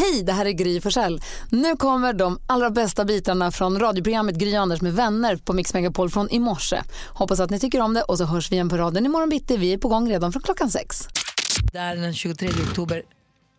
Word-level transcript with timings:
Hej, 0.00 0.22
det 0.22 0.32
här 0.32 0.46
är 0.46 0.50
Gry 0.50 0.80
Forssell. 0.80 1.20
Nu 1.50 1.76
kommer 1.76 2.12
de 2.12 2.38
allra 2.46 2.70
bästa 2.70 3.04
bitarna 3.04 3.50
från 3.50 3.80
radioprogrammet 3.80 4.36
Gry 4.36 4.54
Anders 4.54 4.80
med 4.80 4.92
vänner 4.94 5.36
på 5.36 5.52
Mix 5.52 5.74
Megapol 5.74 6.10
från 6.10 6.30
i 6.30 6.38
morse. 6.38 6.82
Hoppas 7.08 7.40
att 7.40 7.50
ni 7.50 7.58
tycker 7.58 7.80
om 7.80 7.94
det 7.94 8.02
och 8.02 8.18
så 8.18 8.24
hörs 8.24 8.50
vi 8.50 8.54
igen 8.54 8.68
på 8.68 8.76
raden 8.76 9.06
imorgon 9.06 9.28
bitti. 9.28 9.56
Vi 9.56 9.72
är 9.72 9.78
på 9.78 9.88
gång 9.88 10.10
redan 10.10 10.32
från 10.32 10.42
klockan 10.42 10.70
sex. 10.70 11.08
Det 11.72 11.78
är 11.78 11.96
den 11.96 12.14
23 12.14 12.48
oktober. 12.48 13.02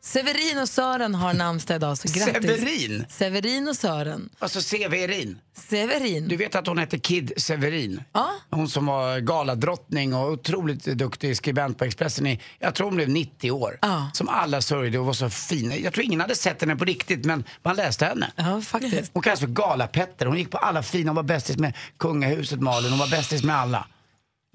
Severin 0.03 0.57
och 0.61 0.69
Sören 0.69 1.15
har 1.15 1.33
namnsdag 1.33 1.75
idag, 1.75 1.97
så 1.97 2.07
grattis. 2.07 2.33
Severin? 2.49 3.05
Severin 3.09 3.67
och 3.67 3.75
Sören. 3.75 4.29
Alltså 4.39 4.61
Severin. 4.61 5.39
Severin. 5.69 6.27
Du 6.27 6.37
vet 6.37 6.55
att 6.55 6.67
hon 6.67 6.77
hette 6.77 6.99
Kid 6.99 7.31
Severin? 7.37 8.03
Ja. 8.13 8.29
Hon 8.49 8.69
som 8.69 8.85
var 8.85 9.19
galadrottning 9.19 10.13
och 10.13 10.31
otroligt 10.31 10.83
duktig 10.83 11.37
skribent 11.37 11.77
på 11.77 11.85
Expressen 11.85 12.27
i, 12.27 12.39
jag 12.59 12.75
tror 12.75 12.87
hon 12.87 12.95
blev 12.95 13.09
90 13.09 13.51
år. 13.51 13.77
Ja. 13.81 14.09
Som 14.13 14.29
alla 14.29 14.61
sörjde 14.61 14.99
och 14.99 15.05
var 15.05 15.13
så 15.13 15.29
fin. 15.29 15.73
Jag 15.83 15.93
tror 15.93 16.05
ingen 16.05 16.21
hade 16.21 16.35
sett 16.35 16.61
henne 16.61 16.75
på 16.75 16.85
riktigt 16.85 17.25
men 17.25 17.43
man 17.63 17.75
läste 17.75 18.05
henne. 18.05 18.31
Ja, 18.35 18.61
faktiskt. 18.61 19.11
Hon 19.13 19.23
kallas 19.23 19.39
för 19.39 19.47
Galapetter. 19.47 20.25
Hon 20.25 20.37
gick 20.37 20.51
på 20.51 20.57
alla 20.57 20.83
fina, 20.83 21.09
hon 21.09 21.15
var 21.15 21.23
bästis 21.23 21.57
med 21.57 21.73
kungahuset 21.99 22.61
Malin, 22.61 22.89
hon 22.89 22.99
var 22.99 23.07
bästis 23.09 23.43
med 23.43 23.55
alla. 23.55 23.87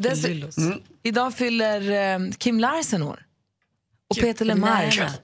Dess- 0.02 0.56
Mm. 0.58 0.78
Idag 1.02 1.34
fyller 1.34 1.90
eh, 1.90 2.30
Kim 2.38 2.60
Larsen 2.60 3.02
år. 3.02 3.22
Och 4.10 4.16
Peter. 4.16 4.44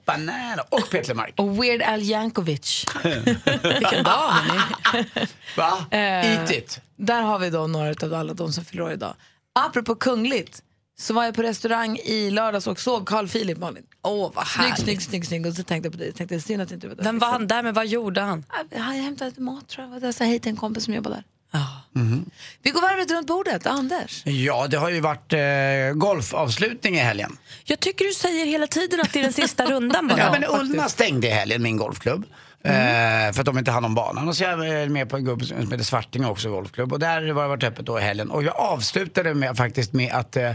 Banana. 0.05 0.61
Och 0.69 0.89
Peter 0.91 1.07
Lemark. 1.07 1.33
Och 1.37 1.63
Weird 1.63 1.81
Al 1.81 2.01
Yankovic. 2.01 2.85
Vilken 3.03 4.03
dag, 4.03 4.29
hörni. 4.29 5.07
Va? 5.57 5.85
Eh, 5.91 5.99
Eat 5.99 6.51
it. 6.51 6.79
Där 6.95 7.21
har 7.21 7.39
vi 7.39 7.49
då 7.49 7.67
några 7.67 7.89
av 8.05 8.13
alla 8.13 8.33
de 8.33 8.53
som 8.53 8.65
fyller 8.65 8.83
år 8.83 8.91
idag. 8.91 9.13
Apropå 9.55 9.95
kungligt 9.95 10.63
så 10.99 11.13
var 11.13 11.23
jag 11.25 11.35
på 11.35 11.43
restaurang 11.43 11.97
i 11.97 12.31
lördags 12.31 12.67
och 12.67 12.79
såg 12.79 13.07
Carl 13.07 13.27
Philip 13.27 13.57
Malin. 13.57 13.83
Åh, 14.01 14.31
vad 14.35 14.47
Snygg, 14.47 14.63
härligt. 14.65 14.79
snygg, 14.83 15.01
snygg, 15.01 15.25
snygg. 15.27 15.45
Och 15.45 15.53
så 15.53 15.63
tänkte 15.63 15.87
jag 15.87 15.93
på 15.93 15.97
dig. 15.99 16.07
Jag 16.07 16.15
tänkte 16.15 16.39
synd 16.39 16.61
att 16.61 16.71
inte 16.71 16.87
var 16.87 16.95
där. 16.95 17.03
Vem 17.03 17.19
var 17.19 17.27
han 17.27 17.47
där 17.47 17.63
med? 17.63 17.73
Vad 17.73 17.87
gjorde 17.87 18.21
han? 18.21 18.45
Jag 18.69 18.79
hade 18.79 18.97
hämtat 18.99 19.27
lite 19.27 19.41
mat 19.41 19.67
tror 19.67 19.89
jag. 19.93 20.03
Jag 20.03 20.15
sa 20.15 20.23
hej 20.23 20.39
till 20.39 20.49
en 20.49 20.55
kompis 20.57 20.83
som 20.85 20.93
jobbar 20.93 21.11
där. 21.11 21.23
Ja. 21.53 21.67
Vi 22.61 22.69
går 22.71 22.81
varvet 22.81 23.11
runt 23.11 23.27
bordet. 23.27 23.67
Anders. 23.67 24.25
Ja, 24.25 24.67
det 24.67 24.77
har 24.77 24.89
ju 24.89 24.99
varit 24.99 25.33
eh, 25.33 25.93
golfavslutning 25.95 26.95
i 26.95 26.99
helgen. 26.99 27.37
Jag 27.63 27.79
tycker 27.79 28.05
du 28.05 28.13
säger 28.13 28.45
hela 28.45 28.67
tiden 28.67 29.01
att 29.01 29.13
det 29.13 29.19
är 29.19 29.23
den 29.23 29.33
sista 29.33 29.65
rundan 29.65 30.07
bara. 30.07 30.19
Ja, 30.19 30.31
men 30.31 30.43
Ullna 30.43 30.89
stängde 30.89 31.27
i 31.27 31.29
helgen 31.29 31.63
min 31.63 31.77
golfklubb. 31.77 32.25
Eh, 32.63 33.33
för 33.33 33.39
att 33.39 33.45
de 33.45 33.57
inte 33.57 33.71
hann 33.71 33.85
om 33.85 33.95
banan. 33.95 34.27
Och 34.27 34.35
så 34.35 34.43
är 34.43 34.63
jag 34.63 34.91
med 34.91 35.09
på 35.09 35.17
en 35.17 35.25
gubbe 35.25 35.45
som 35.45 35.71
heter 35.71 35.83
Svartinge 35.83 36.27
också 36.27 36.49
golfklubb. 36.49 36.93
Och 36.93 36.99
där 36.99 37.31
var 37.31 37.43
det 37.43 37.49
varit 37.49 37.63
öppet 37.63 37.85
då 37.85 37.99
i 37.99 38.01
helgen. 38.01 38.31
Och 38.31 38.43
jag 38.43 38.55
avslutade 38.55 39.33
med, 39.33 39.57
faktiskt 39.57 39.93
med 39.93 40.13
att 40.13 40.37
eh, 40.37 40.51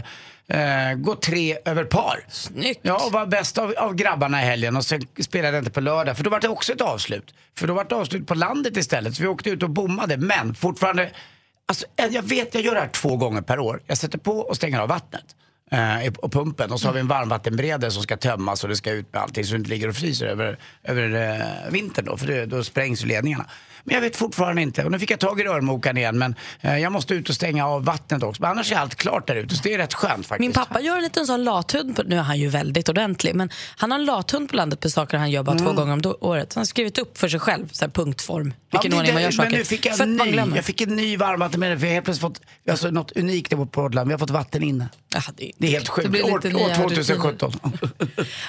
eh, 0.49 0.93
gå 0.95 1.15
tre 1.15 1.57
över 1.65 1.83
par. 1.83 2.25
Snyggt. 2.29 2.79
Ja, 2.81 3.05
och 3.05 3.11
var 3.11 3.25
bäst 3.25 3.57
av, 3.57 3.73
av 3.77 3.95
grabbarna 3.95 4.41
i 4.41 4.45
helgen. 4.45 4.75
Och 4.75 4.85
sen 4.85 5.01
spelade 5.19 5.57
jag 5.57 5.61
inte 5.61 5.71
på 5.71 5.81
lördag. 5.81 6.17
För 6.17 6.23
då 6.23 6.29
var 6.29 6.39
det 6.39 6.49
också 6.49 6.73
ett 6.73 6.81
avslut. 6.81 7.33
För 7.57 7.67
då 7.67 7.73
var 7.73 7.83
det 7.83 7.95
avslut 7.95 8.27
på 8.27 8.33
landet 8.33 8.77
istället. 8.77 9.15
Så 9.15 9.21
vi 9.21 9.27
åkte 9.27 9.49
ut 9.49 9.63
och 9.63 9.69
bommade. 9.69 10.17
Men 10.17 10.55
fortfarande, 10.55 11.09
alltså, 11.65 11.85
jag 11.95 12.23
vet 12.23 12.53
jag 12.53 12.63
gör 12.63 12.73
det 12.73 12.81
här 12.81 12.87
två 12.87 13.17
gånger 13.17 13.41
per 13.41 13.59
år. 13.59 13.81
Jag 13.87 13.97
sätter 13.97 14.17
på 14.17 14.39
och 14.39 14.55
stänger 14.55 14.79
av 14.79 14.89
vattnet. 14.89 15.35
Eh, 15.71 16.13
och 16.17 16.31
pumpen 16.31 16.71
och 16.71 16.79
så 16.79 16.87
har 16.87 16.93
vi 16.93 16.99
en 16.99 17.07
varmvattenberedare 17.07 17.91
som 17.91 18.03
ska 18.03 18.17
tömmas 18.17 18.63
och 18.63 18.69
det 18.69 18.75
ska 18.75 18.91
ut 18.91 19.13
med 19.13 19.21
allting 19.21 19.43
så 19.43 19.51
det 19.51 19.57
inte 19.57 19.69
ligger 19.69 19.87
och 19.87 19.95
fryser 19.95 20.25
över, 20.25 20.57
över 20.83 21.31
eh, 21.31 21.71
vintern 21.71 22.05
då 22.05 22.17
för 22.17 22.27
det, 22.27 22.45
då 22.45 22.63
sprängs 22.63 23.05
ledningarna. 23.05 23.45
Men 23.83 23.93
jag 23.93 24.01
vet 24.01 24.15
fortfarande 24.15 24.61
inte 24.61 24.83
och 24.85 24.91
nu 24.91 24.99
fick 24.99 25.11
jag 25.11 25.19
tag 25.19 25.39
i 25.41 25.43
rörmokaren 25.43 25.97
igen 25.97 26.17
men 26.17 26.35
eh, 26.61 26.77
jag 26.77 26.91
måste 26.91 27.13
ut 27.13 27.29
och 27.29 27.35
stänga 27.35 27.67
av 27.67 27.85
vattnet 27.85 28.23
också. 28.23 28.41
Men 28.41 28.51
annars 28.51 28.71
är 28.71 28.75
allt 28.75 28.95
klart 28.95 29.27
där 29.27 29.35
ute 29.35 29.55
så 29.55 29.63
det 29.63 29.73
är 29.73 29.77
rätt 29.77 29.93
skönt 29.93 30.27
faktiskt. 30.27 30.39
Min 30.39 30.53
pappa 30.53 30.81
gör 30.81 30.97
en 30.97 31.03
liten 31.03 31.27
sån 31.27 31.43
lathund, 31.43 31.95
på, 31.95 32.03
nu 32.03 32.15
är 32.17 32.21
han 32.21 32.39
ju 32.39 32.47
väldigt 32.47 32.89
ordentlig, 32.89 33.35
men 33.35 33.49
han 33.77 33.91
har 33.91 33.99
en 33.99 34.05
lathund 34.05 34.49
på 34.49 34.55
landet 34.55 34.79
på 34.79 34.89
saker 34.89 35.17
han 35.17 35.31
gör 35.31 35.43
bara 35.43 35.57
två 35.57 35.73
gånger 35.73 35.93
om 35.93 36.15
året. 36.21 36.53
Så 36.53 36.59
han 36.59 36.61
har 36.61 36.65
skrivit 36.65 36.97
upp 36.97 37.17
för 37.17 37.29
sig 37.29 37.39
själv, 37.39 37.67
så 37.71 37.85
här 37.85 37.91
punktform, 37.91 38.53
vilken 38.71 38.91
Ja, 38.91 38.97
ordning 38.97 39.13
man 39.13 39.23
gör 39.23 39.31
saker. 39.31 39.49
Men 39.49 39.59
nu 39.59 39.65
fick 39.65 39.85
jag 39.85 39.97
för 39.97 40.03
en 40.03 40.15
ny, 40.15 40.41
jag 40.55 40.65
fick 40.65 40.81
en 40.81 40.95
ny 40.95 41.17
varmvattenberedare 41.17 41.79
för 41.79 41.85
jag 41.85 41.91
har 41.91 41.93
helt 41.93 42.05
plötsligt 42.05 42.21
fått, 42.21 42.41
alltså 42.69 42.91
något 42.91 43.11
unikt 43.11 43.49
på 43.55 43.65
Portland, 43.65 44.07
vi 44.07 44.13
har 44.13 44.19
fått 44.19 44.29
vatten 44.29 44.63
inne. 44.63 44.89
Ja, 45.13 45.21
det, 45.35 45.51
Det 45.57 45.67
är 45.67 45.71
helt 45.71 45.89
sjukt. 45.89 46.09
blir 46.09 46.25
År, 46.25 46.31
år 46.31 46.75
2017. 46.75 47.51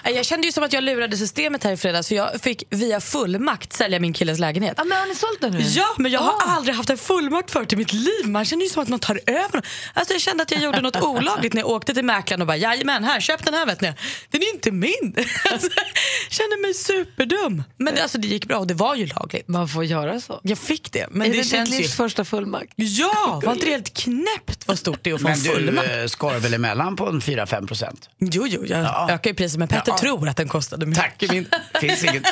Nej, 0.05 0.15
jag 0.15 0.27
kände 0.27 0.47
ju 0.47 0.53
som 0.53 0.65
att 0.65 0.73
jag 0.73 0.85
lurade 0.85 1.17
systemet 1.17 1.65
här 1.65 1.73
i 1.73 1.77
fredags 1.77 2.09
för 2.09 2.15
jag 2.15 2.41
fick 2.41 2.63
via 2.71 3.01
fullmakt 3.01 3.73
sälja 3.73 4.01
min 4.01 4.13
killes 4.13 4.39
lägenhet. 4.39 4.75
Ja, 4.77 4.85
men 4.85 5.15
sålt 5.21 5.41
den 5.41 5.53
nu? 5.53 5.61
Ja, 5.63 5.87
men 5.99 6.11
jag 6.13 6.21
har 6.21 6.33
Ah. 6.33 6.57
aldrig 6.57 6.75
haft 6.77 6.91
en 6.91 6.99
fullmakt 6.99 7.51
förut 7.51 7.73
i 7.73 7.77
mitt 7.77 7.93
liv. 7.93 8.27
Man 8.27 8.45
känner 8.45 8.63
ju 8.65 8.69
som 8.71 8.83
att 8.83 8.89
någon 8.89 9.01
tar 9.01 9.21
över. 9.27 9.63
Alltså 9.95 10.15
jag 10.15 10.21
kände 10.21 10.43
att 10.43 10.51
jag 10.51 10.63
gjorde 10.63 10.81
något 10.81 10.97
olagligt 11.03 11.53
när 11.55 11.61
jag 11.63 11.69
åkte 11.71 11.95
till 11.95 12.05
mäklaren 12.05 12.41
och 12.41 12.47
bara 12.47 12.57
jajamän, 12.57 13.05
här, 13.05 13.21
köp 13.21 13.45
den 13.45 13.55
här 13.55 13.67
vet 13.67 13.81
ni. 13.81 13.93
Den 14.31 14.43
är 14.43 14.55
inte 14.55 14.71
min. 14.71 15.15
Alltså, 15.53 15.69
jag 15.77 16.33
kände 16.33 16.57
mig 16.57 16.75
superdum. 16.75 17.63
Men 17.77 17.95
det, 17.95 18.03
alltså, 18.03 18.19
det 18.19 18.29
gick 18.29 18.47
bra 18.47 18.57
och 18.59 18.67
det 18.67 18.75
var 18.75 18.95
ju 18.95 19.07
lagligt. 19.07 19.49
Man 19.49 19.69
får 19.69 19.85
göra 19.85 20.21
så. 20.21 20.41
Jag 20.43 20.59
fick 20.59 20.93
det. 20.93 21.07
Men 21.11 21.23
är 21.29 21.33
det, 21.33 21.39
det, 21.39 21.45
känns 21.45 21.71
ditt 21.71 21.79
livs 21.79 21.91
ju... 21.93 21.97
första 21.97 22.25
fullmakt? 22.25 22.73
Ja, 22.77 23.41
var 23.45 23.53
inte 23.53 23.65
det 23.67 23.71
helt 23.73 23.95
knäppt 23.99 24.69
vad 24.69 24.79
stort 24.79 24.99
det 25.03 25.11
är 25.11 25.15
att 25.15 25.21
få 25.21 25.29
Men 25.29 25.37
en 25.39 25.43
du 25.45 25.51
fullmakt? 25.51 25.89
eh, 25.91 26.07
skar 26.07 26.39
väl 26.39 26.55
emellan 26.55 26.97
på 26.97 27.07
en 27.09 27.21
4-5 27.21 27.67
procent? 27.67 28.09
Jo, 28.19 28.47
jo, 28.49 28.65
jag 28.67 28.81
Ja. 28.85 29.09
ökar 29.11 29.31
ju 29.31 29.35
priset 29.37 29.59
men 29.59 29.69
Petter 29.69 29.93
Ja. 29.93 29.99
tror 29.99 30.29
att 30.29 30.37
den 30.37 30.49
kostade 30.49 30.87
mycket. 30.87 31.05
Tack. 31.19 31.31
Min... 31.31 31.47
Finns 31.81 32.05
inget. 32.05 32.23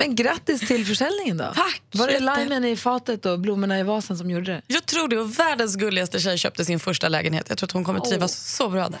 Men 0.00 0.14
grattis 0.14 0.60
till 0.60 0.86
försäljningen 0.86 1.36
då. 1.36 1.52
Tack, 1.54 1.82
Var 1.92 2.06
det 2.06 2.20
limen 2.20 2.64
i 2.64 2.76
fatet 2.76 3.26
och 3.26 3.40
blommorna 3.40 3.80
i 3.80 3.82
vasen 3.82 4.18
som 4.18 4.30
gjorde 4.30 4.52
det? 4.52 4.62
Jag 4.66 4.86
tror 4.86 5.08
det 5.08 5.18
och 5.18 5.38
världens 5.38 5.76
gulligaste 5.76 6.20
tjej 6.20 6.38
köpte 6.38 6.64
sin 6.64 6.80
första 6.80 7.08
lägenhet. 7.08 7.46
Jag 7.48 7.58
tror 7.58 7.66
att 7.66 7.72
hon 7.72 7.84
kommer 7.84 8.00
trivas 8.00 8.54
så 8.56 8.68
bra 8.68 8.88
där. 8.88 9.00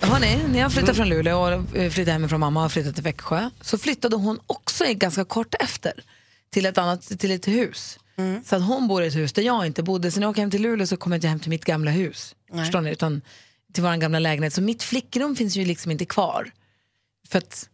Hörrni, 0.00 0.38
när 0.52 0.58
jag 0.58 0.72
flyttade 0.72 0.94
från 0.94 1.08
Luleå 1.08 1.38
och 1.38 1.76
eh, 1.76 1.90
flyttade 1.90 2.12
hemifrån 2.12 2.40
mamma 2.40 2.64
och 2.64 2.72
flyttade 2.72 2.94
till 2.94 3.02
Växjö 3.04 3.50
så 3.60 3.78
flyttade 3.78 4.16
hon 4.16 4.40
också 4.46 4.84
ganska 4.88 5.24
kort 5.24 5.54
efter 5.60 5.92
till 6.50 6.66
ett, 6.66 6.78
annat, 6.78 7.02
till 7.02 7.30
ett 7.30 7.48
hus. 7.48 7.98
Så 8.44 8.56
att 8.56 8.62
hon 8.62 8.88
bor 8.88 9.02
i 9.02 9.06
ett 9.06 9.14
hus 9.16 9.32
där 9.32 9.42
jag 9.42 9.66
inte 9.66 9.82
bodde. 9.82 10.10
Så 10.10 10.20
när 10.20 10.24
jag 10.26 10.30
åker 10.30 10.40
hem 10.40 10.50
till 10.50 10.62
Luleå 10.62 10.86
så 10.86 10.96
kommer 10.96 11.16
jag 11.16 11.18
inte 11.18 11.28
hem 11.28 11.40
till 11.40 11.50
mitt 11.50 11.64
gamla 11.64 11.90
hus. 11.90 12.34
Förstår 12.52 12.80
ni? 12.80 12.90
Utan 12.90 13.22
till 13.72 13.82
vår 13.82 13.96
gamla 13.96 14.18
lägenhet. 14.18 14.52
Så 14.54 14.62
mitt 14.62 14.82
flickrum 14.82 15.36
finns 15.36 15.56
ju 15.56 15.64
liksom 15.64 15.90
inte 15.92 16.04
kvar. 16.04 16.50
För 17.28 17.38
att... 17.38 17.68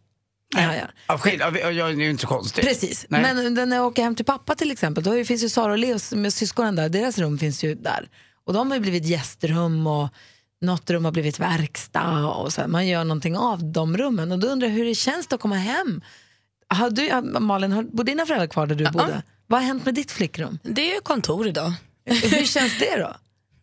Ja, 0.55 0.75
ja. 0.75 0.85
Av 1.07 1.19
skil, 1.19 1.41
av, 1.41 1.57
jag, 1.57 1.73
jag, 1.73 1.97
det 1.97 2.01
är 2.03 2.05
ju 2.05 2.09
inte 2.09 2.21
så 2.21 2.27
konstigt. 2.27 2.65
Precis, 2.65 3.05
Nej. 3.09 3.21
men 3.21 3.55
den- 3.55 3.69
när 3.69 3.75
jag 3.77 3.85
åker 3.85 4.03
hem 4.03 4.15
till 4.15 4.25
pappa 4.25 4.55
till 4.55 4.71
exempel, 4.71 5.03
då 5.03 5.23
finns 5.25 5.43
ju 5.43 5.49
Sara 5.49 5.71
och 5.71 5.77
Leos 5.77 6.11
med 6.11 6.33
syskonen 6.33 6.75
där, 6.75 6.89
deras 6.89 7.17
rum 7.17 7.37
finns 7.39 7.63
ju 7.63 7.75
där. 7.75 8.09
Och 8.45 8.53
de 8.53 8.67
har 8.71 8.75
ju 8.77 8.81
blivit 8.81 9.05
gästrum 9.05 9.87
och 9.87 10.09
något 10.61 10.89
rum 10.89 11.05
har 11.05 11.11
blivit 11.11 11.39
verkstad 11.39 12.27
och 12.27 12.53
så 12.53 12.61
här, 12.61 12.67
man 12.67 12.87
gör 12.87 13.03
någonting 13.03 13.37
av 13.37 13.71
de 13.71 13.97
rummen. 13.97 14.31
Och 14.31 14.39
då 14.39 14.47
undrar 14.47 14.67
jag 14.67 14.75
hur 14.75 14.85
det 14.85 14.95
känns 14.95 15.27
att 15.33 15.39
komma 15.39 15.55
hem. 15.55 16.01
Har 16.67 16.89
du, 16.89 17.21
Malin, 17.39 17.71
har, 17.71 17.83
bor 17.83 18.03
dina 18.03 18.25
föräldrar 18.25 18.47
kvar 18.47 18.67
där 18.67 18.75
du 18.75 18.85
bodde? 18.91 19.23
Vad 19.47 19.59
har 19.59 19.67
hänt 19.67 19.85
med 19.85 19.95
ditt 19.95 20.11
flickrum? 20.11 20.59
Det 20.63 20.91
är 20.91 20.95
ju 20.95 20.99
kontor 21.01 21.47
idag. 21.47 21.73
Hur 22.05 22.45
känns 22.45 22.79
det 22.79 22.97
då? 22.97 23.13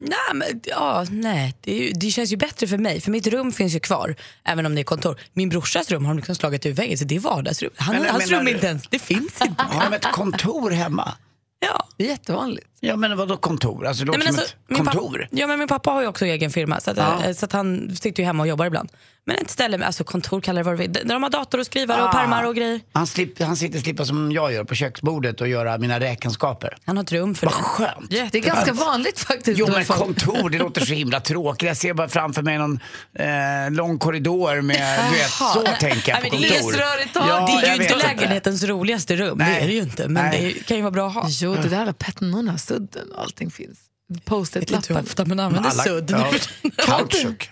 Nej, 0.00 0.34
men, 0.34 0.60
ja, 0.64 1.06
nej. 1.10 1.54
Det, 1.60 1.92
det 1.94 2.10
känns 2.10 2.32
ju 2.32 2.36
bättre 2.36 2.66
för 2.66 2.78
mig, 2.78 3.00
för 3.00 3.10
mitt 3.10 3.26
rum 3.26 3.52
finns 3.52 3.74
ju 3.74 3.80
kvar, 3.80 4.16
även 4.44 4.66
om 4.66 4.74
det 4.74 4.80
är 4.80 4.84
kontor. 4.84 5.20
Min 5.32 5.48
brorsas 5.48 5.90
rum 5.90 6.04
har 6.04 6.12
de 6.14 6.16
liksom 6.16 6.34
slagit 6.34 6.66
ur 6.66 6.72
väggen, 6.72 6.98
så 6.98 7.04
det 7.04 7.16
är 7.16 7.20
vardagsrum. 7.20 7.70
Han, 7.76 7.96
Men- 7.96 8.10
hans 8.10 8.30
rum 8.30 8.44
du- 8.44 8.50
inte 8.50 8.66
ens, 8.66 8.82
det 8.90 8.98
finns 8.98 9.40
inte. 9.42 9.62
Har 9.62 9.90
de 9.90 9.96
ett 9.96 10.12
kontor 10.12 10.70
hemma? 10.70 11.12
Ja. 11.60 11.88
Det 11.96 12.04
är 12.04 12.08
jättevanligt. 12.08 12.66
Ja 12.82 12.96
men 12.96 13.16
vadå 13.16 13.36
kontor? 13.36 13.86
Alltså 13.86 14.04
det 14.04 14.06
låter 14.06 14.18
Nej, 14.18 14.26
som 14.28 14.36
alltså, 14.36 14.54
ett 14.54 14.60
min 14.68 14.78
pappa- 14.84 14.98
kontor. 14.98 15.28
ja, 15.30 15.46
men 15.46 15.58
min 15.58 15.68
pappa 15.68 15.90
har 15.90 16.00
ju 16.02 16.06
också 16.06 16.24
egen 16.26 16.50
firma, 16.50 16.80
så 16.80 16.90
att, 16.90 16.96
Ja. 16.96 17.24
eh, 17.24 17.32
så 17.34 17.44
att 17.44 17.52
han 17.52 17.96
sitter 17.96 18.22
ju 18.22 18.26
hemma 18.26 18.42
och 18.42 18.48
jobbar 18.48 18.66
ibland. 18.66 18.88
Men 19.24 19.36
ett 19.36 19.50
ställe, 19.50 19.78
med, 19.78 19.86
alltså 19.86 20.04
kontor 20.04 20.40
kallar 20.40 20.60
det 20.60 20.64
vad 20.64 20.72
du 20.74 20.78
vill, 20.78 20.92
där 20.92 21.04
de 21.04 21.22
har 21.22 21.30
dator 21.30 21.58
och 21.58 21.66
skrivare 21.66 22.02
och 22.02 22.08
Ah. 22.08 22.12
pärmar 22.12 22.44
och 22.44 22.54
grejer. 22.56 22.80
Han, 22.92 23.06
slipp, 23.06 23.42
han 23.42 23.56
sitter 23.56 23.78
och 23.78 23.84
slipper 23.84 24.04
som 24.04 24.32
jag 24.32 24.52
gör 24.52 24.64
på 24.64 24.74
köksbordet 24.74 25.40
och 25.40 25.48
göra 25.48 25.78
mina 25.78 26.00
räkenskaper. 26.00 26.76
Han 26.84 26.96
har 26.96 27.04
ett 27.04 27.12
rum 27.12 27.34
för 27.34 27.46
Vad 27.46 27.54
det. 27.58 27.62
skönt. 27.62 28.10
Det 28.10 28.34
är 28.38 28.40
ganska 28.40 28.72
vanligt 28.72 29.18
faktiskt. 29.20 29.58
Jo 29.58 29.68
men 29.72 29.84
kontor, 29.84 30.50
det 30.50 30.58
låter 30.58 30.80
så 30.86 30.94
himla 30.94 31.20
tråkigt. 31.20 31.66
Jag 31.68 31.76
ser 31.76 31.94
bara 31.94 32.08
framför 32.08 32.42
mig 32.42 32.58
någon 32.58 32.80
eh, 33.14 33.26
lång 33.70 33.98
korridor 33.98 34.60
med, 34.60 35.00
du 35.12 35.16
vet, 35.18 35.30
så 35.30 35.62
tänker 35.80 36.12
jag 36.12 36.22
på 36.22 36.28
men 36.32 36.40
det 36.42 36.56
är 36.56 36.60
kontor. 36.60 36.80
Ja, 37.14 37.60
det 37.62 37.66
är 37.68 37.76
ju 37.76 37.82
inte 37.82 37.96
lägenhetens 37.96 38.62
roligaste 38.64 39.16
rum, 39.16 39.38
det 39.38 39.44
Nej. 39.44 39.62
är 39.62 39.66
det 39.66 39.72
ju 39.72 39.80
inte. 39.80 40.08
Men 40.08 40.24
Nej. 40.30 40.54
det 40.58 40.66
kan 40.66 40.76
ju 40.76 40.82
vara 40.82 40.90
bra 40.92 41.08
att 41.08 41.14
ha. 41.14 41.26
Jo, 41.28 41.54
det 41.54 41.68
där 41.68 41.80
alla 41.82 41.92
petnorna, 41.92 42.58
sudden 42.74 43.12
och 43.12 43.22
allting 43.22 43.50
finns. 43.50 43.78
Lite 44.08 44.22
Post-it-lappar. 44.24 45.00
ofta 45.02 45.24
man 45.24 45.40
använder 45.40 45.70
Alla- 45.70 45.82
sudd. 45.82 46.10
Ja, 46.10 46.32
kautschuk. 46.76 47.50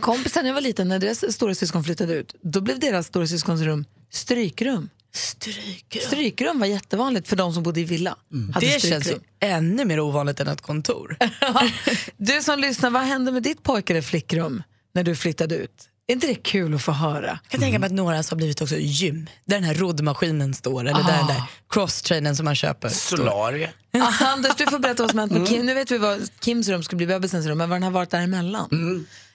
Kompisen 0.00 0.42
när 0.42 0.48
jag 0.50 0.54
var 0.54 0.60
liten, 0.60 0.88
när 0.88 0.98
deras 0.98 1.32
stora 1.34 1.54
syskon 1.54 1.84
flyttade 1.84 2.14
ut, 2.14 2.34
då 2.42 2.60
blev 2.60 2.78
deras 2.80 3.06
stora 3.06 3.26
syskons 3.26 3.60
rum 3.60 3.84
strykrum. 4.10 4.88
Stryk. 5.14 5.98
Strykrum 6.06 6.58
var 6.58 6.66
jättevanligt 6.66 7.28
för 7.28 7.36
de 7.36 7.52
som 7.54 7.62
bodde 7.62 7.80
i 7.80 7.84
villa. 7.84 8.16
Hade 8.54 8.66
Det 8.66 8.70
känns 8.80 8.84
ju 8.84 9.00
strykrum. 9.00 9.22
ännu 9.40 9.84
mer 9.84 10.00
ovanligt 10.00 10.40
än 10.40 10.48
ett 10.48 10.60
kontor. 10.60 11.16
Du 12.16 12.42
som 12.42 12.58
lyssnar, 12.58 12.90
vad 12.90 13.02
hände 13.02 13.32
med 13.32 13.42
ditt 13.42 13.62
pojk 13.62 13.90
eller 13.90 14.02
flickrum 14.02 14.62
när 14.94 15.04
du 15.04 15.16
flyttade 15.16 15.56
ut? 15.56 15.88
Är 16.08 16.12
inte 16.12 16.26
det 16.26 16.34
kul 16.34 16.74
att 16.74 16.82
få 16.82 16.92
höra? 16.92 17.26
Jag 17.42 17.50
kan 17.50 17.60
tänka 17.60 17.78
mig 17.78 17.86
att 17.86 17.92
några 17.92 18.16
har 18.16 18.36
blivit 18.36 18.62
också 18.62 18.76
gym, 18.78 19.26
där 19.44 19.56
den 19.56 19.64
här 19.64 19.74
roddmaskinen 19.74 20.54
står 20.54 20.80
eller 20.80 21.04
där 21.04 21.16
den 21.18 21.26
där 21.26 21.42
crosstrainern 21.70 22.36
som 22.36 22.44
man 22.44 22.54
köper 22.54 22.88
står. 22.88 23.16
Solarie. 23.16 23.70
Ah, 23.98 24.24
Anders, 24.24 24.56
du 24.56 24.66
får 24.66 24.78
berätta 24.78 25.02
vad 25.02 25.10
som 25.10 25.18
hänt 25.18 25.32
med 25.32 25.48
Kim. 25.48 25.66
Nu 25.66 25.74
vet 25.74 25.90
vi 25.90 25.98
vad 25.98 26.28
Kims 26.44 26.68
rum 26.68 26.82
ska 26.82 26.96
bli 26.96 27.06
bebisens 27.06 27.46
rum, 27.46 27.58
men 27.58 27.68
vad 27.70 27.76
den 27.76 27.82
har 27.82 27.90
varit 27.90 28.10
däremellan. 28.10 28.68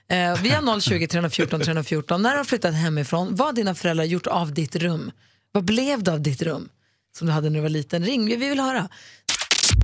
Eh, 0.10 0.42
vi 0.42 0.50
har 0.50 0.80
020 0.80 1.08
314 1.08 1.60
314. 1.62 2.22
När 2.22 2.32
du 2.32 2.38
har 2.38 2.44
flyttat 2.44 2.76
hemifrån, 2.76 3.36
vad 3.36 3.48
har 3.48 3.54
dina 3.54 3.76
föräldrar 3.76 4.06
gjort 4.06 4.28
av 4.28 4.54
ditt 4.54 4.76
rum? 4.76 5.12
Vad 5.52 5.66
blev 5.66 6.04
det 6.04 6.12
av 6.12 6.22
ditt 6.22 6.42
rum 6.42 6.70
som 7.18 7.28
du 7.28 7.34
hade 7.34 7.50
när 7.50 7.56
du 7.56 7.62
var 7.62 7.70
liten? 7.70 8.06
Ring, 8.06 8.26
vi 8.26 8.36
vill 8.36 8.60
höra. 8.60 8.90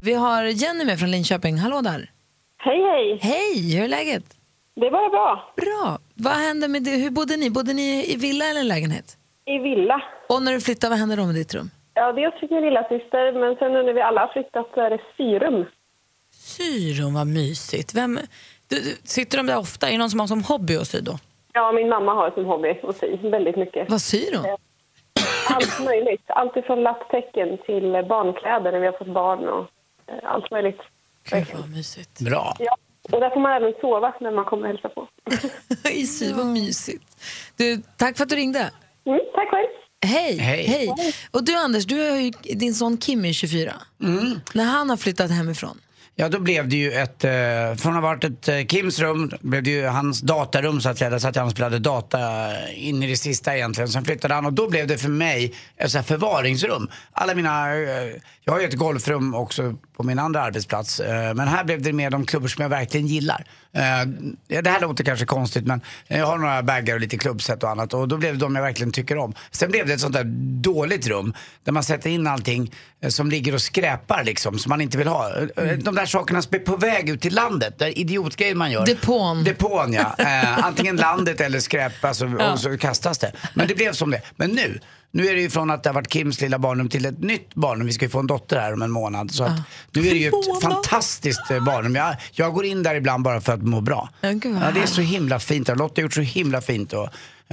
Vi 0.02 0.14
har 0.14 0.44
Jenny 0.44 0.86
med 0.86 1.00
från 1.00 1.12
Linköping. 1.12 1.58
Hallå 1.58 1.82
där. 1.82 2.12
Hej, 2.58 2.82
hej. 2.82 3.20
Hej, 3.22 3.76
hur 3.76 3.84
är 3.84 3.88
läget? 3.88 4.37
Det 4.80 4.88
är 4.88 4.92
bara 4.92 5.10
bra. 5.10 5.54
Bra. 5.56 6.00
Vad 6.14 6.34
hände 6.34 6.68
med 6.68 6.84
det? 6.84 6.92
Hur 6.92 7.10
bodde 7.10 7.38
ni? 7.38 7.50
Bodde 7.50 7.74
ni 7.74 8.14
i 8.14 8.16
villa 8.16 8.46
eller 8.46 8.64
lägenhet? 8.64 9.18
I 9.46 9.58
villa. 9.58 10.02
Och 10.30 10.42
när 10.44 10.54
du 10.54 10.62
flyttade, 10.62 10.90
vad 10.90 11.00
hände 11.00 11.16
då 11.16 11.26
med 11.26 11.36
ditt 11.36 11.54
rum? 11.54 11.70
Ja, 11.94 12.12
dels 12.12 12.40
fick 12.40 12.52
min 12.52 12.62
lilla 12.62 12.84
syster, 12.84 13.40
men 13.40 13.56
sen 13.56 13.74
nu 13.74 13.84
när 13.84 13.94
vi 13.94 14.02
alla 14.02 14.22
har 14.22 14.28
flyttat 14.34 14.68
så 14.74 14.82
är 14.82 14.90
det 14.90 15.00
syrum. 15.18 15.66
Syrum, 16.32 17.14
vad 17.14 17.28
mysigt. 17.28 17.94
Vem, 17.96 18.20
du, 18.68 18.76
du, 18.76 18.96
sitter 19.04 19.38
de 19.38 19.48
där 19.48 19.58
ofta? 19.58 19.88
Är 19.88 19.92
det 19.92 19.98
någon 19.98 20.10
som 20.10 20.20
har 20.20 20.28
som 20.28 20.44
hobby 20.44 20.78
att 20.78 20.88
sy 20.88 21.02
då? 21.02 21.20
Ja, 21.54 21.72
min 21.72 21.90
mamma 21.90 22.14
har 22.14 22.32
som 22.32 22.46
hobby 22.46 22.80
att 22.84 22.98
sy 22.98 23.18
väldigt 23.18 23.58
mycket. 23.58 23.90
Vad 23.90 24.02
syr 24.02 24.38
hon? 24.38 24.58
Allt 25.50 25.86
möjligt. 25.86 26.24
Allt 26.28 26.58
ifrån 26.58 26.84
lapptäcken 26.84 27.58
till 27.66 28.06
barnkläder 28.10 28.72
när 28.72 28.80
vi 28.80 28.86
har 28.86 28.98
fått 28.98 29.14
barn 29.14 29.48
och 29.48 29.66
eh, 30.08 30.34
allt 30.34 30.52
möjligt. 30.52 30.82
Gud 31.24 31.48
vad 31.54 31.70
mysigt. 31.70 32.20
Bra. 32.20 32.56
Ja. 32.60 32.78
Och 33.12 33.20
där 33.20 33.30
får 33.30 33.40
man 33.40 33.52
även 33.52 33.74
sova 33.82 34.14
när 34.22 34.32
man 34.32 34.46
kommer 34.46 34.64
och 34.64 34.68
hälsa 34.68 34.90
på. 34.90 35.08
I 35.90 36.06
sy, 36.06 36.34
vad 36.34 36.46
mysigt. 36.46 37.04
Du, 37.56 37.82
tack 37.98 38.18
för 38.18 38.24
att 38.24 38.30
du 38.30 38.36
ringde. 38.36 38.60
Mm, 39.06 39.20
tack 39.36 39.50
själv. 39.50 39.68
Hej, 40.06 40.38
Hej. 40.38 40.94
Och 41.32 41.44
du 41.44 41.56
Anders, 41.56 41.86
du 41.86 42.10
har 42.10 42.18
ju, 42.18 42.32
din 42.56 42.74
son 42.74 42.98
Kim 42.98 43.26
är 43.26 43.34
24. 43.34 43.74
När 44.54 44.66
han 44.66 44.90
har 44.90 44.98
flyttat 44.98 45.32
hemifrån. 45.32 45.82
Ja, 46.20 46.30
då 46.30 46.40
blev 46.40 46.70
det 46.70 46.76
ju 46.76 46.92
ett, 46.92 47.24
eh, 47.24 47.32
från 47.78 47.92
att 47.98 48.02
ha 48.04 48.10
varit 48.10 48.24
ett 48.24 48.48
eh, 48.48 48.66
Kims 48.66 49.00
rum, 49.00 49.32
blev 49.42 49.64
det 49.64 49.70
ju 49.70 49.86
hans 49.86 50.22
datarum 50.22 50.82
så 50.82 50.90
att 50.90 50.98
säga. 50.98 51.10
Där 51.10 51.20
satt 51.20 51.36
han 51.36 51.46
och 51.46 51.52
spelade 51.52 51.80
data 51.80 52.20
in 52.74 53.04
i 53.04 53.08
det 53.08 53.18
sista 53.18 53.56
egentligen. 53.56 53.90
Sen 53.90 54.06
flyttade 54.06 54.34
han 54.34 54.46
och 54.46 54.54
då 54.54 54.70
blev 54.70 54.88
det 54.88 54.98
för 54.98 55.10
mig 55.10 55.54
ett 55.78 55.92
så 55.92 55.98
här 55.98 56.06
förvaringsrum. 56.06 56.90
Alla 57.12 57.36
mina, 57.36 57.76
eh, 57.76 58.14
jag 58.48 58.54
har 58.54 58.60
ju 58.60 58.68
ett 58.68 58.76
golfrum 58.76 59.36
också 59.36 59.76
på 59.98 60.04
min 60.04 60.20
andra 60.20 60.42
arbetsplats. 60.42 61.00
Eh, 61.00 61.34
men 61.34 61.48
här 61.48 61.64
blev 61.64 61.82
det 61.82 61.94
mer 61.94 62.10
de 62.10 62.26
klubbor 62.26 62.48
som 62.48 62.62
jag 62.62 62.70
verkligen 62.70 63.08
gillar. 63.08 63.46
Eh, 63.74 63.84
ja, 64.48 64.62
det 64.62 64.70
här 64.70 64.82
låter 64.82 65.04
kanske 65.04 65.26
konstigt 65.26 65.66
men 65.66 65.82
jag 66.08 66.26
har 66.26 66.38
några 66.38 66.64
baggar 66.64 66.96
och 66.96 67.02
lite 67.02 67.18
klubbset 67.18 67.64
och 67.64 67.70
annat 67.70 67.94
och 67.94 68.08
då 68.08 68.18
blev 68.18 68.34
det 68.34 68.40
de 68.40 68.56
jag 68.56 68.62
verkligen 68.62 68.92
tycker 68.92 69.18
om. 69.18 69.34
Sen 69.52 69.72
blev 69.72 69.88
det 69.88 69.94
ett 69.94 70.00
sånt 70.00 70.14
där 70.14 70.24
dåligt 70.62 71.08
rum 71.08 71.34
där 71.64 71.72
man 71.72 71.84
sätter 71.84 72.10
in 72.10 72.28
allting 72.28 72.72
eh, 73.02 73.10
som 73.10 73.30
ligger 73.30 73.54
och 73.54 73.62
skräpar 73.62 74.24
liksom 74.24 74.60
som 74.60 74.70
man 74.70 74.82
inte 74.82 74.98
vill 74.98 75.08
ha. 75.08 75.30
De 75.78 75.96
där 75.96 76.06
sakerna 76.06 76.42
som 76.42 76.56
är 76.56 76.60
på 76.60 76.76
väg 76.76 77.10
ut 77.10 77.22
till 77.22 77.36
landet, 77.36 77.80
där 77.80 77.98
idiotgrejer 77.98 78.56
man 78.56 78.72
gör. 78.72 78.86
Depån. 78.86 79.44
Depån 79.44 79.94
ja. 79.94 80.16
Antingen 80.64 80.96
landet 80.96 81.42
eller 81.42 81.60
skräp 81.60 82.06
alltså, 82.06 82.26
och 82.26 82.60
så 82.60 82.78
kastas 82.78 83.18
det. 83.18 83.32
Men 83.54 83.68
det 83.68 83.76
blev 83.76 83.94
som 83.94 84.12
det. 84.12 84.22
Men 84.36 84.52
nu, 84.52 84.80
nu 85.12 85.24
är 85.28 85.36
det 85.36 85.42
ju 85.42 85.50
från 85.50 85.72
att 85.72 85.84
det 85.84 85.90
har 85.90 85.94
varit 85.94 86.14
Kims 86.14 86.42
lilla 86.42 86.60
barnrum 86.60 86.90
till 86.90 87.06
ett 87.06 87.20
nytt 87.20 87.56
barnrum. 87.56 87.86
Vi 87.86 87.92
ska 87.94 88.06
ju 88.06 88.10
få 88.10 88.20
en 88.20 88.28
dotter 88.28 88.60
här 88.60 88.74
om 88.74 88.82
en 88.82 88.92
månad. 88.92 89.32
Så 89.32 89.44
att, 89.44 89.52
nu 89.92 90.02
är 90.02 90.12
det 90.12 90.20
ju 90.20 90.28
ett 90.28 90.62
fantastiskt 90.64 91.52
eh, 91.52 91.64
barnrum. 91.66 91.96
Jag, 91.96 92.16
jag 92.32 92.54
går 92.54 92.66
in 92.66 92.84
där 92.84 92.96
ibland 92.96 93.24
bara 93.24 93.42
för 93.42 93.54
att 93.54 93.62
må 93.62 93.82
bra. 93.82 94.10
Vad 94.22 94.32
Ja, 94.32 94.72
det 94.74 94.82
är 94.82 94.86
så 94.86 95.02
himla 95.02 95.40
fint. 95.40 95.68
Lotta 95.68 95.94
har 95.96 96.02
gjort 96.04 96.14
så 96.14 96.22
himla 96.22 96.62
fint. 96.62 96.94
Och, 96.94 97.04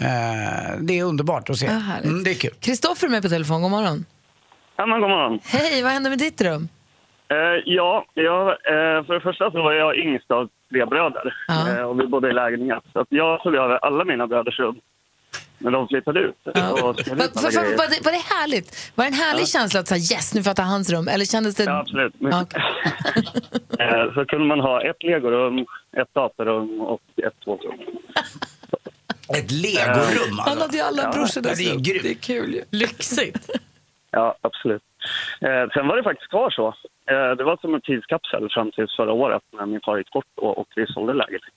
eh, 0.04 0.78
det 0.80 0.98
är 0.98 1.04
underbart 1.04 1.50
att 1.50 1.56
se. 1.56 1.66
Härligt. 1.66 2.04
Mm, 2.04 2.24
det 2.24 2.30
är 2.30 2.34
kul. 2.34 2.54
Kristoffer 2.60 3.06
är 3.06 3.10
med 3.10 3.22
på 3.22 3.28
telefon, 3.28 3.62
god 3.62 3.70
morgon. 3.70 4.04
Ja, 4.76 4.86
men 4.86 5.00
god 5.00 5.10
morgon. 5.10 5.40
Hej, 5.44 5.82
vad 5.82 5.92
hände 5.92 6.10
med 6.10 6.18
ditt 6.18 6.40
rum? 6.40 6.68
Eh, 7.28 7.62
ja, 7.64 8.04
jag, 8.14 8.48
eh, 8.48 9.04
för 9.06 9.14
det 9.14 9.20
första 9.20 9.50
så 9.50 9.62
var 9.62 9.72
jag 9.72 9.96
yngst 9.96 10.30
av 10.30 10.48
tre 10.70 10.84
bröder 10.84 11.34
eh, 11.50 11.82
och 11.82 12.00
vi 12.00 12.06
bodde 12.06 12.30
i 12.30 12.32
lägenhet. 12.32 12.82
Så 12.92 13.00
att 13.00 13.06
jag 13.10 13.42
tog 13.42 13.54
över 13.54 13.76
alla 13.86 14.04
mina 14.04 14.26
bröders 14.26 14.58
rum 14.58 14.76
när 15.64 15.70
de 15.70 15.88
flyttade 15.88 16.20
ut. 16.20 16.36
Och 16.44 16.54
Var, 16.54 16.94
för, 16.94 17.90
det, 17.90 18.04
var 18.04 18.12
det 18.12 18.24
härligt? 18.34 18.92
Var 18.94 19.04
det 19.04 19.08
en 19.08 19.14
härlig 19.14 19.48
känsla 19.48 19.80
att 19.80 19.88
säga 19.88 19.98
yes, 20.16 20.34
nu 20.34 20.42
får 20.42 20.50
jag 20.50 20.56
ta 20.56 20.62
hans 20.62 20.90
rum? 20.90 21.08
Eller 21.08 21.24
kändes 21.24 21.54
det... 21.54 21.64
Ja, 21.64 21.78
absolut. 21.80 22.14
Ja, 22.18 22.40
eh, 23.84 24.14
så 24.14 24.24
kunde 24.24 24.46
man 24.46 24.60
ha 24.60 24.82
ett 24.82 25.02
legorum, 25.02 25.66
ett 25.96 26.14
datorrum 26.14 26.80
och 26.80 27.00
ett 27.16 27.34
sovrum. 27.44 27.78
Ett 29.28 29.50
legorum 29.50 30.38
Han 30.38 30.48
alltså. 30.48 30.60
hade 30.60 30.76
ju 30.76 30.82
alla 30.82 31.02
Ja, 31.02 31.10
brorsornas 31.10 31.60
ja, 31.60 31.74
det 31.74 31.76
är 31.76 31.80
grymt. 31.80 32.02
Det 32.02 32.10
är 32.10 32.14
kul 32.14 32.54
ju. 32.54 32.62
Lyxigt. 32.70 33.50
Ja, 34.10 34.34
absolut. 34.40 34.82
Eh, 35.40 35.64
sen 35.74 35.86
var 35.88 35.96
det 35.96 36.02
faktiskt 36.02 36.30
kvar 36.30 36.50
så. 36.50 36.66
Eh, 37.10 37.30
det 37.36 37.44
var 37.44 37.56
som 37.60 37.74
en 37.74 37.80
tidskapsel 37.80 38.48
fram 38.50 38.70
till 38.72 38.86
förra 38.96 39.12
året 39.12 39.42
när 39.58 39.66
min 39.66 39.80
far 39.84 39.98
gick 39.98 40.12
bort 40.12 40.32
och, 40.34 40.58
och 40.58 40.68
vi 40.76 40.86
sålde 40.86 41.12
lägenhet. 41.12 41.54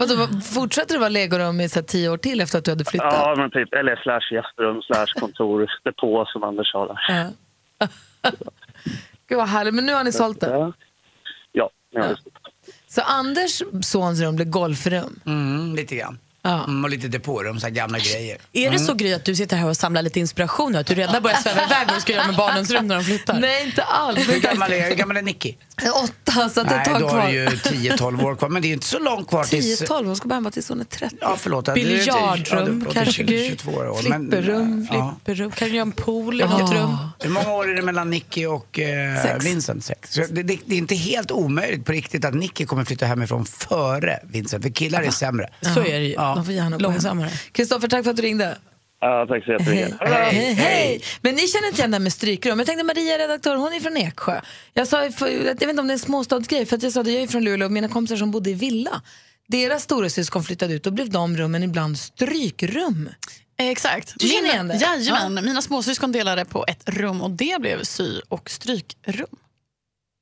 Vadå, 0.00 0.14
vad- 0.16 0.44
fortsätter 0.44 0.94
det 0.94 0.98
vara 1.00 1.08
legorum 1.08 1.60
i 1.60 1.68
så 1.68 1.78
här, 1.78 1.86
tio 1.86 2.08
år 2.08 2.16
till 2.16 2.40
efter 2.40 2.58
att 2.58 2.64
du 2.64 2.70
hade 2.70 2.84
flyttat? 2.84 3.12
Ja, 3.12 3.34
men 3.36 3.50
typ, 3.50 3.72
eller 3.74 3.96
slash 3.96 4.32
gästrum, 4.34 4.82
slash 4.82 5.06
kontor, 5.20 5.70
depå 5.84 6.24
som 6.26 6.42
Anders 6.42 6.72
sa 6.72 6.86
där. 6.86 6.98
Ja. 7.08 7.88
Gud 9.28 9.38
vad 9.38 9.48
härligt, 9.48 9.74
men 9.74 9.86
nu 9.86 9.92
har 9.94 10.04
ni 10.04 10.12
sålt 10.12 10.40
det. 10.40 10.46
Ja, 10.50 10.72
ja, 11.52 11.70
ja. 11.90 12.08
just 12.10 12.24
det. 12.24 12.30
Så 12.88 13.00
Anders 13.02 13.62
sons 13.82 14.20
rum 14.20 14.36
blir 14.36 14.46
golfrum. 14.46 15.20
Mm, 15.26 15.74
lite 15.74 15.96
grann. 15.96 16.18
Ja. 16.42 16.64
Mm, 16.64 16.84
och 16.84 16.90
lite 16.90 17.08
depårum, 17.08 17.60
så 17.60 17.66
här 17.66 17.74
gamla 17.74 17.98
grejer. 17.98 18.38
Är 18.52 18.70
det 18.70 18.78
så 18.78 18.94
Gry 18.94 19.12
att 19.12 19.24
du 19.24 19.34
sitter 19.34 19.56
här 19.56 19.68
och 19.68 19.76
samlar 19.76 20.02
lite 20.02 20.20
inspiration? 20.20 20.76
Att 20.76 20.86
du 20.86 20.94
redan 20.94 21.22
börjar 21.22 21.36
sväva 21.36 21.64
iväg 21.64 21.86
vad 21.86 21.96
du 21.96 22.00
ska 22.00 22.12
göra 22.12 22.26
med 22.26 22.36
barnens 22.36 22.70
rum 22.70 22.86
när 22.86 22.94
de 22.94 23.04
flyttar? 23.04 23.40
Nej, 23.40 23.66
inte 23.66 23.82
alls. 23.82 24.28
Hur 24.28 24.40
gammal 24.40 24.72
är, 24.72 24.88
hur 24.88 24.94
gammal 24.94 25.16
är 25.16 25.22
Nicky? 25.22 25.54
Åtta, 26.04 26.48
så 26.48 26.60
att 26.60 26.68
det 26.68 26.74
är 26.74 26.80
ett 26.80 26.86
Nej, 26.92 27.00
då 27.00 27.08
har 27.08 27.20
kvar. 27.20 27.28
du 27.28 27.34
ju 27.34 27.46
10-12 27.46 28.24
år 28.24 28.36
kvar. 28.36 28.48
Men 28.48 28.62
det 28.62 28.66
är 28.66 28.68
ju 28.68 28.74
inte 28.74 28.86
så 28.86 28.98
långt 28.98 29.28
kvar 29.28 29.44
tills... 29.44 29.82
10-12, 29.82 30.04
hon 30.06 30.16
ska 30.16 30.28
bara 30.28 30.34
hemma 30.34 30.50
tills 30.50 30.68
hon 30.68 30.80
är 30.80 30.84
30. 30.84 31.16
Ja, 31.20 31.36
förlåt. 31.38 31.74
Biljardrum 31.74 32.84
ja, 32.86 32.92
kanske, 32.92 33.22
Gry? 33.22 33.48
22 33.48 33.70
år. 33.70 34.02
Flipperrum, 34.02 34.88
ja. 34.90 35.16
Flipperrum. 35.24 35.50
Kan 35.50 35.68
du 35.68 35.74
göra 35.74 35.82
en 35.82 35.92
pool 35.92 36.40
i 36.40 36.44
något 36.44 36.72
rum? 36.72 36.96
Hur 37.18 37.30
många 37.30 37.52
år 37.52 37.70
är 37.70 37.74
det 37.74 37.82
mellan 37.82 38.10
Nicky 38.10 38.46
och 38.46 38.78
eh, 38.78 39.22
Sex. 39.22 39.44
Vincent? 39.44 39.84
Sex. 39.84 40.12
Så 40.14 40.20
det, 40.30 40.42
det, 40.42 40.58
det 40.64 40.74
är 40.74 40.78
inte 40.78 40.94
helt 40.94 41.30
omöjligt 41.30 41.84
på 41.84 41.92
riktigt 41.92 42.24
att 42.24 42.34
Nicky 42.34 42.66
kommer 42.66 42.84
flytta 42.84 43.06
hemifrån 43.06 43.44
före 43.44 44.20
Vincent. 44.22 44.62
För 44.62 44.70
killar 44.70 45.02
är 45.02 45.10
sämre. 45.10 45.48
Så 45.60 45.80
är 45.80 46.00
det 46.00 46.06
ju. 46.06 46.12
Ja. 46.12 46.27
De 46.34 46.44
får 46.44 46.54
gärna 46.54 46.76
gå 46.76 46.82
Långsammare. 46.82 47.30
Kristoffer, 47.52 47.88
tack 47.88 48.04
för 48.04 48.10
att 48.10 48.16
du 48.16 48.22
ringde. 48.22 48.58
Ja, 49.00 49.26
tack 49.28 49.44
så 49.44 49.52
jättemycket. 49.52 49.94
Hej, 50.00 50.34
hej, 50.34 50.52
hej. 50.52 51.02
Men 51.20 51.34
ni 51.34 51.48
känner 51.48 51.68
inte 51.68 51.80
igen 51.80 51.90
det 51.90 51.94
här 51.94 52.02
med 52.02 52.12
strykrum. 52.12 52.58
Jag 52.58 52.66
tänkte 52.66 52.84
Maria, 52.84 53.18
redaktör, 53.18 53.56
hon 53.56 53.72
är 53.72 53.80
från 53.80 53.96
Eksjö. 53.96 54.40
Jag, 54.74 54.88
sa, 54.88 55.04
jag 55.04 55.10
vet 55.20 55.62
inte 55.62 55.80
om 55.80 55.86
det 55.86 55.90
är 55.90 55.94
en 55.94 55.98
småstadsgrej, 55.98 56.66
för 56.66 56.76
att 56.76 56.82
jag 56.82 56.92
sa 56.92 57.02
det, 57.02 57.12
jag 57.12 57.22
är 57.22 57.26
från 57.26 57.44
Luleå 57.44 57.66
och 57.66 57.72
mina 57.72 57.88
kompisar 57.88 58.16
som 58.16 58.30
bodde 58.30 58.50
i 58.50 58.54
villa. 58.54 59.02
Deras 59.48 59.82
storasyskon 59.82 60.44
flyttade 60.44 60.74
ut 60.74 60.86
och 60.86 60.92
blev 60.92 61.10
de 61.10 61.36
rummen 61.36 61.62
ibland 61.62 61.98
strykrum. 61.98 63.08
Exakt. 63.58 64.14
Du 64.18 64.28
känner 64.28 64.48
igen 64.48 64.68
det? 64.68 64.74
Jajamän. 64.74 65.44
Mina 65.44 65.62
småsyskon 65.62 66.12
delade 66.12 66.44
på 66.44 66.64
ett 66.68 66.82
rum 66.88 67.22
och 67.22 67.30
det 67.30 67.60
blev 67.60 67.82
sy 67.82 68.20
och 68.28 68.50
strykrum. 68.50 69.26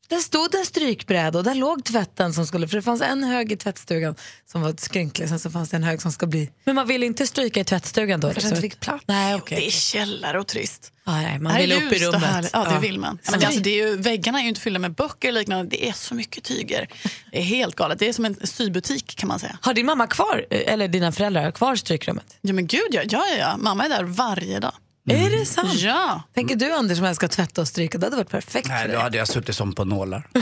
Där 0.08 0.16
stod 0.18 0.54
en 0.54 0.64
strykbräda 0.66 1.38
och 1.38 1.44
där 1.44 1.54
låg 1.54 1.84
tvätten 1.84 2.34
som 2.34 2.46
skulle, 2.46 2.68
för 2.68 2.76
det 2.76 2.82
fanns 2.82 3.00
en 3.02 3.24
hög 3.24 3.52
i 3.52 3.56
tvättstugan 3.56 4.14
som 4.52 4.62
var 4.62 4.74
skrynklig, 4.78 5.28
sen 5.28 5.38
så 5.38 5.50
fanns 5.50 5.68
det 5.70 5.76
en 5.76 5.82
hög 5.84 6.02
som 6.02 6.12
ska 6.12 6.26
bli, 6.26 6.50
Men 6.64 6.74
man 6.74 6.86
vill 6.86 7.02
inte 7.02 7.26
stryka 7.26 7.60
i 7.60 7.64
tvättstugan 7.64 8.20
då? 8.20 8.30
kanske 8.32 8.48
inte 8.48 8.60
fick 8.60 8.80
plats. 8.80 9.04
Nej, 9.06 9.34
okej. 9.34 9.58
Det 9.60 9.66
är 9.66 9.70
källare 9.70 10.40
och 10.40 10.46
trist. 10.46 10.92
Ah, 11.04 11.12
nej, 11.20 11.38
man 11.38 11.56
vill 11.56 11.72
upp 11.72 11.92
i 11.92 11.98
rummet. 11.98 12.50
Ja, 12.52 12.64
det 12.64 12.70
Ja. 12.74 12.78
vill 12.78 12.98
man. 13.00 13.18
Ja, 13.24 13.30
men 13.30 13.40
det, 13.40 13.46
alltså, 13.46 13.60
det 13.60 13.70
är 13.80 13.88
ju, 13.88 13.96
väggarna 13.96 14.38
är 14.38 14.42
ju 14.42 14.48
inte 14.48 14.60
fyllda 14.60 14.78
med 14.78 14.94
böcker 14.94 15.28
och 15.28 15.34
liknande. 15.34 15.70
Det 15.70 15.88
är 15.88 15.92
så 15.92 16.14
mycket 16.14 16.44
tyger. 16.44 16.88
Det 17.32 17.38
är 17.38 17.42
helt 17.42 17.74
galet. 17.74 17.98
Det 17.98 18.08
är 18.08 18.12
som 18.12 18.24
en 18.24 18.36
sybutik 18.46 19.16
kan 19.16 19.28
man 19.28 19.38
säga. 19.40 19.58
Har 19.62 19.74
din 19.74 19.86
mamma 19.86 20.06
kvar, 20.06 20.46
eh, 20.50 20.72
eller 20.72 20.88
dina 20.88 21.12
föräldrar 21.12 21.50
kvar 21.50 21.76
strykrummet? 21.76 22.36
Ja 22.40 22.52
men 22.52 22.66
gud 22.66 22.86
ja, 22.90 23.02
ja, 23.10 23.24
ja, 23.30 23.36
ja. 23.38 23.56
Mamma 23.56 23.84
är 23.84 23.88
där 23.88 24.04
varje 24.04 24.60
dag. 24.60 24.72
Är 25.06 25.30
det 25.38 25.46
sant? 25.46 25.74
Ja. 25.74 26.22
Tänker 26.34 26.56
du 26.56 26.72
Anders 26.72 26.96
som 26.98 27.06
älskar 27.06 27.26
att 27.26 27.32
tvätta 27.32 27.60
och 27.60 27.68
stryka, 27.68 27.98
det 27.98 28.06
hade 28.06 28.16
varit 28.16 28.30
perfekt 28.30 28.68
Nej, 28.68 28.80
för 28.82 28.88
då 28.88 28.92
dig. 28.94 29.02
hade 29.02 29.18
jag 29.18 29.28
suttit 29.28 29.56
som 29.56 29.72
på 29.74 29.84
nålar. 29.84 30.28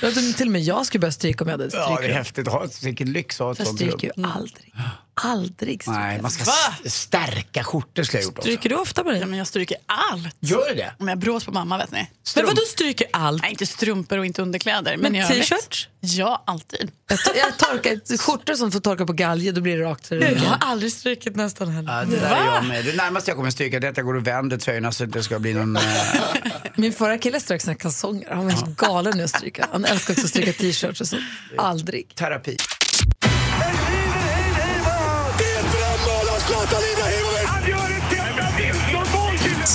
Jag 0.00 0.14
tror 0.14 0.32
Till 0.32 0.46
och 0.48 0.52
med 0.52 0.60
jag 0.62 0.86
skulle 0.86 1.00
börja 1.00 1.12
stryka 1.12 1.44
om 1.44 1.50
jag 1.50 1.58
hade 1.58 1.70
Ja, 1.72 1.98
det 2.00 2.06
är 2.08 2.12
häftigt. 2.12 2.48
Ha- 2.48 2.66
Vilken 2.82 3.12
lyx 3.12 3.40
att 3.40 3.44
ha 3.44 3.52
ett 3.52 3.58
jag 3.58 3.68
sånt 3.68 3.80
rum. 3.80 3.88
stryker 3.90 4.12
ju 4.16 4.24
aldrig. 4.24 4.74
Aldrig 5.22 5.82
stryker 5.82 6.00
Nej, 6.00 6.22
man 6.22 6.30
ska 6.30 6.42
s- 6.84 6.94
stärka 6.94 7.64
skjortor 7.64 8.02
skulle 8.02 8.18
jag 8.20 8.24
gjort 8.24 8.38
också. 8.38 8.42
Stryker 8.42 8.68
du 8.68 8.74
ofta 8.74 9.04
Maria? 9.04 9.20
ja, 9.20 9.26
men 9.26 9.38
jag 9.38 9.46
stryker 9.46 9.76
allt. 9.86 10.36
Gör 10.40 10.68
du 10.68 10.74
det? 10.74 10.92
Men 10.98 11.08
jag 11.08 11.18
brås 11.18 11.44
på 11.44 11.52
mamma 11.52 11.78
vet 11.78 11.90
ni. 11.90 12.10
Men 12.36 12.46
vadå 12.46 12.62
stryker 12.68 13.06
allt? 13.12 13.42
Nej, 13.42 13.50
inte 13.50 13.66
strumpor 13.66 14.18
och 14.18 14.26
inte 14.26 14.42
underkläder. 14.42 14.96
Men 14.96 15.12
Men, 15.12 15.28
t-shirts? 15.28 15.88
Ja, 16.00 16.42
alltid. 16.46 16.90
Jag, 17.08 17.18
to- 17.18 17.36
jag 17.36 17.56
torkar 17.58 18.16
skjortor 18.18 18.54
som 18.54 18.72
får 18.72 18.80
torka 18.80 19.06
på 19.06 19.12
galge, 19.12 19.52
då 19.52 19.60
blir 19.60 19.78
det 19.78 19.84
rakt. 19.84 20.10
Jag 20.10 20.36
har 20.36 20.58
aldrig 20.60 20.92
strykit 20.92 21.36
nästan 21.36 21.68
heller. 21.68 21.98
Ja, 21.98 22.04
det 22.04 22.16
där 22.16 22.30
är 22.30 22.54
jag 22.54 22.64
med. 22.64 22.84
Det 22.84 22.96
närmaste 22.96 23.30
jag 23.30 23.36
kommer 23.36 23.50
stryka 23.50 23.80
det 23.80 23.86
är 23.86 23.90
att 23.90 23.96
jag 23.96 24.06
går 24.06 24.14
och 24.16 24.26
vänder 24.26 24.56
tröjorna 24.58 24.92
så 24.92 25.04
att 25.04 25.12
det 25.12 25.22
ska 25.22 25.38
bli 25.38 25.54
någon... 25.54 25.76
eh, 25.76 25.82
Min 26.76 26.92
förra 26.92 27.18
kille 27.18 27.40
strök 27.40 27.60
sina 27.60 27.74
kalsonger. 27.74 28.30
Han 28.30 28.44
var 28.44 28.50
helt 28.52 28.76
galen 28.76 29.20
i 29.20 29.22
att 29.22 29.30
stryka. 29.30 29.68
Han 29.72 29.84
älskar 29.84 30.14
också 30.14 30.24
att 30.24 30.30
stryka 30.30 30.52
t-shirts 30.52 31.00
och 31.00 31.08
så. 31.08 31.16
Aldrig. 31.58 32.14
terapi. 32.14 32.56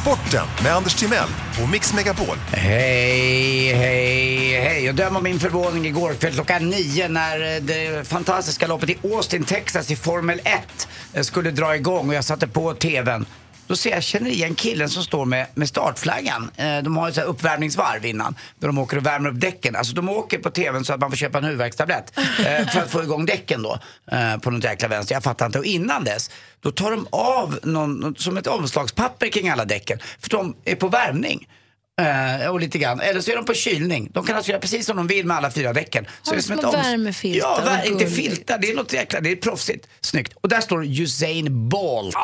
Sporten 0.02 0.48
med 0.64 0.76
Anders 0.76 0.96
Timell 0.96 1.30
och 1.64 1.70
Mix 1.70 1.94
Megapol. 1.94 2.38
Hej, 2.52 3.74
hej, 3.74 4.62
hej. 4.62 4.86
Jag 4.86 4.96
dömer 4.96 5.22
min 5.22 5.40
förvåning 5.40 5.86
igår 5.86 6.14
kväll 6.14 6.34
klockan 6.34 6.70
nio 6.70 7.08
när 7.08 7.56
eh, 7.56 7.62
det 7.62 8.08
fantastiska 8.08 8.68
loppet 8.68 8.90
i 8.90 8.98
Austin, 9.04 9.44
Texas 9.44 9.92
i 9.92 9.96
Formel 9.96 10.42
1 10.44 10.88
eh, 11.14 11.22
skulle 11.22 11.52
dra 11.52 11.76
igång 11.76 12.10
och 12.10 12.16
jag 12.16 12.24
satte 12.24 12.48
på 12.48 12.74
TVn. 12.74 13.26
Då 13.72 13.76
ser 13.76 13.92
jag, 13.92 14.04
känner 14.04 14.30
igen 14.30 14.56
killen 14.56 14.90
som 14.90 15.04
står 15.04 15.26
med, 15.26 15.48
med 15.54 15.68
startflaggan. 15.68 16.52
Eh, 16.56 16.78
de 16.84 16.98
har 16.98 17.08
ju 17.08 17.14
så 17.14 17.22
här 17.22 17.28
uppvärmningsvarv 17.28 18.06
innan, 18.06 18.36
där 18.60 18.68
de 18.68 18.78
åker 18.78 18.98
och 18.98 19.06
värmer 19.06 19.30
upp 19.30 19.40
däcken. 19.40 19.76
Alltså 19.76 19.94
de 19.94 20.10
åker 20.10 20.40
på 20.40 20.50
TVn 20.50 20.86
så 20.86 20.94
att 20.94 21.00
man 21.00 21.10
får 21.10 21.18
köpa 21.18 21.38
en 21.38 21.44
huvudvärkstablett 21.44 22.18
eh, 22.18 22.68
för 22.68 22.80
att 22.80 22.92
få 22.92 23.04
igång 23.04 23.26
däcken 23.26 23.62
då, 23.62 23.80
eh, 24.12 24.38
på 24.38 24.52
något 24.52 24.64
jäkla 24.64 24.88
vänster. 24.88 25.16
Jag 25.16 25.24
fattar 25.24 25.46
inte. 25.46 25.60
Och 25.60 25.66
innan 25.66 26.04
dess, 26.04 26.30
då 26.60 26.72
tar 26.72 26.92
de 26.92 27.08
av 27.12 27.60
någon, 27.64 28.16
som 28.18 28.38
ett 28.38 28.48
omslagspapper 28.48 29.28
kring 29.28 29.50
alla 29.50 29.66
däcken. 29.66 30.00
För 30.20 30.30
de 30.30 30.56
är 30.66 30.76
på 30.76 30.88
värmning. 30.88 31.48
Eh, 32.02 32.48
och 32.52 32.60
lite 32.60 32.78
grann. 32.78 33.00
Eller 33.00 33.22
så 33.22 33.32
är 33.32 33.36
de 33.36 33.46
på 33.46 33.54
kylning. 33.54 34.10
De 34.14 34.26
kan 34.26 34.36
alltså 34.36 34.52
göra 34.52 34.62
precis 34.62 34.86
som 34.86 34.98
de 34.98 35.08
vill 35.08 35.26
med 35.26 35.38
alla 35.38 35.52
fyra 35.52 35.74
däcken. 35.74 36.06
Så 36.22 36.32
Har 36.32 36.36
det 36.36 36.42
små 36.42 36.56
ett 36.56 36.62
oms- 36.66 36.72
värmefiltar, 36.84 37.48
Ja, 37.48 37.62
vär, 37.66 37.88
inte 37.92 38.08
filtar. 38.08 38.58
Det 38.58 38.70
är 38.72 38.76
något 38.76 38.94
jäkla, 38.94 39.20
det 39.20 39.32
är 39.32 39.36
proffsigt. 39.36 39.88
Snyggt. 40.02 40.34
Och 40.42 40.50
där 40.50 40.62
står 40.62 40.86
Usain 40.86 41.70
Bolt. 41.70 42.16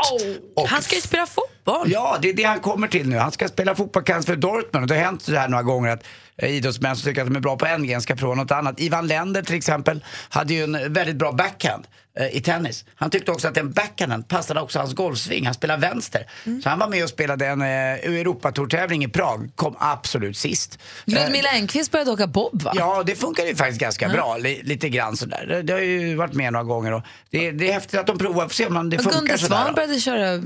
Och 0.55 0.67
Han 0.69 0.81
ska 0.81 0.95
ju 0.95 1.01
spela 1.01 1.25
fotboll. 1.25 1.91
Ja, 1.91 2.17
det 2.21 2.29
är 2.29 2.33
det 2.33 2.43
han 2.43 2.59
kommer 2.59 2.87
till 2.87 3.09
nu. 3.09 3.17
Han 3.17 3.31
ska 3.31 3.47
spela 3.47 3.75
fotboll 3.75 4.03
kanske 4.03 4.31
för 4.31 4.35
Dortmund. 4.35 4.83
Och 4.83 4.87
det 4.87 4.95
har 4.95 5.03
hänt 5.03 5.21
så 5.21 5.35
här 5.35 5.47
några 5.47 5.63
gånger 5.63 5.89
att 5.89 6.03
idrottsmän 6.43 6.95
som 6.95 7.05
tycker 7.05 7.21
att 7.21 7.27
de 7.27 7.35
är 7.35 7.39
bra 7.39 7.57
på 7.57 7.65
en 7.65 7.87
gren 7.87 8.01
ska 8.01 8.15
prova 8.15 8.35
något 8.35 8.51
annat. 8.51 8.79
Ivan 8.79 9.07
Lender 9.07 9.41
till 9.41 9.55
exempel 9.55 10.03
hade 10.29 10.53
ju 10.53 10.63
en 10.63 10.93
väldigt 10.93 11.15
bra 11.15 11.31
backhand 11.31 11.87
eh, 12.19 12.27
i 12.37 12.41
tennis. 12.41 12.85
Han 12.95 13.09
tyckte 13.09 13.31
också 13.31 13.47
att 13.47 13.55
den 13.55 13.71
backhanden 13.71 14.23
passade 14.23 14.61
också 14.61 14.79
hans 14.79 14.93
golfsving. 14.93 15.45
Han 15.45 15.53
spelar 15.53 15.77
vänster. 15.77 16.25
Så 16.63 16.69
han 16.69 16.79
var 16.79 16.87
med 16.87 17.03
och 17.03 17.09
spelade 17.09 17.47
en 17.47 17.61
eh, 17.61 17.67
Europatourtävling 17.67 19.03
i 19.03 19.07
Prag. 19.07 19.49
Kom 19.55 19.75
absolut 19.79 20.37
sist. 20.37 20.79
Eh, 21.07 21.13
Ludmilla 21.13 21.49
Engqvist 21.49 21.91
började 21.91 22.11
åka 22.11 22.27
bob 22.27 22.61
va? 22.63 22.71
Ja, 22.75 23.03
det 23.05 23.15
funkar 23.15 23.43
ju 23.45 23.55
faktiskt 23.55 23.81
ganska 23.81 24.09
bra. 24.09 24.37
Li- 24.37 24.61
lite 24.63 24.89
grann 24.89 25.17
sådär. 25.17 25.45
Det, 25.47 25.61
det 25.61 25.73
har 25.73 25.79
ju 25.79 26.15
varit 26.15 26.33
med 26.33 26.53
några 26.53 26.63
gånger 26.63 26.91
och 26.93 27.03
det, 27.29 27.51
det 27.51 27.69
är 27.69 27.73
häftigt 27.73 27.99
att 27.99 28.07
de 28.07 28.17
provar. 28.17 28.43
Får 28.43 28.49
se 28.49 28.65
om 28.65 28.89
det 28.89 28.97
Och 28.97 29.03
funkar 29.03 29.19
Gunde 29.19 29.37
sådär. 29.37 29.55
Svan 29.63 29.73
började 29.75 29.99
köra 29.99 30.37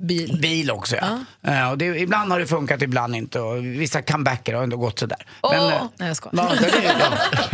bil. 0.00 0.38
Bil 0.42 0.70
också 0.70 0.96
ja. 0.96 1.18
Eh, 1.52 1.70
och 1.70 1.78
det, 1.78 1.84
ibland 1.84 2.32
har 2.32 2.40
det 2.40 2.46
funkat, 2.46 2.82
ibland 2.82 3.16
inte. 3.16 3.40
Och 3.40 3.64
vissa 3.64 4.02
comebacker 4.02 4.54
har 4.54 4.62
ändå 4.62 4.76
gått 4.76 4.98
sådär. 4.98 5.09
Åh! 5.40 5.54
eh, 5.74 5.82
Nej, 5.96 6.08
jag 6.08 6.16
skojar. 6.16 6.56
ja, 6.60 6.68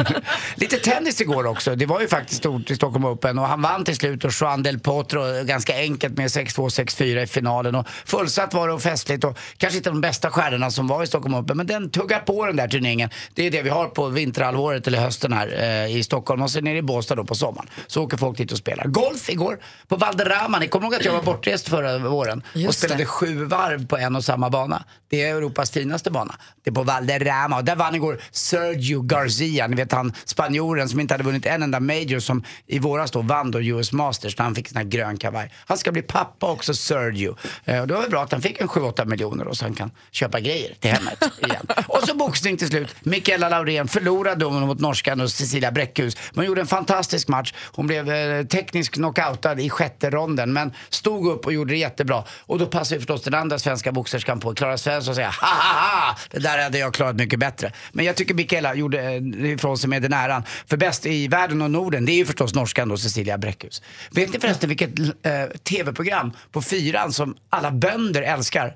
det. 0.05 0.23
Lite 0.55 0.77
tennis 0.77 1.21
igår 1.21 1.47
också. 1.47 1.75
Det 1.77 1.87
var 1.87 2.01
ju 2.01 2.09
faktiskt 2.09 2.39
stort 2.39 2.71
i 2.71 2.77
Stockholm 2.77 3.05
Open 3.05 3.39
och 3.39 3.47
han 3.49 3.63
vann 3.63 3.85
till 3.85 3.97
slut 3.97 4.25
och 4.25 4.31
Juan 4.41 4.63
Del 4.63 4.79
Potro 4.79 5.45
ganska 5.45 5.77
enkelt 5.77 6.17
med 6.17 6.27
6-2, 6.27 6.69
6-4 6.69 7.23
i 7.23 7.27
finalen. 7.27 7.75
Och 7.75 7.89
fullsatt 8.05 8.55
var 8.55 8.69
det 8.69 8.75
och 8.75 8.83
festligt 8.83 9.25
och 9.25 9.39
kanske 9.57 9.77
inte 9.77 9.91
de 9.91 10.01
bästa 10.01 10.31
stjärnorna 10.31 10.71
som 10.71 10.87
var 10.87 11.03
i 11.03 11.07
Stockholm 11.07 11.35
Open 11.35 11.57
men 11.57 11.67
den 11.67 11.91
tuggar 11.91 12.19
på 12.21 12.47
den 12.47 12.57
där 12.57 12.69
turneringen. 12.69 13.11
Det 13.35 13.47
är 13.47 13.51
det 13.51 13.63
vi 13.63 13.71
har 13.71 13.87
på 13.87 14.07
vinterhalvåret 14.09 14.87
eller 14.87 14.99
hösten 14.99 15.33
här 15.33 15.63
eh, 15.87 15.97
i 15.97 16.05
Stockholm 16.05 16.43
och 16.43 16.51
sen 16.51 16.67
är 16.67 16.73
det 16.73 16.79
i 16.79 16.83
Båstad 16.83 17.15
då 17.15 17.25
på 17.25 17.35
sommaren. 17.35 17.69
Så 17.87 18.03
åker 18.03 18.17
folk 18.17 18.39
dit 18.39 18.53
och 18.53 18.59
spelar. 18.59 18.85
Golf 18.85 19.29
igår 19.31 19.59
på 19.89 19.97
Valderrama. 19.97 20.59
Ni 20.59 20.69
kommer 20.69 20.87
ihåg 20.87 20.95
att 20.95 21.05
jag 21.05 21.13
var 21.13 21.23
bortrest 21.23 21.69
förra 21.69 21.99
våren 21.99 22.43
och 22.55 22.57
Just 22.61 22.79
spelade 22.79 23.03
det. 23.03 23.07
sju 23.07 23.45
varv 23.45 23.87
på 23.87 23.97
en 23.97 24.17
och 24.17 24.25
samma 24.25 24.51
bana. 24.51 24.85
Det 25.09 25.23
är 25.23 25.37
Europas 25.37 25.71
finaste 25.71 26.11
bana. 26.11 26.35
Det 26.65 26.71
är 26.71 26.75
på 26.75 26.83
Valderrama 26.83 27.46
och 27.53 27.65
där 27.65 27.77
vann 27.77 27.95
igår 27.95 28.21
Sergio 28.31 29.03
Garcia, 29.03 29.67
ni 29.67 29.77
vet 29.77 29.93
han 29.93 30.13
spanjoren 30.25 30.89
som 30.89 31.01
inte 31.01 31.15
hade 31.15 31.25
vunnit 31.25 31.47
en 31.47 31.63
enda 31.63 31.81
major 31.81 32.19
som 32.19 32.45
i 32.67 32.79
våras 32.79 33.11
då 33.11 33.23
vann 33.23 33.51
då 33.51 33.63
US 33.63 33.93
Masters 33.93 34.39
när 34.39 34.45
han 34.45 34.55
fick 34.55 34.69
sån 34.69 34.77
här 34.77 34.85
grön 34.85 35.17
kavaj. 35.17 35.53
Han 35.67 35.79
ska 35.79 35.93
bli 35.93 36.03
pappa 36.03 36.51
också, 36.51 36.75
Sergio. 36.75 37.37
Eh, 37.65 37.81
och 37.81 37.87
det 37.87 37.95
var 37.95 38.01
väl 38.01 38.11
bra 38.11 38.23
att 38.23 38.33
han 38.33 38.43
fick 38.43 38.61
en 38.61 38.69
7-8 38.69 39.05
miljoner 39.05 39.49
och 39.49 39.57
så 39.57 39.65
han 39.65 39.75
kan 39.75 39.91
köpa 40.11 40.41
grejer 40.41 40.75
till 40.81 40.91
hemmet 40.91 41.23
igen. 41.39 41.67
och 41.89 42.03
så 42.03 42.15
boxning 42.15 42.57
till 42.57 42.69
slut. 42.69 42.95
Mikaela 43.01 43.49
Laurén 43.49 43.89
förlorade 43.89 44.41
då 44.41 44.51
mot 44.51 44.81
norskan 44.81 45.21
och 45.21 45.31
Cecilia 45.31 45.73
Bräckhus. 45.73 46.17
Men 46.33 46.47
gjorde 46.47 46.61
en 46.61 46.67
fantastisk 46.67 47.29
match. 47.29 47.55
Hon 47.73 47.87
blev 47.87 48.11
eh, 48.11 48.47
teknisk 48.47 48.95
knockoutad 48.95 49.61
i 49.61 49.71
sjätte 49.71 50.11
ronden 50.11 50.53
men 50.53 50.73
stod 50.89 51.27
upp 51.27 51.47
och 51.47 51.53
gjorde 51.53 51.73
det 51.73 51.79
jättebra. 51.79 52.25
Och 52.47 52.59
då 52.59 52.67
passar 52.67 52.97
ju 52.97 53.01
förstås 53.01 53.23
den 53.23 53.35
andra 53.35 53.59
svenska 53.59 53.93
boxerskan 53.93 54.41
på, 54.41 54.55
Klara 54.55 54.79
Svensson, 54.79 55.13
och 55.13 55.17
säga 55.17 55.31
ha 55.41 55.47
ha 55.49 56.07
ha, 56.07 56.17
det 56.31 56.39
där 56.39 56.63
hade 56.63 56.79
jag 56.79 56.95
klarat 56.95 57.17
mycket 57.17 57.36
bättre. 57.37 57.73
Men 57.93 58.05
jag 58.05 58.17
tycker 58.17 58.35
Mikaela 58.35 58.75
gjorde 58.75 59.15
ifrån 59.49 59.79
sig 59.79 59.89
med 59.91 60.03
den 60.03 60.13
äran. 60.13 60.43
För 60.67 60.77
bäst 60.77 61.07
i 61.07 61.29
världen 61.29 61.63
och 61.63 61.71
Norden, 61.71 62.05
det 62.07 62.13
är 62.13 62.17
ju 62.17 62.27
förstås 62.27 62.55
norskan 62.55 62.89
då, 62.89 62.97
Cecilia 62.97 63.39
Bräckhus. 63.39 63.83
Vet 64.11 64.33
ni 64.33 64.41
förresten 64.41 64.69
vilket 64.69 64.99
eh, 64.99 65.45
tv-program 65.63 66.33
på 66.53 66.63
fyran 66.63 67.13
som 67.13 67.37
alla 67.51 67.71
bönder 67.71 68.23
älskar? 68.23 68.75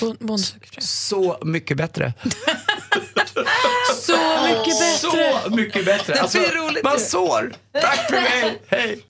Bon- 0.00 0.16
Bonde- 0.20 0.44
Så 0.78 1.38
mycket 1.44 1.76
bättre. 1.76 2.12
Så 3.96 4.16
mycket 4.48 4.78
bättre. 4.78 5.44
Så 5.44 5.50
mycket 5.56 5.84
bättre. 5.84 6.14
Alltså, 6.20 6.38
man 6.84 7.00
sår. 7.00 7.52
Tack 7.80 8.08
för 8.10 8.20
mig. 8.20 8.62
Hej. 8.68 9.04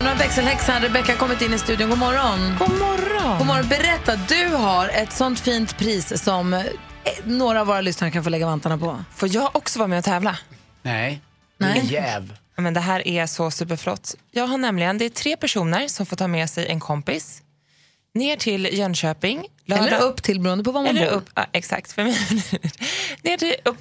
Nu 0.00 0.06
har 0.06 0.14
växelhäxan 0.16 0.82
Rebecka 0.82 1.14
kommit 1.16 1.42
in 1.42 1.54
i 1.54 1.58
studion. 1.58 1.90
God 1.90 1.98
morgon. 1.98 2.56
God 2.58 2.70
morgon. 2.78 3.38
God 3.38 3.46
morgon. 3.46 3.68
Berätta, 3.68 4.16
du 4.28 4.46
har 4.56 4.88
ett 4.88 5.12
sånt 5.12 5.40
fint 5.40 5.78
pris 5.78 6.22
som 6.22 6.62
några 7.24 7.60
av 7.60 7.66
våra 7.66 7.80
lyssnare 7.80 8.10
kan 8.10 8.24
få 8.24 8.30
lägga 8.30 8.46
vantarna 8.46 8.78
på. 8.78 9.04
Får 9.14 9.34
jag 9.34 9.56
också 9.56 9.78
vara 9.78 9.88
med 9.88 9.98
och 9.98 10.04
tävla? 10.04 10.38
Nej. 10.82 11.20
Nej. 11.58 11.80
Jäv. 11.92 12.36
Men 12.56 12.74
det 12.74 12.80
här 12.80 13.08
är 13.08 13.26
så 13.26 13.50
superflott. 13.50 14.14
Jag 14.30 14.46
har 14.46 14.58
nämligen, 14.58 14.98
det 14.98 15.04
är 15.04 15.08
tre 15.10 15.36
personer 15.36 15.88
som 15.88 16.06
får 16.06 16.16
ta 16.16 16.28
med 16.28 16.50
sig 16.50 16.66
en 16.66 16.80
kompis 16.80 17.42
ner 18.14 18.36
till 18.36 18.68
Jönköping. 18.78 19.46
lördag- 19.66 19.86
Eller 19.86 20.00
upp 20.00 20.22
till 20.22 20.40
beroende 20.40 20.64
på 20.64 20.72
var 20.72 20.82
man 20.82 20.96
Eller 20.96 21.10
bor. 21.10 21.16
upp, 21.16 21.30
ja, 21.34 21.46
exakt. 21.52 21.92
För 21.92 22.04
mig. 22.04 22.16
ner 23.22 23.36
till, 23.36 23.54
upp, 23.64 23.76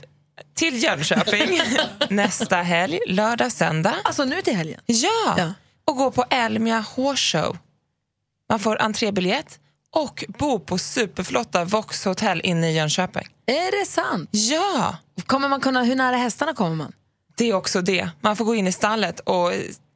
till 0.55 0.83
Jönköping 0.83 1.61
nästa 2.09 2.55
helg, 2.61 2.99
lördag, 3.07 3.51
söndag. 3.51 3.95
Alltså 4.03 4.25
nu 4.25 4.41
till 4.41 4.55
helgen. 4.55 4.79
Ja, 4.85 5.35
Ja. 5.37 5.53
och 5.85 5.95
gå 5.97 6.11
på 6.11 6.25
Elmia 6.29 6.79
Horse 6.95 7.37
Show. 7.37 7.57
Man 8.49 8.59
får 8.59 8.81
entrébiljett 8.81 9.59
och 9.93 10.23
bo 10.27 10.59
på 10.59 10.77
superflotta 10.77 11.65
Vox 11.65 12.05
Hotel 12.05 12.41
inne 12.43 12.69
i 12.71 12.75
Jönköping. 12.75 13.27
Är 13.45 13.79
det 13.79 13.85
sant? 13.85 14.29
Ja, 14.31 14.97
Kommer 15.25 15.49
man 15.49 15.61
kunna, 15.61 15.83
hur 15.83 15.95
nära 15.95 16.15
hästarna 16.15 16.53
kommer 16.53 16.75
man? 16.75 16.91
det 17.37 17.49
är 17.49 17.53
också 17.53 17.81
det. 17.81 18.09
Man 18.21 18.35
får 18.35 18.45
gå 18.45 18.55
in 18.55 18.67
i 18.67 18.71
stallet 18.71 19.19
och 19.19 19.51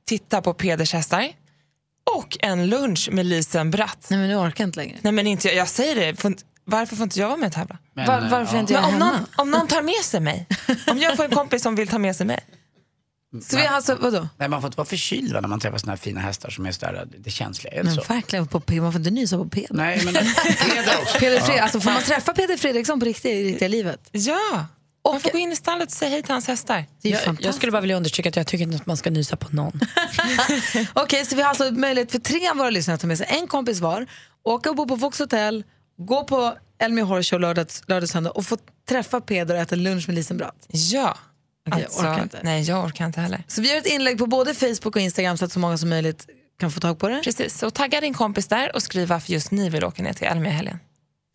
titta 0.07 0.41
på 0.41 0.53
Peders 0.53 0.93
hästar. 0.93 1.27
Och 2.17 2.37
en 2.39 2.67
lunch 2.67 3.09
med 3.11 3.25
Lisen 3.25 3.71
Bratt. 3.71 4.07
Nej 4.09 4.19
men 4.19 4.29
nu 4.29 4.35
orkar 4.35 4.63
jag 4.63 4.67
inte 4.67 4.79
längre. 4.79 4.97
Nej 5.01 5.13
men 5.13 5.27
inte, 5.27 5.47
jag- 5.47 5.55
jag 5.57 5.67
säger 5.67 5.95
det, 5.95 6.21
får 6.21 6.31
inte- 6.31 6.43
varför 6.63 6.95
får 6.95 7.03
inte 7.03 7.19
jag 7.19 7.27
vara 7.27 7.37
med 7.37 7.47
och 7.47 7.53
tävla? 7.53 7.77
Men, 7.93 8.07
Var, 8.07 8.29
varför 8.31 8.55
är 8.55 8.59
inte 8.59 8.73
Men 8.73 8.81
jag 8.81 8.87
om, 8.87 8.93
hemma? 8.93 9.11
någon, 9.11 9.25
om 9.35 9.51
någon 9.51 9.67
tar 9.67 9.81
med 9.81 10.03
sig 10.03 10.19
mig, 10.19 10.47
om 10.91 10.97
jag 10.99 11.15
får 11.17 11.23
en 11.25 11.31
kompis 11.31 11.63
som 11.63 11.75
vill 11.75 11.87
ta 11.87 11.97
med 11.97 12.15
sig 12.15 12.25
mig. 12.25 12.39
Så 13.43 13.57
vi 13.57 13.65
har 13.65 13.75
alltså, 13.75 13.95
vadå? 13.95 14.27
Nej, 14.37 14.49
man 14.49 14.61
får 14.61 14.67
inte 14.67 14.77
vara 14.77 14.85
förkyld 14.87 15.33
va, 15.33 15.41
när 15.41 15.47
man 15.47 15.59
träffar 15.59 15.77
såna 15.77 15.91
här 15.91 15.97
fina 15.97 16.21
hästar 16.21 16.49
som 16.49 16.65
är 16.65 16.71
sådär, 16.71 17.07
det 17.17 17.29
känsliga. 17.29 17.73
Är 17.73 17.77
det 17.77 17.83
Men 17.83 17.95
så? 17.95 18.01
verkligen, 18.13 18.47
på, 18.47 18.59
P- 18.59 18.81
man 18.81 18.91
får 18.91 18.99
inte 18.99 19.11
nysa 19.11 19.37
på 19.37 19.49
Peder. 19.49 19.67
Nej, 19.75 20.01
men 20.05 20.13
Peder 20.69 20.97
också. 21.01 21.19
Peder 21.19 21.39
Fred, 21.39 21.59
alltså, 21.59 21.79
får 21.79 21.91
man 21.91 22.01
träffa 22.03 22.33
Peder 22.33 22.57
Fredriksson 22.57 22.99
på 22.99 23.05
riktigt, 23.05 23.31
i 23.31 23.43
riktiga 23.43 23.67
livet? 23.67 23.99
Ja, 24.11 24.65
man 25.11 25.19
får 25.21 25.29
gå 25.31 25.37
in 25.37 25.51
i 25.51 25.55
stallet 25.55 25.87
och 25.87 25.93
säga 25.93 26.11
hej 26.11 26.23
till 26.23 26.31
hans 26.31 26.47
hästar. 26.47 26.85
Det 27.01 27.07
är 27.07 27.11
Jag, 27.11 27.19
jag 27.19 27.25
fantastiskt. 27.25 27.55
skulle 27.57 27.71
bara 27.71 27.81
vilja 27.81 27.97
understryka 27.97 28.29
att 28.29 28.35
jag 28.35 28.47
tycker 28.47 28.63
inte 28.63 28.75
att 28.77 28.85
man 28.85 28.97
ska 28.97 29.09
nysa 29.09 29.35
på 29.35 29.55
någon. 29.55 29.79
Okej, 30.93 31.25
så 31.25 31.35
vi 31.35 31.41
har 31.41 31.49
alltså 31.49 31.71
möjlighet 31.71 32.11
för 32.11 32.19
tre 32.19 32.49
av 32.49 32.57
våra 32.57 32.69
lyssnare 32.69 32.95
att 32.95 33.01
ta 33.01 33.07
med 33.07 33.17
sig 33.17 33.27
en 33.29 33.47
kompis 33.47 33.79
var, 33.79 34.05
åka 34.43 34.69
och 34.69 34.75
bo 34.75 34.87
på 34.87 34.95
Vox 34.95 35.19
Hotel, 35.19 35.63
gå 35.97 36.23
på 36.23 36.57
Elmia 36.79 37.03
Horse 37.05 37.29
Show 37.29 37.39
lördag, 37.39 37.67
lördag 37.87 38.09
söndag 38.09 38.31
och 38.31 38.45
få 38.45 38.57
träffa 38.89 39.21
Peder 39.21 39.55
och 39.55 39.61
äta 39.61 39.75
lunch 39.75 40.07
med 40.07 40.15
Lisen 40.15 40.37
Bratt. 40.37 40.65
Ja. 40.69 41.17
Okej, 41.67 41.83
Alltså, 41.83 42.03
jag 42.03 42.11
orkar 42.13 42.23
inte. 42.23 42.39
Nej, 42.43 42.63
jag 42.63 42.85
orkar 42.85 43.05
inte 43.05 43.21
heller. 43.21 43.43
Så 43.47 43.61
vi 43.61 43.69
gör 43.71 43.77
ett 43.77 43.85
inlägg 43.85 44.17
på 44.17 44.25
både 44.25 44.53
Facebook 44.53 44.95
och 44.95 45.01
Instagram 45.01 45.37
så 45.37 45.45
att 45.45 45.51
så 45.51 45.59
många 45.59 45.77
som 45.77 45.89
möjligt 45.89 46.25
kan 46.59 46.71
få 46.71 46.79
tag 46.79 46.99
på 46.99 47.09
det. 47.09 47.21
Precis, 47.23 47.57
så 47.59 47.69
tagga 47.69 48.01
din 48.01 48.13
kompis 48.13 48.47
där 48.47 48.75
och 48.75 48.81
skriv 48.83 49.07
varför 49.07 49.31
just 49.33 49.51
ni 49.51 49.69
vill 49.69 49.83
åka 49.83 50.03
ner 50.03 50.13
till 50.13 50.27
Elmia 50.27 50.51
helgen. 50.51 50.79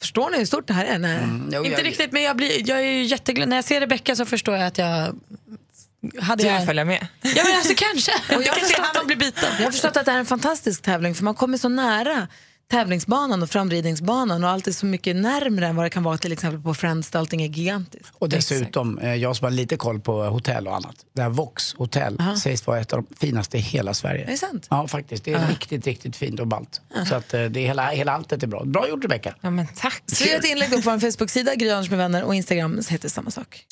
Förstår 0.01 0.31
ni 0.31 0.39
hur 0.39 0.45
stort 0.45 0.67
det 0.69 0.75
här 0.75 0.85
är? 0.85 0.99
Nej. 0.99 1.19
Jo, 1.53 1.65
inte 1.65 1.81
jag- 1.81 1.87
riktigt, 1.87 2.13
men 2.13 2.23
jag, 2.23 2.37
blir, 2.37 2.69
jag 2.69 2.79
är 2.79 2.83
ju 2.83 3.03
jätteglad. 3.05 3.49
När 3.49 3.57
jag 3.57 3.65
ser 3.65 3.81
Rebecca 3.81 4.17
så 4.17 4.25
förstår 4.25 4.57
jag 4.57 4.67
att 4.67 4.79
jag... 4.79 5.19
Hade 6.21 6.43
Du 6.43 6.49
jag... 6.49 6.59
vill 6.59 6.67
följa 6.67 6.85
med. 6.85 7.07
Ja 7.23 7.43
men 7.45 7.57
alltså 7.57 7.73
kanske. 7.77 8.13
jag 8.29 8.37
Och 8.39 8.43
jag 8.45 8.57
är 8.59 8.81
han 8.83 9.01
och 9.01 9.07
blir 9.07 9.17
biten. 9.17 9.49
Jag 9.59 9.65
har 9.65 9.71
förstått 9.71 9.97
att 9.97 10.05
det 10.05 10.11
här 10.11 10.19
är 10.19 10.21
en 10.21 10.27
fantastisk 10.27 10.83
tävling 10.83 11.15
för 11.15 11.25
man 11.25 11.35
kommer 11.35 11.59
så 11.59 11.69
nära 11.69 12.29
tävlingsbanan 12.73 13.43
och 13.43 13.51
framridningsbanan 13.51 14.45
och 14.45 14.51
allt 14.51 14.67
är 14.67 14.73
så 14.73 14.87
mycket 14.87 15.17
närmre 15.17 15.67
än 15.67 15.77
vad 15.77 15.87
det 15.87 15.91
kan 15.91 16.03
vara 16.03 16.19
till 16.19 16.33
exempel 16.33 16.63
på 16.63 16.75
Friends 16.75 17.11
där 17.11 17.19
allting 17.19 17.43
är 17.43 17.49
gigantiskt. 17.49 18.13
Och 18.19 18.29
dessutom, 18.29 18.99
eh, 18.99 19.15
jag 19.15 19.37
som 19.37 19.45
har 19.45 19.51
lite 19.51 19.77
koll 19.77 20.01
på 20.01 20.25
hotell 20.25 20.69
och 20.69 20.77
annat. 20.77 20.97
Det 21.13 21.23
här 21.23 21.29
Vox 21.29 21.75
hotell 21.75 22.19
sägs 22.39 22.67
vara 22.67 22.81
ett 22.81 22.93
av 22.93 23.03
de 23.03 23.17
finaste 23.17 23.59
i 23.59 23.61
hela 23.61 23.95
Sverige. 23.95 24.25
Är 24.25 24.31
det 24.31 24.37
sant? 24.37 24.67
Ja, 24.71 24.89
faktiskt. 24.89 25.25
Det 25.25 25.33
är 25.33 25.49
riktigt, 25.49 25.87
riktigt 25.87 26.17
fint 26.17 26.41
och 26.41 26.47
ballt. 26.47 26.81
Så 27.09 27.15
att 27.15 27.35
eh, 27.35 27.45
det 27.45 27.61
är 27.61 27.67
hela, 27.67 27.91
hela 27.91 28.13
alltet 28.13 28.43
är 28.43 28.47
bra. 28.47 28.65
Bra 28.65 28.89
gjort 28.89 29.05
Rebecca. 29.05 29.35
Ja, 29.41 29.51
men 29.51 29.67
tack. 29.77 30.03
Så 30.07 30.25
vi 30.25 30.31
har 30.31 30.39
ett 30.39 30.45
inlägg 30.45 30.71
på 30.71 30.77
vår 30.77 30.99
Facebook-sida, 30.99 31.55
Gry 31.55 31.69
med 31.69 31.99
vänner 31.99 32.23
och 32.23 32.35
Instagram 32.35 32.81
heter 32.89 33.09
samma 33.09 33.31
sak. 33.31 33.67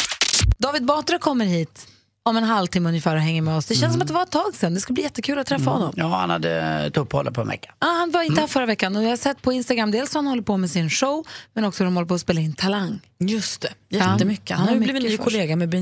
David 0.59 0.85
Batra 0.85 1.19
kommer 1.19 1.45
hit. 1.45 1.87
Om 2.23 2.37
en 2.37 2.45
halvtimme 2.45 2.89
ungefär 2.89 3.17
och 3.17 3.23
hänger 3.23 3.43
med 3.43 3.57
oss. 3.57 3.67
Det 3.67 3.75
känns 3.75 3.93
som 3.93 4.03
att 4.03 4.09
det 4.09 4.15
var 4.15 4.23
ett 4.23 4.31
tag 4.31 4.55
sedan. 4.55 4.75
Det 4.75 4.81
ska 4.81 4.93
bli 4.93 5.03
jättekul 5.03 5.39
att 5.39 5.47
träffa 5.47 5.71
honom. 5.71 5.93
Ja, 5.97 6.07
han 6.17 6.31
hade 6.31 6.61
ett 6.61 6.97
uppehåll 6.97 7.33
på 7.33 7.41
en 7.41 7.49
vecka. 7.49 7.75
Ah, 7.79 7.87
han 7.87 8.11
var 8.11 8.23
inte 8.23 8.41
här 8.41 8.49
förra 8.49 8.67
veckan 8.67 8.97
och 8.97 9.03
jag 9.03 9.09
har 9.09 9.17
sett 9.17 9.43
på 9.43 9.53
Instagram 9.53 9.91
dels 9.91 10.11
att 10.11 10.15
han 10.15 10.27
håller 10.27 10.43
på 10.43 10.57
med 10.57 10.71
sin 10.71 10.91
show 10.91 11.27
men 11.55 11.65
också 11.65 11.85
att 11.85 11.87
de 11.87 11.97
håller 11.97 12.09
på 12.09 12.15
att 12.15 12.21
spela 12.21 12.41
in 12.41 12.55
Talang. 12.55 13.01
Just 13.19 13.61
det, 13.61 13.73
jättemycket. 13.89 14.57
Han 14.57 14.67
har 14.69 14.75
ju 14.75 14.81
blivit 14.81 15.03
ny 15.03 15.17
kollega 15.17 15.57
med, 15.57 15.75
eh, 15.75 15.81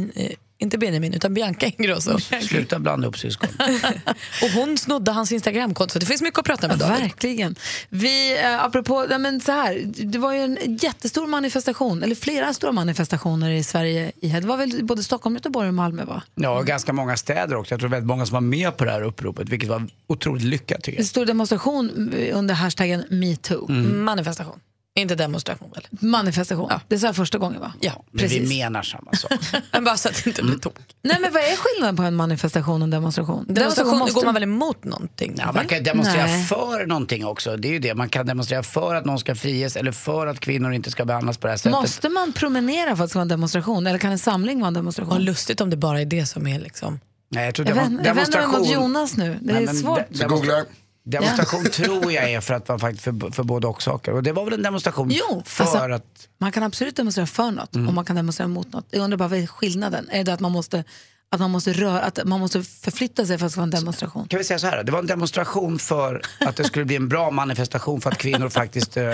inte 0.60 0.78
Benjamin, 0.78 1.14
utan 1.14 1.34
Bianca 1.34 1.66
Ingrosso. 1.66 2.18
Sluta 2.48 2.78
blanda 2.78 3.04
ihop 3.04 3.18
syskon. 3.18 3.48
Och 4.42 4.48
hon 4.54 4.78
snodde 4.78 5.12
hans 5.12 5.32
Instagramkonto, 5.32 5.92
så 5.92 5.98
det 5.98 6.06
finns 6.06 6.22
mycket 6.22 6.38
att 6.38 6.44
prata 6.44 6.68
med 6.68 6.78
David. 6.78 7.00
Verkligen. 7.00 7.56
Vi, 7.88 8.38
eh, 8.42 8.64
apropå, 8.64 9.06
ja, 9.10 9.18
men 9.18 9.40
så 9.40 9.52
här, 9.52 9.82
det 9.84 10.18
var 10.18 10.32
ju 10.32 10.40
en 10.40 10.76
jättestor 10.80 11.26
manifestation, 11.26 12.02
eller 12.02 12.14
flera 12.14 12.54
stora 12.54 12.72
manifestationer 12.72 13.50
i 13.50 13.62
Sverige. 13.62 14.12
Det 14.20 14.40
var 14.40 14.56
väl 14.56 14.84
både 14.84 15.02
Stockholm, 15.02 15.36
Göteborg 15.36 15.68
och 15.68 15.74
Malmö 15.74 16.04
va? 16.04 16.22
Ja, 16.34 16.58
och 16.58 16.66
ganska 16.66 16.92
många 16.92 17.16
städer 17.16 17.56
också. 17.56 17.72
Jag 17.74 17.80
tror 17.80 17.90
väldigt 17.90 18.08
många 18.08 18.26
som 18.26 18.34
var 18.34 18.40
med 18.40 18.76
på 18.76 18.84
det 18.84 18.90
här 18.90 19.02
uppropet, 19.02 19.48
vilket 19.48 19.68
var 19.68 19.86
otroligt 20.06 20.44
lyckat 20.44 20.82
tycker 20.82 20.98
En 20.98 21.02
jag. 21.02 21.08
stor 21.08 21.26
demonstration 21.26 22.14
under 22.32 22.54
hashtaggen 22.54 23.04
metoo. 23.10 23.72
Manifestation, 23.92 24.60
inte 25.00 25.14
demonstration 25.14 25.70
väl? 25.74 25.86
Manifestation. 26.10 26.70
Det 26.88 26.98
sa 26.98 27.06
jag 27.06 27.16
första 27.16 27.38
gången 27.38 27.60
va? 27.60 27.72
Ja, 27.80 28.04
Men 28.10 28.18
precis. 28.18 28.50
vi 28.50 28.58
menar 28.58 28.82
samma 28.82 29.12
sak. 29.12 29.32
men 29.72 29.84
bara 29.84 29.96
så 29.96 30.08
att 30.08 30.24
det 30.24 30.30
inte 30.30 30.42
blir 30.42 30.58
tok. 30.58 30.74
Nej 31.02 31.16
men 31.20 31.32
vad 31.32 31.42
är 31.42 31.56
skillnaden 31.56 31.96
på 31.96 32.02
en 32.02 32.14
manifestation 32.16 32.82
och 32.82 32.86
en 32.86 32.90
demonstration? 32.90 33.44
Demonstration 33.48 33.98
måste- 33.98 34.14
går 34.14 34.24
man 34.24 34.34
väl 34.34 34.42
emot 34.42 34.84
någonting? 34.84 35.34
Ja, 35.38 35.52
man 35.52 35.66
kan 35.66 35.82
demonstrera 35.82 36.26
Nej. 36.26 36.44
för 36.44 36.86
någonting 36.86 37.26
också. 37.26 37.56
Det 37.56 37.68
är 37.68 37.72
ju 37.72 37.78
det. 37.78 37.94
Man 37.94 38.08
kan 38.08 38.26
demonstrera 38.26 38.62
för 38.62 38.94
att 38.94 39.04
någon 39.04 39.18
ska 39.18 39.34
friges 39.34 39.76
eller 39.76 39.92
för 39.92 40.26
att 40.26 40.40
kvinnor 40.40 40.72
inte 40.72 40.90
ska 40.90 41.04
behandlas 41.04 41.38
på 41.38 41.46
det 41.46 41.50
här 41.52 41.56
sättet. 41.58 41.72
Måste 41.72 42.08
man 42.08 42.32
promenera 42.32 42.96
för 42.96 43.04
att 43.04 43.08
det 43.08 43.10
ska 43.10 43.18
vara 43.18 43.22
en 43.22 43.28
demonstration? 43.28 43.86
Eller 43.86 43.98
kan 43.98 44.12
en 44.12 44.18
samling 44.18 44.58
vara 44.60 44.68
en 44.68 44.74
demonstration? 44.74 45.10
Vad 45.14 45.22
lustigt 45.22 45.60
om 45.60 45.70
det 45.70 45.76
bara 45.76 46.00
är 46.00 46.04
det 46.04 46.26
som 46.26 46.46
är 46.46 46.60
liksom... 46.60 47.00
Nej, 47.30 47.44
jag 47.44 47.54
tror 47.54 47.68
Jag, 47.68 47.74
vänder, 47.74 48.04
jag 48.06 48.14
vänder 48.14 48.46
mig 48.48 48.58
mot 48.58 48.70
Jonas 48.70 49.16
nu. 49.16 49.38
Det 49.42 49.52
är 49.52 49.60
Nej, 49.60 49.76
svårt. 49.76 50.00
de- 50.10 50.24
demonstra- 50.24 50.64
Demonstration 51.10 51.64
tror 51.64 52.12
jag 52.12 52.30
är 52.32 52.40
för 52.40 52.54
att 52.54 52.68
vara 52.68 52.78
faktiskt 52.78 53.04
för, 53.04 53.30
för 53.32 53.42
både 53.42 53.66
och 53.66 53.82
saker. 53.82 54.12
Och 54.12 54.22
det 54.22 54.32
var 54.32 54.44
väl 54.44 54.54
en 54.54 54.62
demonstration 54.62 55.10
Jo, 55.10 55.42
för 55.46 55.64
alltså- 55.64 55.78
att... 55.78 56.28
Man 56.38 56.52
kan 56.52 56.62
absolut 56.62 56.96
demonstrera 56.96 57.26
för 57.26 57.50
något 57.50 57.74
Mm. 57.74 57.88
och 57.88 57.94
man 57.94 58.04
kan 58.04 58.16
demonstrera 58.16 58.48
mot 58.48 58.72
något. 58.72 58.86
Jag 58.90 59.00
undrar 59.04 59.16
bara 59.18 59.28
vad 59.28 59.38
är 59.38 59.46
skillnaden? 59.46 60.08
Är 60.10 60.24
det 60.24 60.32
att 60.32 60.40
man 60.40 60.52
måste, 60.52 60.84
att 61.30 61.40
man 61.40 61.50
måste, 61.50 61.72
röra, 61.72 62.00
att 62.00 62.24
man 62.24 62.40
måste 62.40 62.62
förflytta 62.62 63.26
sig 63.26 63.38
för 63.38 63.46
att 63.46 63.50
det 63.50 63.52
ska 63.52 63.60
vara 63.60 63.64
en 63.64 63.70
demonstration? 63.70 64.28
Kan 64.28 64.38
vi 64.38 64.44
säga 64.44 64.58
så 64.58 64.66
här, 64.66 64.84
det 64.84 64.92
var 64.92 64.98
en 64.98 65.06
demonstration 65.06 65.78
för 65.78 66.22
att 66.40 66.56
det 66.56 66.64
skulle 66.64 66.84
bli 66.84 66.96
en 66.96 67.08
bra 67.08 67.30
manifestation 67.30 68.00
för 68.00 68.10
att 68.10 68.18
kvinnor 68.18 68.48
faktiskt 68.48 68.96
eh, 68.96 69.04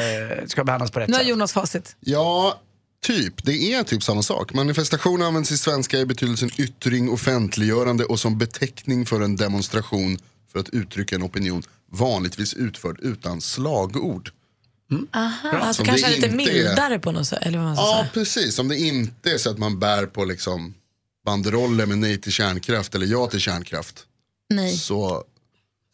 ska 0.47 0.65
behandlas 0.65 0.91
på 0.91 1.01
rätt 1.01 1.09
Nu 1.09 1.15
har 1.15 1.21
sätt. 1.21 1.29
Jonas 1.29 1.53
facit. 1.53 1.97
Ja, 2.01 2.61
typ. 3.03 3.45
Det 3.45 3.73
är 3.75 3.83
typ 3.83 4.03
samma 4.03 4.23
sak. 4.23 4.53
Manifestation 4.55 5.23
används 5.23 5.53
i 5.53 5.59
svenska 5.59 5.99
i 5.99 6.07
betydelsen 6.07 6.51
yttring, 6.57 7.11
offentliggörande 7.11 8.05
och 8.05 8.21
som 8.21 8.39
beteckning 8.39 9.07
för 9.07 9.21
en 9.21 9.37
demonstration 9.37 10.19
för 10.55 10.61
att 10.61 10.69
uttrycka 10.69 11.15
en 11.17 11.23
opinion 11.23 11.63
vanligtvis 11.93 12.55
utförd 12.55 13.01
utan 13.01 13.41
slagord. 13.41 14.31
Aha, 15.13 15.51
Bra. 15.51 15.61
alltså 15.61 15.81
Som 15.81 15.87
kanske 15.87 16.07
lite 16.11 16.27
inte 16.27 16.43
är- 16.51 16.55
mildare 16.55 16.99
på 16.99 17.13
något 17.13 17.27
sätt. 17.27 17.39
Eller 17.43 17.59
vad 17.59 17.67
man 17.67 17.77
ska 17.77 17.85
Ja, 17.85 17.97
säga. 17.99 18.09
precis. 18.15 18.59
Om 18.59 18.69
det 18.69 18.77
inte 18.79 19.31
är 19.31 19.39
så 19.39 19.51
att 19.51 19.59
man 19.59 19.79
bär 19.79 20.07
på 20.07 20.25
liksom 20.25 20.75
banderoller 21.27 21.87
med 21.87 21.99
nej 21.99 22.21
till 22.21 22.33
kärnkraft 22.33 22.95
eller 22.95 23.07
ja 23.07 23.27
till 23.27 23.41
kärnkraft. 23.41 24.07
Nej. 24.51 24.77
Så, 24.77 25.25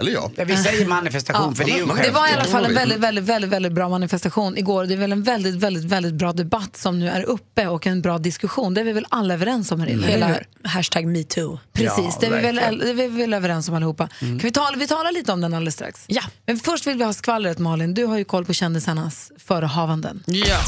eller 0.01 0.13
ja. 0.13 0.31
Ja, 0.37 0.45
vi 0.45 0.57
säger 0.57 0.87
manifestation 0.87 1.55
för 1.55 1.65
det 1.65 1.71
är 1.71 1.77
ju 1.79 1.85
Det 1.87 1.93
skämt. 1.93 2.15
var 2.15 2.29
i 2.29 2.33
alla 2.33 2.45
fall 2.45 2.65
en 2.65 2.75
väldigt, 2.75 2.99
väldigt, 2.99 3.25
väldigt, 3.25 3.51
väldigt 3.51 3.73
bra 3.73 3.89
manifestation 3.89 4.59
igår. 4.59 4.85
Det 4.87 4.95
är 4.95 4.99
väl 4.99 5.13
en 5.13 5.23
väldigt, 5.23 5.55
väldigt, 5.55 5.85
väldigt 5.85 6.15
bra 6.15 6.33
debatt 6.33 6.77
som 6.77 6.99
nu 6.99 7.09
är 7.09 7.23
uppe 7.23 7.67
och 7.67 7.87
en 7.87 8.03
bra 8.03 8.19
diskussion. 8.19 8.75
Det 8.75 8.81
är 8.81 8.85
vi 8.85 8.93
väl 8.93 9.07
alla 9.09 9.35
överens 9.35 9.73
om 9.73 9.81
här 9.81 9.87
inne? 9.89 10.07
Hela 10.07 10.35
hashtag 10.65 11.07
metoo. 11.07 11.59
Precis, 11.73 11.99
Ja, 11.99 12.17
det, 12.21 12.27
är 12.27 12.31
vi 12.31 12.41
väl, 12.41 12.79
det 12.79 12.91
är 12.91 12.95
vi 12.95 13.07
väl 13.09 13.35
överens 13.35 13.69
om 13.69 13.75
allihopa. 13.75 14.09
Kan 14.21 14.39
vi, 14.39 14.51
tala, 14.53 14.77
vi 14.77 14.87
talar 14.87 15.13
lite 15.13 15.33
om 15.33 15.41
den 15.41 15.55
alldeles 15.55 15.75
strax. 15.75 16.05
Ja. 16.07 16.23
Men 16.47 16.59
först 16.59 16.87
vill 16.87 16.99
vi 16.99 17.05
ha 17.05 17.13
skvallret 17.13 17.59
Malin. 17.59 17.95
Du 17.95 18.05
har 18.05 18.19
ju 18.19 18.25
koll 18.25 18.45
på 18.45 18.53
kändisarnas 18.53 19.33
förehavanden. 19.39 20.23
Ja. 20.27 20.59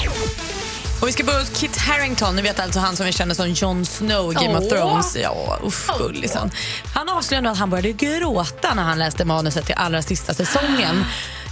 Och 1.02 1.08
vi 1.08 1.12
ska 1.12 1.24
börja 1.24 1.38
hos 1.38 1.50
Kit 1.50 1.76
Harington, 1.76 2.36
ni 2.36 2.42
vet 2.42 2.60
alltså 2.60 2.80
han 2.80 2.96
som 2.96 3.06
vi 3.06 3.12
känner 3.12 3.34
som 3.34 3.50
Jon 3.50 3.84
Snow 3.84 4.32
i 4.32 4.34
Game 4.34 4.58
Åh. 4.58 4.64
of 4.64 4.68
Thrones. 4.68 5.16
Ja, 5.16 5.58
uff, 5.62 5.90
gullisen. 5.98 6.50
Han 6.94 7.08
avslöjade 7.08 7.50
att 7.50 7.58
han 7.58 7.70
började 7.70 7.92
gråta 7.92 8.74
när 8.74 8.82
han 8.82 8.98
läste 8.98 9.24
manuset 9.24 9.66
till 9.66 9.74
allra 9.74 10.02
sista 10.02 10.34
säsongen. 10.34 11.04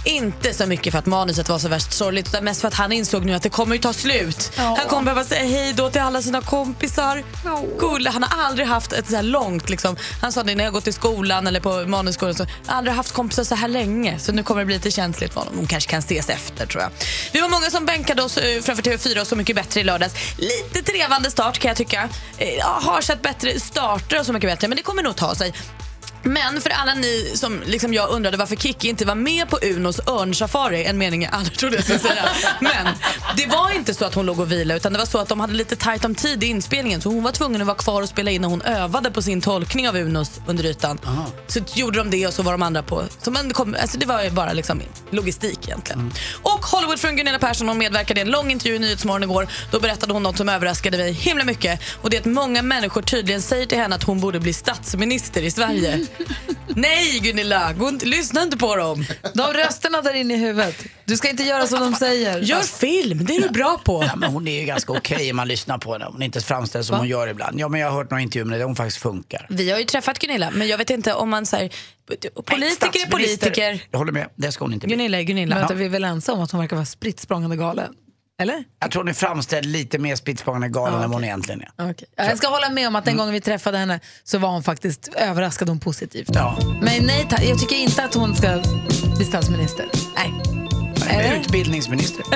Inte 0.05 0.53
så 0.53 0.65
mycket 0.65 0.91
för 0.91 0.99
att 0.99 1.05
manuset 1.05 1.49
var 1.49 1.59
så 1.59 1.67
värst 1.67 1.93
sorgligt 1.93 2.27
utan 2.27 2.43
mest 2.43 2.61
för 2.61 2.67
att 2.67 2.73
han 2.73 2.91
insåg 2.91 3.25
nu 3.25 3.33
att 3.33 3.43
det 3.43 3.49
kommer 3.49 3.75
ju 3.75 3.81
ta 3.81 3.93
slut. 3.93 4.51
Han 4.55 4.87
kommer 4.89 5.03
behöva 5.03 5.23
säga 5.23 5.43
hej 5.45 5.73
då 5.73 5.89
till 5.89 6.01
alla 6.01 6.21
sina 6.21 6.41
kompisar. 6.41 7.23
Gulle, 7.79 8.09
han 8.09 8.23
har 8.23 8.45
aldrig 8.45 8.67
haft 8.67 8.93
ett 8.93 9.09
så 9.09 9.15
här 9.15 9.23
långt, 9.23 9.69
liksom. 9.69 9.95
han 10.21 10.31
sa 10.31 10.43
det 10.43 10.55
när 10.55 10.63
jag 10.63 10.73
gått 10.73 10.87
i 10.87 10.91
skolan 10.93 11.47
eller 11.47 11.59
på 11.59 11.87
manusskolan, 11.87 12.35
så, 12.35 12.43
jag 12.65 12.71
har 12.71 12.77
aldrig 12.77 12.95
haft 12.95 13.11
kompisar 13.11 13.43
så 13.43 13.55
här 13.55 13.67
länge 13.67 14.19
så 14.19 14.31
nu 14.31 14.43
kommer 14.43 14.61
det 14.61 14.65
bli 14.65 14.75
lite 14.75 14.91
känsligt 14.91 15.33
för 15.33 15.39
honom. 15.39 15.55
De 15.57 15.67
kanske 15.67 15.89
kan 15.91 15.99
ses 15.99 16.29
efter 16.29 16.65
tror 16.65 16.83
jag. 16.83 16.91
Vi 17.31 17.41
var 17.41 17.49
många 17.49 17.69
som 17.69 17.85
bänkade 17.85 18.23
oss 18.23 18.37
eh, 18.37 18.61
framför 18.61 18.83
TV4 18.83 19.21
och 19.21 19.27
Så 19.27 19.35
mycket 19.35 19.55
bättre 19.55 19.81
i 19.81 19.83
lördags. 19.83 20.13
Lite 20.37 20.91
trevande 20.91 21.31
start 21.31 21.59
kan 21.59 21.69
jag 21.69 21.77
tycka. 21.77 22.09
Eh, 22.37 22.49
Jag 22.49 22.65
har 22.65 23.01
sett 23.01 23.21
bättre 23.21 23.59
starter 23.59 24.19
och 24.19 24.25
Så 24.25 24.33
mycket 24.33 24.49
bättre 24.49 24.67
men 24.67 24.75
det 24.77 24.83
kommer 24.83 25.03
nog 25.03 25.15
ta 25.15 25.35
sig. 25.35 25.53
Men 26.23 26.61
för 26.61 26.69
alla 26.69 26.93
ni 26.93 27.31
som 27.35 27.61
liksom 27.65 27.93
jag 27.93 28.09
undrade 28.09 28.37
varför 28.37 28.55
Kiki 28.55 28.89
inte 28.89 29.05
var 29.05 29.15
med 29.15 29.49
på 29.49 29.59
Unos 29.61 29.99
örnsafari, 30.07 30.85
en 30.85 30.97
mening 30.97 31.23
jag 31.23 31.33
aldrig 31.33 31.57
trodde 31.57 31.75
jag 31.75 31.83
skulle 31.83 31.99
säga. 31.99 32.23
Men 32.59 32.87
det 33.37 33.45
var 33.47 33.75
inte 33.75 33.93
så 33.93 34.05
att 34.05 34.15
hon 34.15 34.25
låg 34.25 34.39
och 34.39 34.51
vilade 34.51 34.77
utan 34.77 34.93
det 34.93 34.99
var 34.99 35.05
så 35.05 35.17
att 35.17 35.27
de 35.29 35.39
hade 35.39 35.53
lite 35.53 35.75
tajt 35.75 36.05
om 36.05 36.15
tid 36.15 36.43
i 36.43 36.47
inspelningen 36.47 37.01
så 37.01 37.09
hon 37.09 37.23
var 37.23 37.31
tvungen 37.31 37.61
att 37.61 37.67
vara 37.67 37.77
kvar 37.77 38.01
och 38.01 38.09
spela 38.09 38.31
in 38.31 38.41
när 38.41 38.49
hon 38.49 38.61
övade 38.61 39.11
på 39.11 39.21
sin 39.21 39.41
tolkning 39.41 39.89
av 39.89 39.97
Unos 39.97 40.39
under 40.47 40.65
ytan. 40.65 40.99
Så 41.47 41.59
gjorde 41.73 41.97
de 41.97 42.09
det 42.09 42.27
och 42.27 42.33
så 42.33 42.43
var 42.43 42.51
de 42.51 42.61
andra 42.61 42.83
på. 42.83 43.03
Så 43.21 43.31
man 43.31 43.53
kom, 43.53 43.75
alltså 43.81 43.97
det 43.97 44.05
var 44.05 44.23
ju 44.23 44.29
bara 44.29 44.53
liksom 44.53 44.81
logistik 45.09 45.59
egentligen. 45.67 46.13
Och 46.41 46.65
Hollywoodfrun 46.65 47.15
Gunilla 47.15 47.39
Persson 47.39 47.67
hon 47.67 47.77
medverkade 47.77 48.19
i 48.19 48.23
en 48.23 48.29
lång 48.31 48.51
intervju 48.51 48.75
i 48.75 48.79
Nyhetsmorgon 48.79 49.23
igår. 49.23 49.47
Då 49.71 49.79
berättade 49.79 50.13
hon 50.13 50.23
något 50.23 50.37
som 50.37 50.49
överraskade 50.49 50.97
mig 50.97 51.11
himla 51.11 51.43
mycket. 51.43 51.81
Och 52.01 52.09
det 52.09 52.17
är 52.17 52.21
att 52.21 52.25
många 52.25 52.61
människor 52.61 53.01
tydligen 53.01 53.41
säger 53.41 53.65
till 53.65 53.77
henne 53.77 53.95
att 53.95 54.03
hon 54.03 54.19
borde 54.19 54.39
bli 54.39 54.53
statsminister 54.53 55.41
i 55.41 55.51
Sverige. 55.51 56.07
Nej 56.75 57.19
Gunilla, 57.19 57.73
gå 57.73 57.89
inte, 57.89 58.05
lyssna 58.05 58.41
inte 58.41 58.57
på 58.57 58.75
dem. 58.75 59.05
De 59.33 59.53
rösterna 59.53 60.01
där 60.01 60.13
inne 60.13 60.33
i 60.33 60.37
huvudet. 60.37 60.85
Du 61.05 61.17
ska 61.17 61.29
inte 61.29 61.43
göra 61.43 61.67
som 61.67 61.79
de 61.79 61.93
säger. 61.93 62.39
Gör 62.39 62.61
film, 62.61 63.25
det 63.25 63.35
är 63.35 63.41
du 63.41 63.49
bra 63.49 63.81
på. 63.85 64.03
Ja, 64.03 64.15
men 64.15 64.31
hon 64.31 64.47
är 64.47 64.59
ju 64.59 64.65
ganska 64.65 64.91
okej 64.93 65.31
om 65.31 65.37
man 65.37 65.47
lyssnar 65.47 65.77
på 65.77 65.93
henne. 65.93 66.05
Hon 66.11 66.21
är 66.21 66.25
inte 66.25 66.41
framställd 66.41 66.85
som 66.85 66.97
hon 66.97 67.07
gör 67.07 67.27
ibland. 67.27 67.59
Ja, 67.59 67.67
men 67.67 67.79
jag 67.79 67.87
har 67.89 67.97
hört 67.97 68.11
några 68.11 68.21
intervjuer 68.21 68.45
med 68.45 68.53
henne 68.53 68.61
där 68.61 68.65
hon 68.67 68.75
faktiskt 68.75 68.97
funkar. 68.97 69.47
Vi 69.49 69.71
har 69.71 69.79
ju 69.79 69.85
träffat 69.85 70.19
Gunilla, 70.19 70.51
men 70.51 70.67
jag 70.67 70.77
vet 70.77 70.89
inte 70.89 71.13
om 71.13 71.29
man 71.29 71.45
säger 71.45 71.71
politiker 72.45 72.65
är 72.65 72.69
Statsminister. 72.69 73.11
politiker. 73.11 73.83
Jag 73.91 73.99
håller 73.99 74.11
med, 74.11 74.29
det 74.35 74.51
ska 74.51 74.65
hon 74.65 74.73
inte 74.73 74.87
bli. 74.87 74.95
Gunilla 74.95 75.19
är 75.19 75.23
Gunilla. 75.23 75.55
Vänta, 75.55 75.73
vi 75.73 75.85
är 75.85 75.89
väl 75.89 76.03
ensamma 76.03 76.37
om 76.37 76.43
att 76.43 76.51
hon 76.51 76.59
verkar 76.61 76.75
vara 76.75 76.85
spritt 76.85 77.19
språngande 77.19 77.55
galen? 77.55 77.93
Eller? 78.41 78.63
Jag 78.79 78.91
tror 78.91 78.99
hon 79.03 79.07
är 79.07 79.13
framställd 79.13 79.65
lite 79.65 79.97
mer 79.97 80.15
spritt 80.15 80.39
språngande 80.39 80.69
galen 80.69 80.93
än 80.93 81.09
vad 81.09 81.11
hon 81.11 81.23
egentligen 81.23 81.61
är. 81.61 81.89
Okay. 81.89 82.07
Jag 82.15 82.37
ska 82.37 82.47
hålla 82.47 82.69
med 82.69 82.87
om 82.87 82.95
att 82.95 83.05
den 83.05 83.17
gången 83.17 83.33
vi 83.33 83.41
träffade 83.41 83.77
henne 83.77 83.99
så 84.23 84.37
var 84.37 84.49
hon 84.49 84.63
faktiskt 84.63 85.07
överraskad 85.07 85.69
hon 85.69 85.79
positivt. 85.79 86.29
Ja. 86.33 86.57
Men 86.81 87.05
nej, 87.05 87.27
jag 87.41 87.59
tycker 87.59 87.75
inte 87.75 88.03
att 88.03 88.13
hon 88.13 88.35
ska 88.35 88.61
bli 89.15 89.25
statsminister. 89.25 89.89
Nej. 90.15 90.33
Eller? 91.09 91.39
utbildningsminister. 91.39 92.25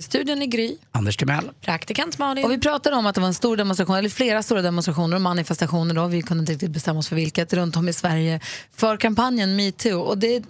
Studion 0.00 0.42
är 0.42 0.46
Gry. 0.46 0.76
Anders 0.92 1.16
Timell. 1.16 1.50
Praktikant 1.60 2.18
Malin. 2.18 2.44
Och 2.44 2.50
vi 2.50 2.58
pratade 2.58 2.96
om 2.96 3.06
att 3.06 3.14
det 3.14 3.20
var 3.20 3.28
en 3.28 3.34
stor 3.34 3.56
demonstration, 3.56 3.96
eller 3.96 4.08
flera 4.08 4.42
stora 4.42 4.62
demonstrationer 4.62 5.16
och 5.16 5.22
manifestationer 5.22 5.94
då, 5.94 6.06
vi 6.06 6.22
kunde 6.22 6.40
inte 6.40 6.52
riktigt 6.52 6.70
bestämma 6.70 6.98
oss 6.98 7.08
för 7.08 7.16
vilket, 7.16 7.52
runt 7.52 7.76
om 7.76 7.88
i 7.88 7.92
Sverige 7.92 8.40
för 8.76 8.96
kampanjen 8.96 9.56
metoo. 9.56 10.00
Och 10.00 10.18
det 10.18 10.44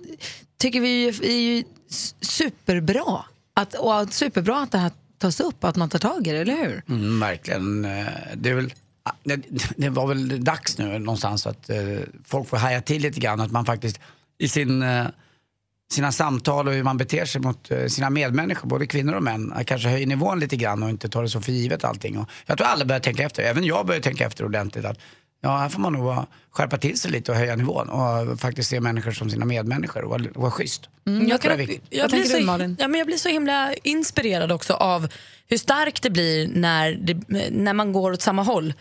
tycker 0.60 0.80
vi 0.80 0.88
ju 0.88 1.08
är 1.08 1.40
ju 1.40 1.64
superbra. 2.20 3.24
Att, 3.54 3.74
och 3.74 4.00
att 4.00 4.12
superbra 4.12 4.62
att 4.62 4.72
det 4.72 4.78
här 4.78 4.92
tas 5.18 5.40
upp, 5.40 5.64
att 5.64 5.76
man 5.76 5.88
tar 5.88 5.98
tag 5.98 6.26
i 6.26 6.30
det, 6.30 6.38
eller 6.38 6.56
hur? 6.56 6.82
Mm, 6.88 7.20
verkligen. 7.20 7.84
Eh, 7.84 8.06
det, 8.34 8.50
är 8.50 8.54
väl, 8.54 8.74
ah, 9.02 9.12
det, 9.24 9.36
det 9.76 9.88
var 9.88 10.06
väl 10.06 10.44
dags 10.44 10.78
nu 10.78 10.98
någonstans 10.98 11.46
att 11.46 11.70
eh, 11.70 11.78
folk 12.24 12.48
får 12.48 12.56
haja 12.56 12.80
till 12.80 13.02
lite 13.02 13.20
grann. 13.20 13.40
Att 13.40 13.50
man 13.50 13.64
faktiskt 13.64 14.00
i 14.38 14.48
sin, 14.48 14.82
eh, 14.82 15.06
sina 15.92 16.12
samtal 16.12 16.68
och 16.68 16.74
hur 16.74 16.82
man 16.82 16.96
beter 16.96 17.24
sig 17.24 17.40
mot 17.40 17.70
sina 17.88 18.10
medmänniskor, 18.10 18.68
både 18.68 18.86
kvinnor 18.86 19.14
och 19.14 19.22
män, 19.22 19.54
kanske 19.66 19.88
höjer 19.88 20.06
nivån 20.06 20.40
lite 20.40 20.56
grann 20.56 20.82
och 20.82 20.90
inte 20.90 21.08
tar 21.08 21.22
det 21.22 21.28
så 21.28 21.40
för 21.40 21.52
givet 21.52 21.84
allting. 21.84 22.18
Och 22.18 22.28
jag 22.46 22.58
tror 22.58 22.66
alla 22.66 22.84
börjar 22.84 23.00
tänka 23.00 23.22
efter, 23.22 23.42
även 23.42 23.64
jag 23.64 23.86
börjar 23.86 24.00
tänka 24.00 24.26
efter 24.26 24.44
ordentligt. 24.44 24.84
Att, 24.84 24.98
ja, 25.40 25.56
här 25.56 25.68
får 25.68 25.80
man 25.80 25.92
nog 25.92 26.04
vara, 26.04 26.26
skärpa 26.50 26.78
till 26.78 27.00
sig 27.00 27.10
lite 27.10 27.32
och 27.32 27.38
höja 27.38 27.56
nivån 27.56 27.88
och 27.88 28.40
faktiskt 28.40 28.70
se 28.70 28.80
människor 28.80 29.12
som 29.12 29.30
sina 29.30 29.44
medmänniskor 29.44 30.04
och 30.04 30.10
vara, 30.10 30.24
vara 30.34 30.50
schysst. 30.50 30.88
Mm, 31.06 31.28
jag, 31.28 31.40
kan, 31.40 31.56
blir 31.56 32.24
så, 32.24 32.36
du, 32.36 32.44
Malin? 32.44 32.76
ja, 32.78 32.88
men 32.88 32.98
jag 32.98 33.06
blir 33.06 33.16
så 33.16 33.28
himla 33.28 33.74
inspirerad 33.74 34.52
också 34.52 34.74
av 34.74 35.08
hur 35.48 35.56
starkt 35.56 36.02
det 36.02 36.10
blir 36.10 36.48
när, 36.48 36.92
det, 36.92 37.50
när 37.50 37.72
man 37.72 37.92
går 37.92 38.12
åt 38.12 38.22
samma 38.22 38.42
håll. 38.42 38.74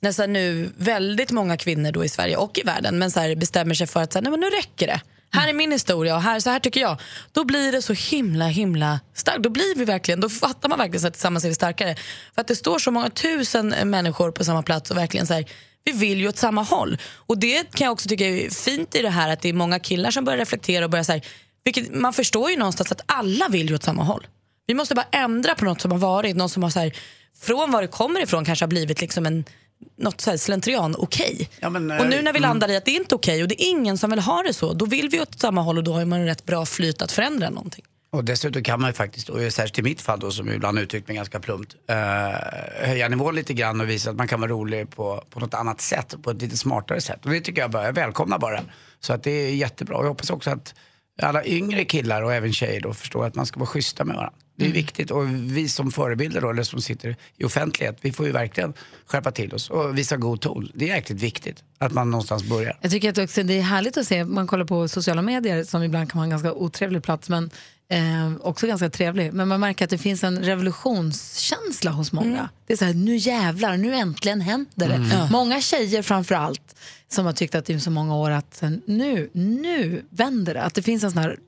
När 0.00 0.12
så 0.12 0.22
här, 0.22 0.28
nu 0.28 0.70
väldigt 0.76 1.30
många 1.30 1.56
kvinnor 1.56 1.92
då 1.92 2.04
i 2.04 2.08
Sverige 2.08 2.36
och 2.36 2.58
i 2.58 2.62
världen 2.62 2.98
men 2.98 3.10
så 3.10 3.20
här, 3.20 3.36
bestämmer 3.36 3.74
sig 3.74 3.86
för 3.86 4.02
att 4.02 4.12
så 4.12 4.18
här, 4.18 4.22
nej, 4.22 4.30
men 4.30 4.40
nu 4.40 4.46
räcker 4.46 4.86
det. 4.86 5.00
här 5.30 5.48
är 5.48 5.52
min 5.52 5.72
historia 5.72 6.16
och 6.16 6.22
här, 6.22 6.40
så 6.40 6.50
här 6.50 6.58
tycker 6.58 6.80
jag. 6.80 7.00
Då 7.32 7.44
blir 7.44 7.72
det 7.72 7.82
så 7.82 7.92
himla 7.92 8.46
himla 8.46 9.00
starkt. 9.14 9.42
Då 9.42 9.50
blir 9.50 9.74
vi 9.76 9.84
verkligen, 9.84 10.20
då 10.20 10.28
fattar 10.28 10.68
man 10.68 10.78
verkligen 10.78 11.00
så 11.00 11.06
att 11.06 11.12
tillsammans 11.12 11.44
är 11.44 11.48
vi 11.48 11.54
starkare. 11.54 11.96
För 12.34 12.40
att 12.40 12.48
det 12.48 12.56
står 12.56 12.78
så 12.78 12.90
många 12.90 13.10
tusen 13.10 13.68
människor 13.68 14.30
på 14.30 14.44
samma 14.44 14.62
plats 14.62 14.90
och 14.90 14.96
verkligen 14.96 15.26
så 15.26 15.34
här, 15.34 15.44
vi 15.86 15.92
vill 15.92 16.20
ju 16.20 16.28
åt 16.28 16.36
samma 16.36 16.62
håll. 16.62 16.98
Och 17.14 17.38
det 17.38 17.72
kan 17.72 17.84
jag 17.84 17.92
också 17.92 18.08
tycka 18.08 18.26
är 18.26 18.50
fint 18.50 18.94
i 18.94 19.02
det 19.02 19.10
här 19.10 19.32
att 19.32 19.40
det 19.40 19.48
är 19.48 19.52
många 19.52 19.78
killar 19.78 20.10
som 20.10 20.24
börjar 20.24 20.38
reflektera 20.38 20.84
och 20.84 20.90
börjar 20.90 21.04
så 21.04 21.12
här, 21.12 21.22
vilket, 21.64 21.94
man 21.94 22.12
förstår 22.12 22.50
ju 22.50 22.56
någonstans 22.56 22.92
att 22.92 23.00
alla 23.06 23.48
vill 23.48 23.68
ju 23.68 23.74
åt 23.74 23.82
samma 23.82 24.02
håll. 24.02 24.26
Vi 24.66 24.74
måste 24.74 24.94
bara 24.94 25.06
ändra 25.12 25.54
på 25.54 25.64
något 25.64 25.80
som 25.80 25.90
har 25.90 25.98
varit, 25.98 26.36
något 26.36 26.52
som 26.52 26.62
har 26.62 26.70
så 26.70 26.80
här, 26.80 26.96
från 27.40 27.70
var 27.70 27.82
det 27.82 27.88
kommer 27.88 28.22
ifrån 28.22 28.44
kanske 28.44 28.62
har 28.62 28.68
blivit 28.68 29.00
liksom 29.00 29.26
en 29.26 29.44
något 29.98 30.20
så 30.20 30.30
här 30.30 30.36
slentrian 30.36 30.96
okej. 30.98 31.48
Ja, 31.60 31.70
men, 31.70 31.90
och 31.90 32.06
nu 32.06 32.22
när 32.22 32.32
vi 32.32 32.38
mm. 32.38 32.42
landar 32.42 32.70
i 32.70 32.76
att 32.76 32.84
det 32.84 32.90
är 32.90 33.00
inte 33.00 33.14
okej 33.14 33.42
och 33.42 33.48
det 33.48 33.62
är 33.62 33.70
ingen 33.70 33.98
som 33.98 34.10
vill 34.10 34.18
ha 34.20 34.42
det 34.42 34.52
så, 34.52 34.72
då 34.72 34.84
vill 34.84 35.08
vi 35.08 35.20
åt 35.20 35.40
samma 35.40 35.60
håll 35.60 35.78
och 35.78 35.84
då 35.84 35.92
har 35.92 36.04
man 36.04 36.24
rätt 36.24 36.46
bra 36.46 36.66
flyt 36.66 37.02
att 37.02 37.12
förändra 37.12 37.50
någonting. 37.50 37.84
Och 38.16 38.24
dessutom 38.24 38.62
kan 38.62 38.80
man 38.80 38.90
ju 38.90 38.94
faktiskt, 38.94 39.28
och 39.28 39.52
särskilt 39.52 39.78
i 39.78 39.82
mitt 39.82 40.00
fall 40.00 40.20
då 40.20 40.30
som 40.30 40.52
ibland 40.52 40.78
uttryckt 40.78 41.08
mig 41.08 41.16
ganska 41.16 41.40
plumpt, 41.40 41.76
eh, 41.88 41.96
höja 42.86 43.08
nivån 43.08 43.34
lite 43.34 43.54
grann 43.54 43.80
och 43.80 43.88
visa 43.88 44.10
att 44.10 44.16
man 44.16 44.28
kan 44.28 44.40
vara 44.40 44.50
rolig 44.50 44.90
på, 44.90 45.24
på 45.30 45.40
något 45.40 45.54
annat 45.54 45.80
sätt, 45.80 46.14
på 46.22 46.30
ett 46.30 46.42
lite 46.42 46.56
smartare 46.56 47.00
sätt. 47.00 47.24
Och 47.26 47.30
det 47.30 47.40
tycker 47.40 47.60
jag 47.60 47.70
bara, 47.70 47.84
jag 47.84 47.92
välkomnar 47.92 48.38
bara. 48.38 48.60
Så 49.00 49.12
att 49.12 49.22
det 49.22 49.30
är 49.30 49.54
jättebra. 49.54 49.96
Och 49.96 50.04
jag 50.04 50.08
hoppas 50.08 50.30
också 50.30 50.50
att 50.50 50.74
alla 51.22 51.44
yngre 51.44 51.84
killar 51.84 52.22
och 52.22 52.34
även 52.34 52.52
tjejer 52.52 52.80
då 52.80 52.94
förstår 52.94 53.26
att 53.26 53.34
man 53.34 53.46
ska 53.46 53.60
vara 53.60 53.66
schyssta 53.66 54.04
med 54.04 54.16
varandra. 54.16 54.38
Det 54.58 54.66
är 54.66 54.72
viktigt 54.72 55.10
och 55.10 55.28
vi 55.28 55.68
som 55.68 55.92
förebilder 55.92 56.40
då, 56.40 56.50
eller 56.50 56.62
som 56.62 56.80
sitter 56.80 57.16
i 57.36 57.44
offentlighet, 57.44 57.98
vi 58.00 58.12
får 58.12 58.26
ju 58.26 58.32
verkligen 58.32 58.74
skärpa 59.06 59.30
till 59.30 59.54
oss 59.54 59.70
och 59.70 59.98
visa 59.98 60.16
god 60.16 60.40
ton. 60.40 60.70
Det 60.74 60.84
är 60.84 60.94
jäkligt 60.94 61.22
viktigt 61.22 61.64
att 61.78 61.92
man 61.92 62.10
någonstans 62.10 62.44
börjar. 62.44 62.78
Jag 62.80 62.90
tycker 62.90 63.10
att 63.10 63.18
också 63.18 63.42
det 63.42 63.58
är 63.58 63.62
härligt 63.62 63.96
att 63.96 64.06
se, 64.06 64.24
man 64.24 64.46
kollar 64.46 64.64
på 64.64 64.88
sociala 64.88 65.22
medier 65.22 65.64
som 65.64 65.82
ibland 65.82 66.10
kan 66.10 66.18
vara 66.18 66.24
en 66.24 66.30
ganska 66.30 66.52
otrevlig 66.52 67.02
plats 67.02 67.28
men 67.28 67.50
eh, 67.88 68.36
också 68.40 68.66
ganska 68.66 68.90
trevlig. 68.90 69.32
Men 69.32 69.48
man 69.48 69.60
märker 69.60 69.84
att 69.84 69.90
det 69.90 69.98
finns 69.98 70.24
en 70.24 70.38
revolutionskänsla 70.38 71.90
hos 71.90 72.12
många. 72.12 72.48
Det 72.66 72.72
är 72.72 72.76
så 72.76 72.84
här, 72.84 72.94
nu 72.94 73.16
jävlar, 73.16 73.76
nu 73.76 73.94
äntligen 73.94 74.40
händer 74.40 74.88
det. 74.88 75.08
Ja. 75.12 75.28
Många 75.30 75.60
tjejer 75.60 76.02
framför 76.02 76.34
allt 76.34 76.76
som 77.08 77.26
har 77.26 77.32
tyckt 77.32 77.54
att 77.54 77.64
det 77.64 77.74
är 77.74 77.78
så 77.78 77.90
många 77.90 78.16
år 78.16 78.30
att 78.30 78.62
nu, 78.86 79.30
nu 79.32 80.04
vänder 80.10 80.54
det. 80.54 80.62
Att 80.62 80.74
det 80.74 80.82
finns 80.82 81.04
en 81.04 81.10
sån 81.10 81.22
här, 81.22 81.38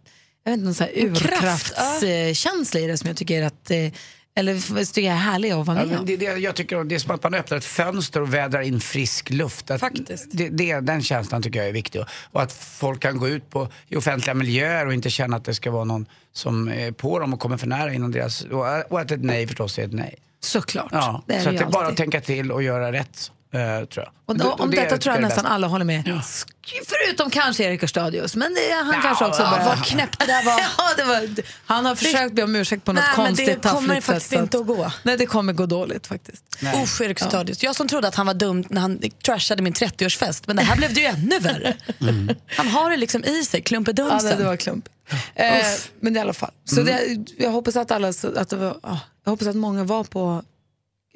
jag 0.45 0.53
vet 0.53 0.59
inte, 0.59 0.85
någon 0.85 1.09
urkraftskänsla 1.11 2.81
i 2.81 2.87
det 2.87 2.99
som 2.99 3.09
jag 3.09 3.17
tycker 3.17 3.43
att 3.43 3.71
eh, 3.71 3.93
eller 4.39 4.85
tycker 4.93 5.09
jag 5.09 5.17
är 5.17 5.21
härlig 5.21 5.51
att 5.51 5.67
vara 5.67 5.77
Ja, 5.79 5.83
med 5.83 5.89
men 5.91 5.99
om. 5.99 6.07
det, 6.07 6.17
det, 6.17 6.25
jag 6.25 6.55
tycker 6.57 6.85
det 6.85 6.95
är 6.95 6.99
som 6.99 7.11
att 7.15 7.23
man 7.23 7.35
öppnar 7.35 7.59
ett 7.59 7.65
fönster 7.65 8.21
och 8.23 8.35
vädrar 8.35 8.61
in 8.61 8.81
frisk 8.81 9.31
luft. 9.31 9.71
Att 9.71 9.81
Faktiskt. 9.81 10.27
Det, 10.31 10.49
det, 10.49 10.81
den 10.81 11.03
känslan 11.03 11.43
tycker 11.43 11.59
jag 11.59 11.69
är 11.69 11.73
viktig. 11.73 12.03
Och, 12.33 12.43
att 12.43 12.53
folk 12.53 13.01
kan 13.03 13.19
gå 13.19 13.29
ut 13.29 13.51
på, 13.51 13.69
i 13.89 13.97
offentliga 13.97 14.35
miljöer 14.35 14.87
och 14.87 14.93
inte 14.95 15.11
känna 15.11 15.37
att 15.37 15.45
det 15.45 15.55
ska 15.55 15.71
vara 15.71 15.85
någon 15.85 16.07
som 16.33 16.69
är 16.69 16.93
på 16.93 17.19
dem 17.19 17.35
och 17.35 17.41
kommer 17.41 17.57
för 17.57 17.67
nära 17.67 17.93
inom 17.95 18.13
deras... 18.13 18.43
Och, 18.45 18.93
och 18.93 19.01
att 19.01 19.11
ett 19.11 19.25
nej 19.25 19.47
förstås 19.47 19.79
är 19.79 19.85
ett 19.85 19.93
nej. 19.93 20.15
Såklart. 20.41 20.89
Ja, 20.93 21.23
Det 21.27 21.35
är 21.35 21.39
så 21.39 21.45
det 21.45 21.49
att 21.51 21.55
ju 21.55 21.59
det 21.59 21.65
är 21.65 21.71
bara 21.73 21.87
att 21.89 21.97
tänka 21.97 22.21
till 22.21 22.53
och 22.53 22.63
göra 22.63 22.93
rätt, 22.93 23.31
eh, 23.53 23.61
tror 23.89 24.05
jag. 24.05 24.09
Och 24.27 24.37
Det- 24.39 24.45
då, 24.45 24.53
om 24.53 24.71
det 24.71 24.77
detta 24.77 24.89
tycker 24.89 25.03
tror 25.03 25.15
jag 25.15 25.23
det 25.23 25.29
nästan 25.29 25.47
alla 25.47 25.67
håller 25.67 25.85
med. 25.85 26.05
Sk- 26.07 26.47
Förutom 26.87 27.31
kanske 27.31 27.65
Erik 27.65 27.83
Örstadius, 27.83 28.37
men 28.37 28.55
det, 28.55 28.75
han 28.75 28.95
Ja, 28.95 29.01
kanske 29.03 29.25
också 29.27 29.43
ja, 29.43 29.51
börjar... 29.51 29.65
vad 29.67 29.85
knäppt 29.87 30.19
det 30.19 30.27
där 30.27 30.45
var. 30.45 30.61
ja, 30.79 30.85
det 30.97 31.05
var, 31.05 31.29
han 31.67 31.87
har 31.87 31.95
försökt 31.95 32.35
be 32.35 32.43
om 32.43 32.57
ursäkt 32.57 32.85
på 32.85 32.93
något 32.93 33.03
Nej, 33.05 33.13
men 33.17 33.27
konstigt, 33.27 33.63
det 33.63 33.69
kommer 33.69 33.87
taffligt 33.87 34.07
faktiskt 34.07 34.31
sätt, 34.31 34.39
så 34.39 34.43
inte 34.43 34.59
att 34.59 34.67
gå. 34.67 34.93
Nej, 35.03 35.17
det 35.17 35.27
kommer 35.27 35.53
gå 35.53 35.67
dåligt 35.67 36.07
faktiskt. 36.07 36.45
Usch, 36.85 37.01
Erik 37.01 37.19
Stadius. 37.19 37.63
Jag 37.63 37.77
som 37.77 37.89
trodde 37.89 38.09
att 38.09 38.15
han 38.15 38.27
var 38.27 38.35
dum 38.35 38.65
när 38.71 38.81
han 38.81 39.01
trashade 39.27 39.63
min 39.63 39.73
30-årsfest, 39.73 40.43
men 40.47 40.57
det 40.57 40.63
här 40.63 40.77
blev 40.77 40.95
det 40.95 41.01
ju 41.01 41.07
ännu 41.07 41.39
värre. 41.39 41.77
Han 42.47 42.69
har 42.69 42.91
det 42.91 42.97
liksom 42.97 43.25
i 43.25 43.45
sig, 43.45 43.61
Ja, 43.61 43.65
klumpedumsen. 43.65 44.31
det, 44.31 44.37
det 44.37 44.45
var 44.45 44.57
klumpigt. 44.57 44.95
Eh, 45.35 45.65
men 46.01 46.17
i 46.17 46.21
alla 46.21 46.33
fall. 46.33 46.51
Så 46.65 46.81
det, 46.83 47.01
jag 47.39 47.51
hoppas 47.51 47.77
att 47.77 47.91
alla, 47.91 48.09
att 48.37 48.49
det 48.49 48.57
var, 48.57 48.77
jag 49.25 49.31
hoppas 49.31 49.49
att 49.49 49.57
många 49.57 49.85
var 49.85 50.05
på, 50.05 50.43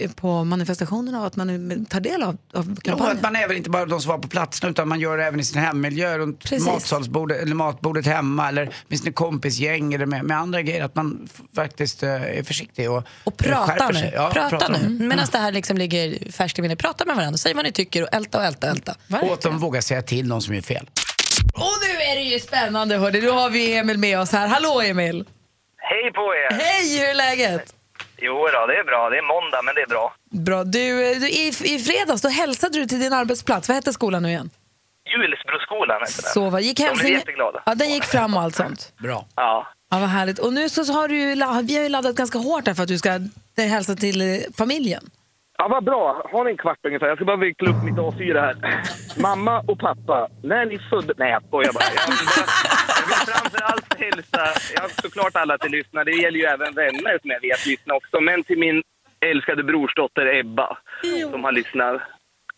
på 0.09 0.45
manifestationerna 0.45 1.21
och 1.21 1.27
att 1.27 1.37
man 1.37 1.87
tar 1.87 2.01
del 2.01 2.23
av, 2.23 2.29
av 2.29 2.37
Ja, 2.53 2.61
och 2.77 2.83
kampanjen. 2.85 3.17
att 3.17 3.23
man 3.23 3.37
även 3.37 3.57
inte 3.57 3.71
bara 3.71 3.87
de 3.87 4.01
som 4.01 4.11
var 4.11 4.19
på 4.19 4.29
platserna 4.29 4.71
utan 4.71 4.89
man 4.89 5.01
gör 5.01 5.17
det 5.19 5.25
även 5.25 5.41
i 5.41 5.45
sin 5.45 5.63
hemmiljö, 5.63 6.19
runt 6.19 6.45
Precis. 6.45 6.67
matsalsbordet 6.67 7.43
eller 7.43 7.55
matbordet 7.55 8.07
hemma 8.07 8.49
eller 8.49 8.75
med 8.89 8.99
sina 8.99 9.13
kompisgäng 9.13 9.95
eller 9.95 10.07
med, 10.07 10.25
med 10.25 10.37
andra 10.39 10.63
grejer. 10.63 10.85
Att 10.85 10.95
man 10.95 11.29
faktiskt 11.57 12.03
eh, 12.03 12.11
är 12.39 12.43
försiktig 12.43 12.91
och, 12.91 13.03
Och 13.25 13.47
eh, 13.47 13.49
prata 13.67 13.89
nu. 13.89 13.95
sig. 13.95 14.13
Ja, 14.15 14.31
prata 14.35 14.49
prata 14.49 14.69
nu. 14.69 14.87
om. 14.87 15.09
Medan 15.09 15.27
det 15.33 15.39
här 15.39 15.53
liksom 15.53 15.77
ligger 15.79 16.33
färskt 16.33 16.59
i 16.59 16.63
minnet. 16.63 16.79
Prata 16.79 17.05
med 17.05 17.17
varandra, 17.17 17.39
säg 17.39 17.55
vad 17.55 17.65
ni 17.65 17.73
tycker 17.73 18.03
och 18.03 18.09
älta 18.13 18.39
och 18.39 18.45
älta 18.45 18.67
och 18.67 18.77
älta. 18.77 18.95
Och 19.23 19.33
att 19.33 19.41
de 19.41 19.59
vågar 19.59 19.81
säga 19.81 20.03
till 20.03 20.29
någon 20.29 20.43
som 20.43 20.55
gör 20.55 20.63
fel. 20.63 20.89
Och 21.55 21.63
nu 21.89 22.03
är 22.05 22.15
det 22.17 22.23
ju 22.23 22.39
spännande 22.41 22.97
hörde. 22.97 23.21
Nu 23.21 23.31
har 23.31 23.51
vi 23.51 23.77
Emil 23.77 23.99
med 23.99 24.19
oss 24.21 24.33
här. 24.33 24.49
Hallå 24.49 24.81
Emil! 24.85 25.25
Hej 25.77 26.13
på 26.13 26.21
er! 26.35 26.55
Hej, 26.65 26.99
hur 26.99 27.09
är 27.09 27.15
läget? 27.15 27.75
Jo 28.25 28.35
då, 28.55 28.67
det 28.67 28.77
är 28.83 28.85
bra. 28.85 29.11
Det 29.11 29.19
är 29.19 29.23
måndag, 29.35 29.63
men 29.65 29.75
det 29.75 29.81
är 29.81 29.87
bra. 29.87 30.13
Bra. 30.31 30.65
Du, 30.65 31.11
eh, 31.13 31.19
du, 31.21 31.29
i, 31.29 31.49
I 31.75 31.79
fredags 31.79 32.23
då 32.23 32.29
hälsade 32.29 32.79
du 32.79 32.87
till 32.87 33.01
din 33.01 33.13
arbetsplats. 33.13 33.69
Vad 33.69 33.75
hette 33.75 33.93
skolan 33.93 34.23
nu 34.23 34.29
igen? 34.29 34.51
Julsbroskolan 35.13 36.01
heter 36.01 36.23
den. 36.23 36.33
Så, 36.33 36.51
vad 36.51 36.63
gick 36.63 36.77
De 36.77 36.83
blev 36.83 36.89
hälsningen? 36.91 37.19
jätteglada. 37.19 37.63
Ja, 37.67 37.75
den 37.75 37.91
gick 37.91 38.05
fram 38.05 38.35
och 38.37 38.43
allt 38.43 38.55
sånt. 38.55 38.93
Bra. 38.99 39.25
Ja. 39.37 39.67
Ja, 39.91 39.99
vad 39.99 40.09
härligt. 40.09 40.39
Och 40.39 40.53
nu 40.53 40.69
så, 40.69 40.93
har 40.93 41.09
du 41.09 41.17
ju, 41.21 41.35
vi 41.67 41.77
har 41.77 41.83
ju 41.83 41.89
laddat 41.89 42.17
ganska 42.17 42.39
hårt 42.39 42.67
här 42.67 42.75
för 42.75 42.83
att 42.83 42.89
du 42.89 42.99
ska 42.99 43.09
eh, 43.59 43.65
hälsa 43.71 43.95
till 43.95 44.21
eh, 44.21 44.27
familjen. 44.59 45.11
Ja, 45.59 45.69
vad 45.69 45.85
bra. 45.85 46.23
Har 46.33 46.45
ni 46.45 46.51
en 46.51 46.57
kvart 46.57 46.79
ungefär? 46.87 47.07
Jag 47.07 47.17
ska 47.19 47.25
bara 47.25 47.37
vinkla 47.37 47.71
upp 47.71 47.83
mitt 47.85 47.95
A4 47.95 48.41
här. 48.41 48.83
Mamma 49.17 49.61
och 49.61 49.79
pappa, 49.79 50.29
när 50.43 50.65
ni 50.67 50.79
födde... 50.91 51.15
Nej, 51.17 51.31
jag 51.31 51.43
skojar 51.47 51.73
bara. 51.73 51.85
Jag 53.03 53.09
vill, 53.09 53.35
framförallt 53.35 53.95
hälsa, 54.01 54.41
har 54.81 55.03
såklart 55.03 55.37
alla 55.37 55.59
till 55.59 55.71
lyssnar, 55.71 56.05
det 56.05 56.11
gäller 56.23 56.39
ju 56.39 56.45
även 56.45 56.75
vänner 56.75 57.19
som 57.23 57.31
jag 57.31 57.41
vet 57.41 57.67
lyssnar 57.67 57.95
också, 57.95 58.21
men 58.21 58.45
till 58.45 58.59
min 58.59 58.83
älskade 59.31 59.63
brorsdotter 59.65 60.27
Ebba 60.41 60.79
som 61.31 61.45
har 61.45 61.53
lyssnat. 61.53 62.01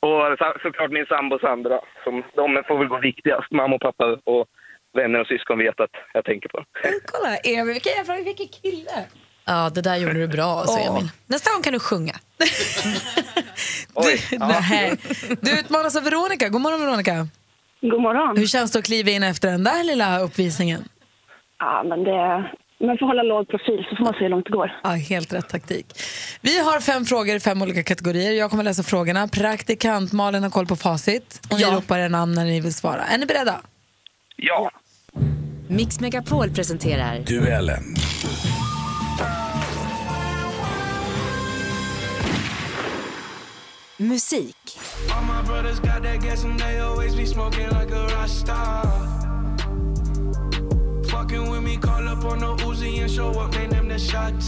Och 0.00 0.20
så- 0.38 0.56
såklart 0.62 0.90
min 0.90 1.06
sambo 1.06 1.38
Sandra, 1.38 1.80
som 2.04 2.14
de 2.36 2.62
får 2.68 2.78
väl 2.78 2.88
gå 2.88 2.98
viktigast. 2.98 3.50
Mamma 3.50 3.74
och 3.74 3.80
pappa 3.80 4.04
och 4.24 4.46
vänner 4.96 5.20
och 5.20 5.26
syskon 5.26 5.58
vet 5.58 5.80
att 5.80 5.90
jag 6.14 6.24
tänker 6.24 6.48
på. 6.48 6.64
Kolla, 7.12 7.36
Emil, 7.36 7.72
vilken 7.72 7.92
jävla 7.92 8.14
vilken 8.16 8.48
kille. 8.48 9.04
Ja, 9.46 9.70
det 9.74 9.80
där 9.82 9.96
gjorde 9.96 10.14
du 10.14 10.28
bra 10.28 10.44
alltså. 10.60 10.78
Emil. 10.78 11.08
Nästa 11.26 11.52
gång 11.52 11.62
kan 11.62 11.72
du 11.72 11.78
sjunga. 11.80 12.12
Oj, 13.94 14.20
Du, 14.30 14.36
ja. 14.36 14.60
nej. 14.70 14.96
du 15.40 15.58
utmanas 15.60 15.96
av 15.96 16.02
Veronica. 16.04 16.48
God 16.48 16.60
morgon 16.60 16.80
Veronica. 16.80 17.28
God 17.90 18.02
morgon. 18.02 18.36
Hur 18.36 18.46
känns 18.46 18.72
det 18.72 18.78
att 18.78 18.84
kliva 18.84 19.10
in 19.10 19.22
efter 19.22 19.50
den 19.50 19.64
där 19.64 19.84
lilla 19.84 20.18
uppvisningen? 20.20 20.84
Ja, 21.58 21.84
men 21.88 22.04
det... 22.04 22.50
Man 22.86 22.98
får 22.98 23.06
hålla 23.06 23.22
låg 23.22 23.48
profil 23.48 23.86
så 23.90 23.96
får 23.96 24.04
man 24.04 24.12
se 24.12 24.18
hur 24.18 24.28
långt 24.28 24.46
det 24.46 24.52
går. 24.52 24.80
Ja, 24.82 24.90
helt 24.90 25.32
rätt 25.32 25.48
taktik. 25.48 25.86
Vi 26.40 26.58
har 26.58 26.80
fem 26.80 27.04
frågor 27.04 27.36
i 27.36 27.40
fem 27.40 27.62
olika 27.62 27.82
kategorier. 27.82 28.32
Jag 28.32 28.50
kommer 28.50 28.64
läsa 28.64 28.82
frågorna. 28.82 29.28
Praktikant 29.28 30.12
Malin 30.12 30.42
har 30.42 30.50
koll 30.50 30.66
på 30.66 30.76
facit. 30.76 31.40
Och 31.50 31.58
ni 31.58 31.64
ropar 31.64 31.98
er 31.98 32.08
namn 32.08 32.34
när 32.34 32.44
ni 32.44 32.60
vill 32.60 32.74
svara. 32.74 33.02
Är 33.04 33.18
ni 33.18 33.26
beredda? 33.26 33.60
Ja. 34.36 34.70
Mix 35.68 36.00
Megapol 36.00 36.50
presenterar 36.50 37.18
Duellen. 37.18 37.82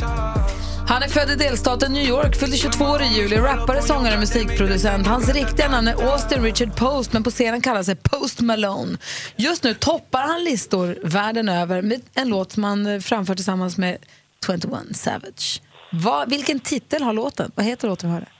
Toss. 0.00 0.46
Han 0.88 1.02
är 1.02 1.08
född 1.08 1.30
i 1.30 1.34
delstaten 1.34 1.92
New 1.92 2.08
York, 2.08 2.36
fyllde 2.36 2.56
22 2.56 2.84
år 2.84 3.02
i 3.02 3.06
juli, 3.06 3.36
rappare, 3.36 3.82
sångare, 3.82 4.18
musikproducent. 4.18 5.06
Hans 5.06 5.28
riktiga 5.28 5.68
namn 5.68 5.88
är 5.88 6.12
Austin 6.12 6.42
Richard 6.42 6.76
Post, 6.76 7.12
men 7.12 7.22
på 7.22 7.30
scenen 7.30 7.60
kallar 7.60 7.82
sig 7.82 7.96
Post 7.96 8.40
Malone. 8.40 8.98
Just 9.36 9.62
nu 9.62 9.74
toppar 9.74 10.22
han 10.22 10.44
listor 10.44 10.98
världen 11.02 11.48
över 11.48 11.82
med 11.82 12.00
en 12.14 12.28
låt 12.28 12.52
som 12.52 12.64
han 12.64 12.86
eh, 12.86 13.00
framför 13.00 13.34
tillsammans 13.34 13.78
med 13.78 13.98
21 14.46 14.96
Savage. 14.96 15.62
Vad, 15.92 16.30
vilken 16.30 16.60
titel 16.60 17.02
har 17.02 17.12
låten? 17.12 17.52
Vad 17.54 17.66
heter 17.66 17.88
låten? 17.88 18.10
Hör 18.10 18.35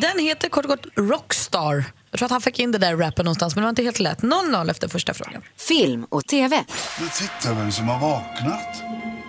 Den 0.00 0.18
heter 0.18 0.48
kort 0.48 0.64
och 0.64 0.70
gott 0.70 0.86
Rockstar. 0.96 1.84
Jag 2.10 2.18
tror 2.18 2.26
att 2.26 2.30
han 2.32 2.40
fick 2.40 2.58
in 2.58 2.72
det 2.72 2.78
där 2.78 2.96
rappen 2.96 3.24
någonstans, 3.24 3.54
men 3.54 3.62
det 3.62 3.66
var 3.66 3.70
inte 3.70 3.82
helt 3.82 4.00
lätt. 4.00 4.18
0-0 4.20 4.70
efter 4.70 4.88
första 4.88 5.14
frågan. 5.14 5.42
Film 5.56 6.04
och 6.04 6.26
TV. 6.26 6.64
Men 7.00 7.08
titta 7.08 7.54
vem 7.54 7.72
som 7.72 7.88
har 7.88 8.00
vaknat. 8.00 8.82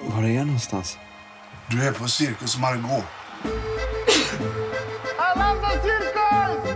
Var 0.06 0.24
är 0.24 0.28
jag 0.28 0.46
någonstans? 0.46 0.98
Du 1.72 1.84
är 1.84 1.92
på 1.92 2.08
Cirkus 2.08 2.58
Margot. 2.58 3.04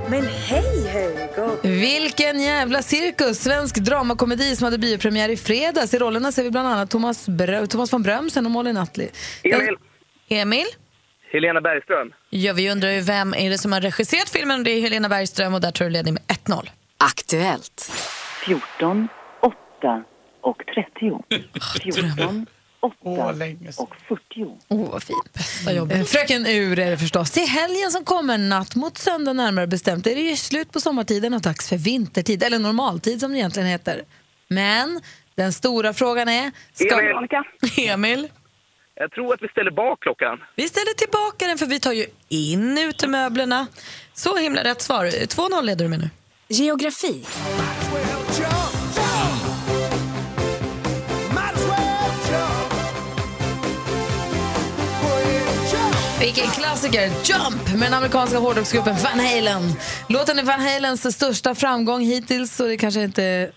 Men 0.09 0.25
hej 0.27 0.91
Hugo! 0.93 1.57
Vilken 1.63 2.41
jävla 2.41 2.81
cirkus! 2.81 3.39
Svensk 3.39 3.75
dramakomedi 3.75 4.55
som 4.55 4.63
hade 4.65 4.77
biopremiär 4.77 5.29
i 5.29 5.37
fredags. 5.37 5.93
I 5.93 5.97
rollerna 5.97 6.31
ser 6.31 6.43
vi 6.43 6.51
bland 6.51 6.67
annat 6.67 6.89
Thomas, 6.89 7.27
Brö- 7.27 7.67
Thomas 7.67 7.93
von 7.93 8.03
Brömsen 8.03 8.45
och 8.45 8.51
Molly 8.51 8.73
Nutley. 8.73 9.09
Emil. 9.43 9.75
Emil? 10.29 10.65
Helena 11.33 11.61
Bergström. 11.61 12.13
Ja, 12.29 12.53
vi 12.53 12.71
undrar 12.71 12.89
ju 12.89 13.01
vem 13.01 13.33
är 13.33 13.49
det 13.49 13.57
som 13.57 13.71
har 13.71 13.81
regisserat 13.81 14.29
filmen. 14.29 14.63
Det 14.63 14.71
är 14.71 14.81
Helena 14.81 15.09
Bergström 15.09 15.53
och 15.53 15.61
där 15.61 15.71
tror 15.71 15.87
du 15.87 15.91
ledning 15.93 16.13
med 16.13 16.23
1-0. 16.23 16.69
Aktuellt. 16.97 17.91
14, 18.45 19.07
8 19.41 20.03
och 20.41 20.57
30. 20.75 21.23
14, 21.83 22.45
8 22.79 22.91
och 23.77 23.95
40. 24.07 24.21
Åh, 24.67 24.91
vad 24.91 25.03
fint. 25.03 25.33
Bästa 25.33 25.73
jobbet. 25.73 26.09
Fröken 26.09 26.45
Ur 26.47 26.79
är 26.79 26.91
det 26.91 26.97
förstås. 26.97 27.31
Till 27.31 27.47
helgen 27.47 27.91
som 27.91 28.05
kommer, 28.05 28.37
natt 28.37 28.75
mot 28.75 28.97
söndag 28.97 29.33
närmare 29.33 29.67
bestämt, 29.67 30.07
är 30.07 30.15
det 30.15 30.21
ju 30.21 30.35
slut 30.35 30.71
på 30.71 30.79
sommartiden 30.79 31.33
och 31.33 31.41
dags 31.41 31.69
för 31.69 31.77
vintertid, 31.77 32.43
eller 32.43 32.59
normaltid 32.59 33.19
som 33.19 33.31
det 33.31 33.37
egentligen 33.37 33.69
heter. 33.69 34.01
Men 34.47 35.01
den 35.35 35.53
stora 35.53 35.93
frågan 35.93 36.29
är... 36.29 36.51
Ska... 36.73 37.01
Emil. 37.01 37.89
Emil? 37.89 38.29
Jag 38.95 39.11
tror 39.11 39.33
att 39.33 39.41
vi 39.41 39.47
ställer 39.47 39.71
bak 39.71 39.99
klockan. 39.99 40.43
Vi 40.55 40.67
ställer 40.67 40.93
tillbaka 40.93 41.47
den 41.47 41.57
för 41.57 41.65
vi 41.65 41.79
tar 41.79 41.91
ju 41.91 42.05
in 42.29 42.77
utemöblerna. 42.77 43.67
Så 44.13 44.37
himla 44.37 44.63
rätt 44.63 44.81
svar. 44.81 45.05
2-0 45.05 45.63
leder 45.63 45.85
du 45.85 45.89
med 45.89 45.99
nu. 45.99 46.09
Geografi. 46.47 47.25
Vilken 56.19 56.47
klassiker! 56.47 57.01
Jump 57.01 57.73
med 57.73 57.81
den 57.81 57.93
amerikanska 57.93 58.37
hårdrocksgruppen 58.37 58.95
Van 59.03 59.19
Halen. 59.19 59.73
Låten 60.09 60.39
är 60.39 60.43
Van 60.43 60.59
Halens 60.59 61.15
största 61.15 61.55
framgång 61.55 62.01
hittills 62.01 62.55
så 62.55 62.67
det 62.67 62.77
kanske 62.77 63.03
inte... 63.03 63.51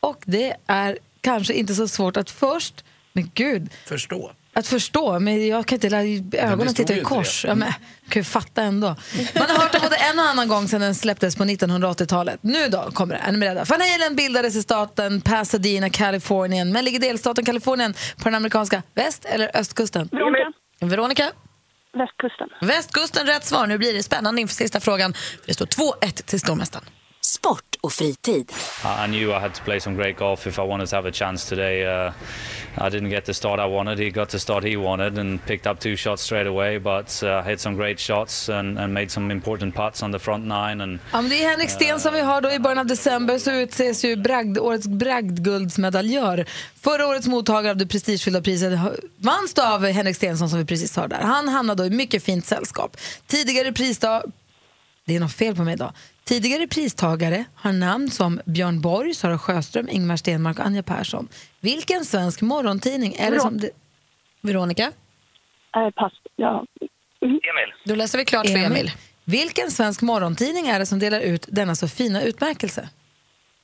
Och 0.00 0.22
det 0.24 0.56
är 0.66 0.98
kanske 1.20 1.54
inte 1.54 1.74
så 1.74 1.88
svårt 1.88 2.16
att 2.16 2.30
först... 2.30 2.84
Men 3.12 3.30
gud! 3.34 3.70
Förstå. 3.86 4.32
Att 4.52 4.66
förstå, 4.66 5.20
men 5.20 5.46
jag 5.48 5.66
kan 5.66 5.76
inte... 5.76 5.96
Ögonen 6.38 6.68
stod 6.68 6.76
tittar 6.76 6.94
ju 6.94 7.00
i 7.00 7.04
kors. 7.04 7.42
det. 7.42 7.48
Ja, 7.48 7.54
men, 7.54 7.72
kan 8.08 8.20
ju 8.20 8.24
fatta 8.24 8.62
ändå. 8.62 8.86
Man 9.34 9.44
har 9.48 9.58
hört 9.58 9.72
den 9.72 9.80
både 9.82 9.96
en 9.96 10.18
och 10.18 10.24
annan 10.24 10.48
gång 10.48 10.68
sedan 10.68 10.80
den 10.80 10.94
släpptes 10.94 11.36
på 11.36 11.44
1980-talet. 11.44 12.38
Nu 12.42 12.68
då 12.68 12.90
kommer 12.90 13.14
det. 13.14 13.20
Är 13.20 13.32
ni 13.32 13.38
beredda? 13.38 13.64
Van 13.64 13.80
Halen 13.80 14.16
bildades 14.16 14.56
i 14.56 14.62
staten 14.62 15.20
Pasadena, 15.20 15.90
Kalifornien. 15.90 16.72
Men 16.72 16.84
ligger 16.84 17.00
delstaten 17.00 17.44
Kalifornien 17.44 17.94
på 18.16 18.24
den 18.24 18.34
amerikanska 18.34 18.82
väst 18.94 19.24
eller 19.24 19.56
östkusten? 19.56 20.08
Veronica. 20.12 20.52
Veronica? 20.80 21.32
Västkusten. 21.92 22.48
Västkusten, 22.60 23.26
rätt 23.26 23.44
svar. 23.44 23.66
Nu 23.66 23.78
blir 23.78 23.92
det 23.92 24.02
spännande 24.02 24.40
inför 24.40 24.54
sista 24.54 24.80
frågan. 24.80 25.14
Det 25.46 25.54
står 25.54 25.66
2-1 25.66 26.22
till 26.22 26.40
stormästaren. 26.40 26.84
Sport 27.28 27.76
och 27.80 27.92
fritid. 27.92 28.52
I 29.04 29.06
knew 29.06 29.30
I 29.30 29.40
had 29.40 29.54
to 29.54 29.64
play 29.64 29.80
some 29.80 29.96
great 29.96 30.18
golf 30.18 30.46
if 30.46 30.58
I 30.58 30.62
wanted 30.62 30.88
to 30.88 30.96
have 30.96 31.08
a 31.08 31.12
chance 31.12 31.48
today. 31.48 31.86
Uh, 31.86 32.12
I 32.86 32.90
didn't 32.90 33.10
get 33.10 33.24
the 33.24 33.34
start 33.34 33.60
I 33.60 33.74
wanted. 33.74 33.98
He 33.98 34.10
got 34.10 34.28
the 34.28 34.38
start 34.38 34.64
he 34.64 34.76
wanted 34.76 35.18
and 35.18 35.46
picked 35.46 35.66
up 35.72 35.80
two 35.80 35.96
shots 35.96 36.22
straight 36.22 36.46
away. 36.46 36.78
But 36.78 37.22
uh, 37.22 37.42
hit 37.42 37.60
some 37.60 37.76
great 37.76 38.00
shots 38.00 38.48
and, 38.48 38.78
and 38.78 38.94
made 38.94 39.10
some 39.10 39.34
important 39.34 39.74
putts 39.74 40.02
on 40.02 40.12
the 40.12 40.18
front 40.18 40.44
nine. 40.44 40.80
And 40.80 40.98
Ja, 41.12 41.20
men 41.20 41.30
det 41.30 41.44
är 41.44 41.50
Henrik 41.50 41.70
Sten 41.70 42.00
som 42.00 42.14
vi 42.14 42.20
har 42.20 42.40
då 42.40 42.50
i 42.52 42.58
början 42.58 42.78
av 42.78 42.86
december 42.86 43.38
så 43.38 43.50
utses 43.50 44.04
ju 44.04 44.16
bragd, 44.16 44.58
årets 44.58 44.86
bragdguldsmedaljör. 44.86 46.46
Förra 46.80 47.06
årets 47.06 47.26
mottagare 47.26 47.70
av 47.70 47.76
det 47.76 47.86
prestigefyllda 47.86 48.42
priset 48.42 48.80
vanns 49.16 49.54
då 49.54 49.62
av 49.62 49.86
Henrik 49.86 50.16
Stensson 50.16 50.50
som 50.50 50.58
vi 50.58 50.64
precis 50.64 50.96
hörde 50.96 51.16
där. 51.16 51.22
Han 51.22 51.48
hamnade 51.48 51.82
då 51.82 51.86
i 51.86 51.90
mycket 51.90 52.24
fint 52.24 52.46
sällskap. 52.46 52.96
Tidigare 53.26 53.72
pristag... 53.72 54.22
Det 55.04 55.16
är 55.16 55.20
något 55.20 55.32
fel 55.32 55.56
på 55.56 55.62
mig 55.64 55.74
idag. 55.74 55.92
Tidigare 56.28 56.66
pristagare 56.66 57.44
har 57.54 57.72
namn 57.72 58.10
som 58.10 58.40
Björn 58.44 58.80
Borg, 58.80 59.14
Sara 59.14 59.38
Sjöström, 59.38 59.88
Ingmar 59.88 60.16
Stenmark 60.16 60.58
och 60.58 60.66
Anja 60.66 60.82
Persson. 60.82 61.28
Vilken 61.60 62.04
svensk 62.04 62.40
morgontidning 62.40 63.14
är 63.14 63.30
det 63.30 63.40
som... 63.40 63.58
Det... 63.58 63.70
Veronica? 64.40 64.92
Eh, 65.76 65.90
pass. 65.90 66.12
Ja. 66.36 66.64
Emil. 67.20 67.72
Då 67.84 67.94
läser 67.94 68.18
vi 68.18 68.24
klart 68.24 68.46
för 68.46 68.56
Emil. 68.56 68.92
Vilken 69.24 69.70
svensk 69.70 70.02
morgontidning 70.02 70.66
är 70.66 70.78
det 70.78 70.86
som 70.86 70.98
delar 70.98 71.20
ut 71.20 71.46
denna 71.48 71.74
så 71.74 71.88
fina 71.88 72.22
utmärkelse? 72.22 72.88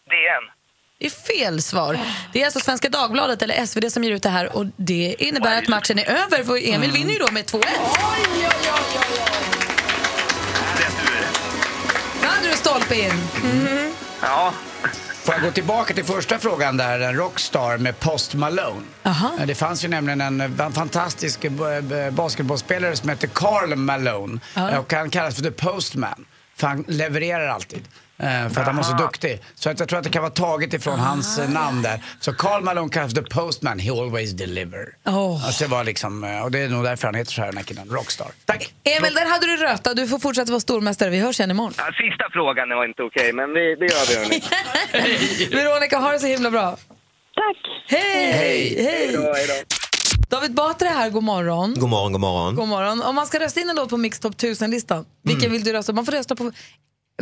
DN. 0.05 0.51
Det 0.99 1.07
är 1.07 1.11
fel 1.11 1.63
svar. 1.63 1.99
Det 2.33 2.41
är 2.41 2.45
alltså 2.45 2.61
Svenska 2.61 2.89
Dagbladet 2.89 3.43
eller 3.43 3.67
SvD 3.67 3.93
som 3.93 4.05
ger 4.05 4.13
ut 4.13 4.23
det 4.23 4.29
här 4.29 4.57
och 4.57 4.67
det 4.77 5.17
innebär 5.19 5.59
att 5.59 5.69
matchen 5.69 5.99
är 5.99 6.11
över 6.11 6.45
för 6.45 6.75
Emil 6.75 6.91
vinner 6.91 7.13
ju 7.13 7.19
då 7.19 7.33
med 7.33 7.45
2-1. 7.45 7.61
Nu 8.37 8.45
hade 8.45 9.39
du 9.39 9.44
stolpe 12.75 12.95
in. 12.95 13.13
Ja. 14.23 14.53
Får 15.25 15.35
jag 15.35 15.43
gå 15.43 15.51
tillbaka 15.51 15.95
till 15.95 16.05
första 16.05 16.39
frågan 16.39 16.77
där, 16.77 17.01
en 17.01 17.15
rockstar 17.17 17.79
med 17.79 18.01
Post 18.01 18.35
Malone. 18.35 18.83
Eh, 19.05 19.47
Det 19.47 19.55
fanns 19.55 19.85
ju 19.85 19.89
nämligen 19.89 20.21
en 20.21 20.41
eh, 20.61 20.71
fantastisk 20.71 21.45
eh, 21.45 21.53
basketbollspelare 22.11 22.97
som 22.97 23.09
heter 23.09 23.29
Carl 23.29 23.75
Malone. 23.77 24.41
Ja. 24.55 24.79
Och 24.79 24.93
han 24.93 25.11
kallas 25.11 25.35
för 25.35 25.43
The 25.43 25.51
Postman. 25.51 26.25
För 26.57 26.67
han 26.67 26.85
levererar 26.89 27.49
alltid. 27.49 27.89
Eh, 28.19 28.49
För 28.49 28.61
att 28.61 28.67
han 28.67 28.77
var 28.77 28.83
så 28.83 28.93
Aha. 28.93 29.03
duktig. 29.03 29.41
Så 29.55 29.71
att 29.71 29.81
jag 29.81 29.89
tror 29.89 29.99
att 29.99 30.05
det 30.05 30.11
kan 30.11 30.23
vara 30.23 30.33
taget 30.33 30.75
ifrån 30.75 30.99
hans 31.01 31.39
eh, 31.39 31.51
namn 31.51 31.83
där. 31.83 32.05
Så 32.21 32.33
Carl 32.33 32.63
Malone 32.63 32.89
kallas 32.89 33.15
The 33.15 33.23
Postman, 33.23 33.79
he 33.79 33.91
always 33.91 34.31
deliver. 34.33 34.87
Oh. 35.07 35.47
Alltså 35.47 35.65
det 35.65 35.71
var 35.71 35.85
liksom, 35.85 36.25
eh, 36.25 36.43
och 36.43 36.51
det 36.51 36.59
är 36.59 36.69
nog 36.69 36.85
därför 36.85 37.09
han 37.09 37.15
heter 37.15 37.33
så 37.33 37.41
här 37.41 37.49
den 37.49 37.57
här 37.57 37.65
killen, 37.65 37.89
Rockstar. 37.91 38.29
Tack! 38.45 38.75
Emil, 38.85 39.15
där 39.15 39.27
hade 39.31 39.47
du 39.47 39.57
röta. 39.57 39.95
Du 39.95 40.07
får 40.09 40.19
fortsätta 40.19 40.53
vara 40.53 40.61
stormästare. 40.61 41.11
Vi 41.11 41.19
hörs 41.21 41.41
igen 41.41 41.51
imorgon. 41.51 41.73
Ja, 41.77 41.85
sista 41.85 42.25
frågan 42.33 42.69
var 42.69 42.85
inte 42.89 43.03
okej, 43.03 43.33
men 43.33 43.53
vi, 43.55 43.61
det 43.75 43.87
gör 43.87 44.07
vi. 44.09 44.17
hörni. 44.17 44.43
Veronica, 45.57 45.99
ha 45.99 46.13
det 46.13 46.19
så 46.19 46.27
himla 46.27 46.51
bra. 46.51 46.71
Tack! 47.35 47.57
Hej! 47.87 48.85
Hej! 48.85 49.17
David 50.31 50.55
Batra 50.55 50.89
är 50.89 50.93
här, 50.95 51.11
god 51.11 51.23
morgon. 51.23 51.75
God 51.79 51.89
morgon, 51.89 52.13
god 52.13 52.21
morgon. 52.21 52.55
God 52.55 52.69
morgon. 52.69 53.03
Om 53.03 53.15
man 53.15 53.27
ska 53.27 53.41
rösta 53.41 53.61
in 53.61 53.69
en 53.71 53.77
låt 53.77 53.91
på 53.91 53.97
Mix 53.97 54.21
Top 54.21 54.35
1000-listan, 54.35 55.05
vilken 55.23 55.53
vill 55.53 55.65
du 55.65 55.73
rösta 55.73 55.93
på? 55.93 55.97
Man 55.97 56.05
får 56.05 56.13
rösta 56.13 56.37
på 56.37 56.53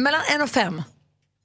mellan 0.01 0.21
en 0.35 0.43
och 0.43 0.51
fem. 0.51 0.83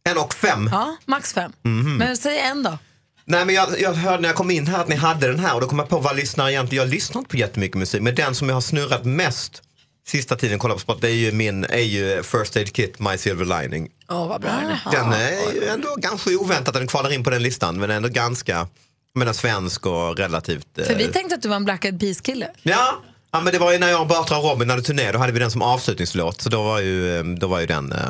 En 0.09 0.17
och 0.17 0.33
fem. 0.33 0.69
Ja, 0.71 0.97
max 1.05 1.33
fem. 1.33 1.51
Mhm. 1.63 1.97
Men 1.97 2.17
säg 2.17 2.39
en 2.39 2.63
då. 2.63 2.77
Nej, 3.25 3.45
men 3.45 3.55
jag, 3.55 3.79
jag 3.81 3.93
hörde 3.93 4.21
när 4.21 4.29
jag 4.29 4.35
kom 4.35 4.51
in 4.51 4.67
här 4.67 4.79
att 4.81 4.87
ni 4.87 4.95
hade 4.95 5.27
den 5.27 5.39
här 5.39 5.55
och 5.55 5.61
då 5.61 5.67
kom 5.67 5.79
jag 5.79 5.89
på 5.89 5.99
vad 5.99 6.15
lyssnar 6.15 6.49
egentligen. 6.49 6.83
Jag 6.85 6.91
lyssnar 6.93 7.19
inte 7.19 7.29
på 7.31 7.37
jättemycket 7.37 7.77
musik, 7.77 8.01
men 8.01 8.15
den 8.15 8.35
som 8.35 8.49
jag 8.49 8.55
har 8.55 8.61
snurrat 8.61 9.05
mest 9.05 9.61
sista 10.07 10.35
tiden 10.35 10.59
kolla 10.59 10.73
på 10.73 10.79
sport, 10.79 10.97
det 11.01 11.07
är 11.09 11.13
ju 11.13 11.31
min 11.31 11.63
är 11.65 11.77
ju 11.81 12.23
First 12.23 12.55
Aid 12.55 12.73
Kit, 12.73 12.99
My 12.99 13.17
Silver 13.17 13.61
Lining. 13.61 13.89
Åh, 14.09 14.27
vad 14.27 14.41
bra 14.41 14.51
den 14.51 14.69
är. 14.71 14.79
Den 14.91 15.13
är 15.13 15.53
ju 15.53 15.67
ändå 15.67 15.95
ganska 15.95 16.29
oväntat 16.37 16.67
att 16.67 16.73
den 16.73 16.87
kvalar 16.87 17.13
in 17.13 17.23
på 17.23 17.29
den 17.29 17.43
listan, 17.43 17.79
men 17.79 17.91
ändå 17.91 18.09
ganska 18.09 18.67
menar, 19.15 19.33
svensk 19.33 19.85
och 19.85 20.17
relativt... 20.17 20.77
eh, 20.77 20.85
För 20.85 20.95
vi 20.95 21.07
tänkte 21.07 21.35
att 21.35 21.41
du 21.41 21.49
var 21.49 21.55
en 21.55 21.65
Black 21.65 21.85
Eyed 21.85 21.99
Peas-kille. 21.99 22.47
Ja, 22.63 23.01
ja, 23.31 23.41
men 23.41 23.53
det 23.53 23.59
var 23.59 23.71
ju 23.71 23.77
när 23.79 23.89
jag 23.89 24.01
och 24.01 24.07
Batra 24.07 24.37
och 24.37 24.43
Robin 24.43 24.69
hade 24.69 24.81
turné, 24.81 25.11
då 25.11 25.19
hade 25.19 25.31
vi 25.33 25.39
den 25.39 25.51
som 25.51 25.61
avslutningslåt, 25.61 26.41
så 26.41 26.49
då 26.49 26.63
var 26.63 26.79
ju, 26.79 27.17
eh, 27.17 27.23
då 27.23 27.47
var 27.47 27.59
ju 27.59 27.65
den 27.65 27.91
eh, 27.91 28.09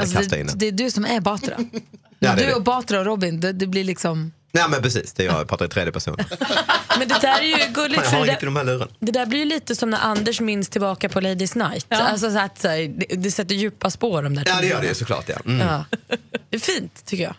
Alltså, 0.00 0.16
kastad 0.16 0.38
in 0.38 0.46
det, 0.46 0.52
det 0.56 0.68
är 0.68 0.72
du 0.72 0.90
som 0.90 1.04
är 1.04 1.20
Batra. 1.20 1.56
Ja, 2.18 2.34
du 2.36 2.52
och 2.52 2.62
Batra 2.62 2.98
och 3.00 3.06
Robin, 3.06 3.40
det, 3.40 3.52
det 3.52 3.66
blir 3.66 3.84
liksom... 3.84 4.32
Nej 4.52 4.64
men 4.68 4.82
precis, 4.82 5.12
det 5.12 5.22
är 5.22 5.26
jag, 5.26 5.40
jag 5.40 5.48
pratar 5.48 5.64
i 5.64 5.68
tredje 5.68 5.92
person. 5.92 6.16
Men 6.98 7.08
det 7.08 7.18
där 7.20 7.40
är 7.40 7.66
ju 7.66 7.72
gulligt. 7.72 8.02
Jag 8.02 8.10
För 8.10 8.16
har 8.16 8.26
det, 8.26 8.64
luren. 8.64 8.88
det 8.98 9.12
där 9.12 9.26
blir 9.26 9.38
ju 9.38 9.44
lite 9.44 9.76
som 9.76 9.90
när 9.90 9.98
Anders 9.98 10.40
minns 10.40 10.68
tillbaka 10.68 11.08
på 11.08 11.20
Ladies 11.20 11.54
Night. 11.54 11.86
Alltså 11.88 12.30
så 12.30 12.38
att, 12.38 12.60
så 12.60 12.68
här, 12.68 12.88
det, 12.88 13.16
det 13.16 13.30
sätter 13.30 13.54
djupa 13.54 13.90
spår 13.90 14.22
de 14.22 14.34
där 14.34 14.44
Ja 14.46 14.60
det 14.60 14.66
gör 14.66 14.80
det 14.80 14.88
ju 14.88 14.94
såklart 14.94 15.28
ja. 15.28 15.36
Mm. 15.44 15.66
Ja. 15.68 15.84
Det 16.50 16.56
är 16.56 16.60
fint 16.60 17.04
tycker 17.04 17.24
jag. 17.24 17.34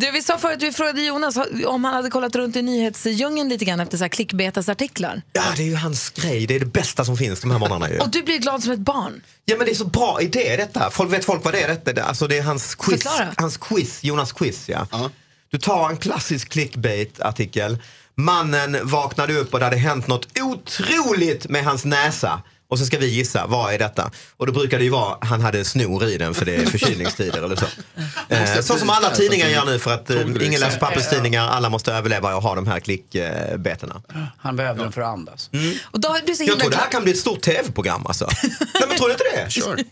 Du, 0.00 0.10
vi 0.10 0.22
sa 0.22 0.38
förut, 0.38 0.62
vi 0.62 0.72
frågade 0.72 1.02
Jonas 1.02 1.36
om 1.66 1.84
han 1.84 1.94
hade 1.94 2.10
kollat 2.10 2.34
runt 2.36 2.56
i 2.56 2.62
nyhetsdjungeln 2.62 3.48
lite 3.48 3.64
grann 3.64 3.80
efter 3.80 3.98
så 3.98 4.04
här 4.04 4.08
klickbetasartiklar. 4.08 5.22
Ja 5.32 5.42
det 5.56 5.62
är 5.62 5.66
ju 5.66 5.74
hans 5.74 6.10
grej, 6.10 6.46
det 6.46 6.54
är 6.54 6.60
det 6.60 6.66
bästa 6.66 7.04
som 7.04 7.16
finns 7.16 7.40
de 7.40 7.50
här 7.50 7.58
morgnarna 7.58 7.90
ju. 7.90 7.98
Och 7.98 8.08
du 8.10 8.22
blir 8.22 8.38
glad 8.38 8.62
som 8.62 8.72
ett 8.72 8.78
barn. 8.78 9.22
Ja 9.44 9.56
men 9.56 9.66
det 9.66 9.72
är 9.72 9.74
så 9.74 9.84
bra 9.84 10.20
idé 10.22 10.56
detta. 10.56 10.90
Folk 10.90 11.12
vet 11.12 11.24
folk 11.24 11.44
vad 11.44 11.54
det 11.54 11.60
är 11.62 11.68
detta? 11.68 11.92
Det- 11.92 12.04
Alltså 12.04 12.26
det 12.26 12.38
är 12.38 12.42
hans 12.42 12.74
quiz, 12.74 13.02
Förklara. 13.02 13.28
hans 13.36 13.56
quiz 13.56 14.04
Jonas 14.04 14.32
quiz 14.32 14.68
ja. 14.68 14.86
Du 15.50 15.58
tar 15.58 15.90
en 15.90 15.96
klassisk 15.96 16.48
clickbait-artikel. 16.48 17.78
Mannen 18.14 18.78
vaknade 18.82 19.34
upp 19.34 19.52
och 19.54 19.58
det 19.58 19.64
hade 19.66 19.76
hänt 19.76 20.06
något 20.06 20.28
otroligt 20.40 21.48
med 21.48 21.64
hans 21.64 21.84
näsa. 21.84 22.42
Och 22.70 22.78
så 22.78 22.86
ska 22.86 22.98
vi 22.98 23.06
gissa, 23.06 23.46
vad 23.46 23.74
är 23.74 23.78
detta? 23.78 24.10
Och 24.36 24.46
då 24.46 24.52
brukar 24.52 24.78
det 24.78 24.84
ju 24.84 24.90
vara, 24.90 25.16
han 25.20 25.40
hade 25.40 25.64
snor 25.64 26.04
i 26.04 26.18
den 26.18 26.34
för 26.34 26.44
det 26.44 26.54
är 26.56 26.66
förkylningstider 26.70 27.42
eller 27.42 27.56
så. 27.56 27.66
Eh, 28.28 28.60
så 28.60 28.78
som 28.78 28.90
alla 28.90 29.10
tidningar 29.10 29.48
gör 29.48 29.64
nu 29.64 29.78
för 29.78 29.94
att 29.94 30.10
eh, 30.10 30.20
ingen 30.20 30.60
läser 30.60 30.78
papperstidningar, 30.78 31.48
alla 31.48 31.68
måste 31.68 31.92
överleva 31.92 32.34
och 32.36 32.42
ha 32.42 32.54
de 32.54 32.66
här 32.66 32.80
klickbetorna. 32.80 34.02
Han 34.38 34.56
behövde 34.56 34.82
den 34.82 34.92
för 34.92 35.00
att 35.00 35.08
andas. 35.08 35.50
Och 35.84 36.00
då, 36.00 36.16
du 36.26 36.44
Jag 36.44 36.58
tror 36.60 36.70
det 36.70 36.76
här 36.76 36.90
kan 36.90 37.02
bli 37.02 37.12
ett 37.12 37.18
stort 37.18 37.40
tv-program 37.40 38.06
alltså. 38.06 38.28
Nej 38.74 38.84
men 38.88 38.96
tror 38.96 39.08
du 39.08 39.12
inte 39.12 39.24
det? 39.34 39.50
Sure. 39.50 39.84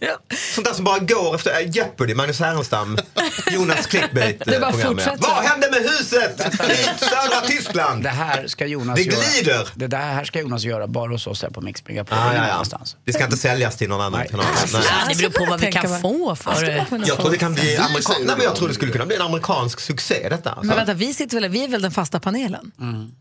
Sånt 0.54 0.66
där 0.66 0.74
som 0.74 0.84
bara 0.84 0.98
går 0.98 1.34
efter 1.34 1.60
äh, 1.60 1.70
Jeopardy, 1.70 2.14
Magnus 2.14 2.40
Härenstam. 2.40 2.98
Jonas 3.52 3.86
clickbait 3.86 4.42
Det 4.44 4.60
bara 4.60 4.70
program. 4.70 4.90
fortsätter. 4.90 5.18
Vad 5.18 5.44
hände 5.44 5.70
med 5.70 5.82
huset 5.82 6.40
i 6.70 7.04
södra 7.04 7.40
Tyskland? 7.46 8.02
Det 8.02 8.08
här 8.08 8.46
ska 8.46 8.66
Jonas 8.66 8.96
Det 8.96 9.02
göra. 9.02 9.16
glider. 9.34 9.68
Det 9.74 9.86
där 9.86 9.98
här 9.98 10.24
ska 10.24 10.40
Jonas 10.40 10.64
göra 10.64 10.86
bara 10.86 11.10
hos 11.12 11.26
oss 11.26 11.42
här 11.42 11.50
på 11.50 11.60
Mix 11.60 11.82
Megapol. 11.86 12.18
Ah, 12.18 12.24
ja, 12.26 12.32
ingen 12.32 12.48
ja. 12.48 12.65
Annanstans. 12.72 12.96
Det 13.04 13.12
ska 13.12 13.24
inte 13.24 13.36
säljas 13.36 13.76
till 13.76 13.88
någon 13.88 14.00
annan 14.00 14.26
kanal. 14.28 14.46
Nej. 14.72 14.82
Det 15.08 15.16
beror 15.18 15.30
på 15.30 15.44
vad 15.50 15.60
vi 15.60 15.72
kan 15.72 16.00
få 16.00 16.36
för 16.36 16.64
det. 16.64 16.86
Jag 17.06 17.18
tror 17.18 17.30
det 17.30 17.38
kan 17.38 17.54
bli 17.54 17.76
amerikan... 17.76 18.14
Nej, 18.24 18.34
men 18.36 18.44
jag 18.44 18.56
tror 18.56 18.68
det 18.68 18.74
skulle 18.74 18.92
kunna 18.92 19.06
bli 19.06 19.16
en 19.16 19.22
amerikansk 19.22 19.80
succé 19.80 20.28
detta. 20.28 20.50
Alltså. 20.50 20.66
Men 20.66 20.76
vänta, 20.76 20.94
vi, 20.94 21.14
sitter 21.14 21.40
väl, 21.40 21.50
vi 21.50 21.64
är 21.64 21.68
väl 21.68 21.82
den 21.82 21.90
fasta 21.90 22.20
panelen? 22.20 22.72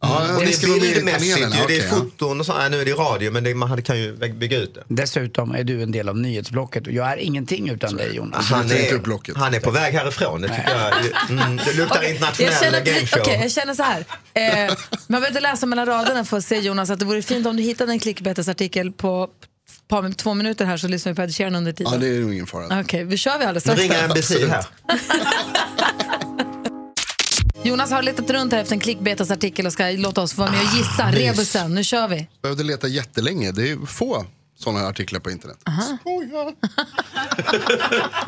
Ja, 0.01 0.35
Och 0.35 0.41
ni 0.43 0.51
det 0.51 0.67
med 0.67 0.77
i 0.77 0.79
bildmässigt 0.79 1.33
panelen. 1.33 1.59
ju. 1.61 1.67
Det 1.67 1.77
är 1.77 1.87
ja. 1.87 1.95
foton 1.95 2.39
och 2.39 2.45
så. 2.45 2.57
Nej, 2.57 2.69
nu 2.69 2.81
är 2.81 2.85
det 2.85 2.93
radio 2.93 3.31
men 3.31 3.43
det, 3.43 3.55
man 3.55 3.69
hade- 3.69 3.81
kan 3.81 3.99
ju 3.99 4.15
bygga 4.33 4.57
ut 4.57 4.73
det. 4.75 4.83
Dessutom 4.87 5.55
är 5.55 5.63
du 5.63 5.83
en 5.83 5.91
del 5.91 6.09
av 6.09 6.17
nyhetsblocket 6.17 6.87
och 6.87 6.93
jag 6.93 7.11
är 7.11 7.17
ingenting 7.17 7.69
utan 7.69 7.95
dig 7.95 8.15
Jonas. 8.15 8.45
Han 8.45 8.71
är, 8.71 9.35
han 9.35 9.53
är 9.53 9.59
på 9.59 9.71
väg 9.71 9.93
härifrån. 9.93 10.41
Det 10.41 10.47
tycker 10.47 10.75
jag. 10.79 10.93
Mm, 11.29 11.57
det 11.65 11.73
luktar 11.73 11.95
Okej, 11.97 12.11
internationell 12.11 12.51
jag 12.53 12.61
känner, 12.63 12.81
att 12.81 12.87
vi, 12.87 12.91
gameshow. 12.91 13.21
okej, 13.21 13.39
jag 13.41 13.51
känner 13.51 13.73
så 13.73 13.83
här. 13.83 14.05
Eh, 14.33 14.73
man 15.07 15.21
behöver 15.21 15.27
inte 15.27 15.39
läsa 15.39 15.65
mellan 15.65 15.85
raderna 15.85 16.25
för 16.25 16.37
att 16.37 16.45
se 16.45 16.59
Jonas 16.59 16.89
att 16.89 16.99
det 16.99 17.05
vore 17.05 17.21
fint 17.21 17.47
om 17.47 17.57
du 17.57 17.63
hittade 17.63 17.91
en 17.91 17.99
clickbaitasartikel 17.99 18.91
på 18.91 19.29
par, 19.87 20.11
två 20.13 20.33
minuter 20.33 20.65
här 20.65 20.77
så 20.77 20.87
lyssnar 20.87 21.11
vi 21.11 21.15
på 21.15 21.21
Ed 21.21 21.35
Sheeran 21.35 21.55
under 21.55 21.71
tiden. 21.71 21.93
Ja, 21.93 21.99
det 21.99 22.07
är 22.07 22.19
nog 22.19 22.33
ingen 22.33 22.47
fara. 22.47 22.79
Okej, 22.81 23.03
vi 23.03 23.17
kör 23.17 23.39
vi 23.39 23.45
alldeles 23.45 23.65
Nu 23.65 23.71
strax. 23.73 23.81
ringer 23.89 24.07
då. 24.07 24.13
NBC 24.13 24.31
här. 24.49 24.65
Jonas 27.63 27.91
har 27.91 28.01
letat 28.01 28.29
runt 28.29 28.53
här 28.53 28.59
efter 28.59 28.73
en 28.73 28.79
clickbaitasartikel 28.79 29.65
och 29.65 29.73
ska 29.73 29.83
låta 29.89 30.21
oss 30.21 30.37
vara 30.37 30.51
med 30.51 30.59
och 30.59 30.77
gissa. 30.77 31.07
nice. 31.11 31.19
Rebusen, 31.29 31.75
nu 31.75 31.83
kör 31.83 32.07
vi. 32.07 32.27
Behövde 32.41 32.63
leta 32.63 32.87
jättelänge. 32.87 33.51
Det 33.51 33.71
är 33.71 33.85
få 33.85 34.25
sådana 34.59 34.87
artiklar 34.87 35.19
på 35.19 35.31
internet. 35.31 35.57
Skoja. 35.99 36.51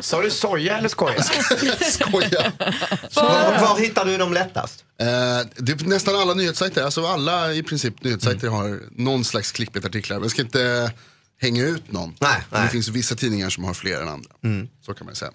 Sa 0.00 0.22
du 0.22 0.30
soja 0.30 0.78
eller 0.78 0.88
skoja? 0.88 1.22
Skoja. 1.90 2.52
Var, 3.14 3.60
var 3.60 3.78
hittar 3.80 4.04
du 4.04 4.16
dem 4.18 4.32
lättast? 4.32 4.84
Eh, 5.00 5.06
det 5.56 5.72
är 5.72 5.88
nästan 5.88 6.16
alla 6.16 6.34
nyhetssajter, 6.34 6.82
alltså 6.84 7.06
alla 7.06 7.52
i 7.54 7.62
princip 7.62 8.02
nyhetssajter 8.04 8.48
har 8.48 8.80
någon 8.96 9.24
slags 9.24 9.52
clickbait-artiklar. 9.52 10.16
Men 10.16 10.22
jag 10.22 10.30
ska 10.30 10.42
inte 10.42 10.92
hänga 11.40 11.64
ut 11.64 11.92
någon. 11.92 12.14
Nej, 12.20 12.42
nej. 12.52 12.62
Det 12.62 12.68
finns 12.68 12.88
vissa 12.88 13.14
tidningar 13.14 13.50
som 13.50 13.64
har 13.64 13.74
fler 13.74 14.00
än 14.00 14.08
andra. 14.08 14.30
Mm. 14.44 14.68
Så 14.80 14.94
kan 14.94 15.06
man 15.06 15.14
säga. 15.14 15.32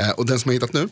Eh, 0.00 0.10
och 0.10 0.26
den 0.26 0.38
som 0.40 0.50
jag 0.50 0.54
hittat 0.54 0.72
nu 0.72 0.88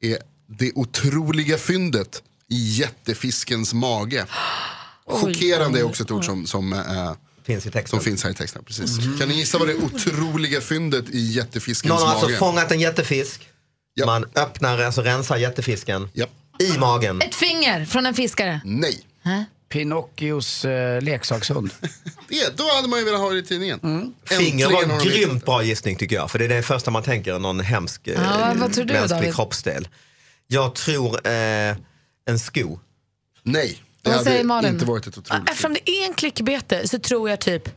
är 0.00 0.18
det 0.46 0.72
otroliga 0.74 1.58
fyndet 1.58 2.22
i 2.50 2.56
jättefiskens 2.56 3.74
mage. 3.74 4.26
Chockerande 5.06 5.78
är 5.78 5.82
också 5.82 6.02
ett 6.02 6.10
ord 6.10 6.24
som, 6.24 6.46
som, 6.46 6.72
eh, 6.72 7.12
Finns 7.42 7.66
i 7.66 7.70
texten. 7.70 7.98
som 7.98 8.04
finns 8.04 8.24
här 8.24 8.30
i 8.30 8.34
texten. 8.34 8.64
Precis. 8.64 8.96
Kan 9.18 9.28
ni 9.28 9.34
gissa 9.34 9.58
vad 9.58 9.68
det 9.68 9.74
otroliga 9.74 10.60
fyndet 10.60 11.10
i 11.10 11.18
jättefiskens 11.20 11.88
Någon 11.88 11.98
har 11.98 12.14
mage 12.14 12.26
alltså 12.26 12.38
fångat 12.38 12.72
en 12.72 12.80
jättefisk. 12.80 13.48
Japp. 13.96 14.06
Man 14.06 14.24
öppnar, 14.34 14.78
alltså 14.78 15.02
rensar 15.02 15.36
jättefisken 15.36 16.08
Japp. 16.12 16.30
i 16.58 16.78
magen. 16.78 17.22
Ett 17.22 17.34
finger 17.34 17.84
från 17.84 18.06
en 18.06 18.14
fiskare. 18.14 18.60
Nej. 18.64 19.04
Pinocchios 19.68 20.64
eh, 20.64 21.02
leksakshund. 21.02 21.70
Det, 22.28 22.56
då 22.56 22.64
hade 22.76 22.88
man 22.88 22.98
ju 22.98 23.04
velat 23.04 23.20
ha 23.20 23.30
det 23.30 23.38
i 23.38 23.42
tidningen. 23.42 23.80
Finger 24.24 24.66
Äntligen 24.66 24.72
var 24.72 24.82
en 24.82 24.98
grymt 25.04 25.44
bra 25.44 25.62
gissning 25.62 25.96
tycker 25.96 26.16
jag. 26.16 26.30
För 26.30 26.38
det 26.38 26.44
är 26.44 26.48
det 26.48 26.62
första 26.62 26.90
man 26.90 27.02
tänker, 27.02 27.38
någon 27.38 27.60
hemsk 27.60 28.06
eh, 28.08 28.14
Ja, 28.14 28.54
tror 28.54 28.84
du, 28.84 28.92
mänsklig 28.92 29.08
David? 29.20 29.34
kroppsdel. 29.34 29.88
Jag 30.46 30.74
tror 30.74 31.26
eh, 31.26 31.76
en 32.28 32.38
sko. 32.38 32.78
Nej, 33.42 33.82
det 34.02 34.10
Vad 34.10 34.20
säger 34.22 34.36
hade 34.36 34.44
Malin? 34.48 34.72
inte 34.72 34.84
varit 34.84 35.06
ett 35.06 35.18
otroligt 35.18 35.50
Eftersom 35.50 35.74
det 35.74 35.90
är 35.90 36.06
en 36.06 36.14
klickbete 36.14 36.88
så 36.88 36.98
tror 36.98 37.30
jag 37.30 37.40
typ 37.40 37.68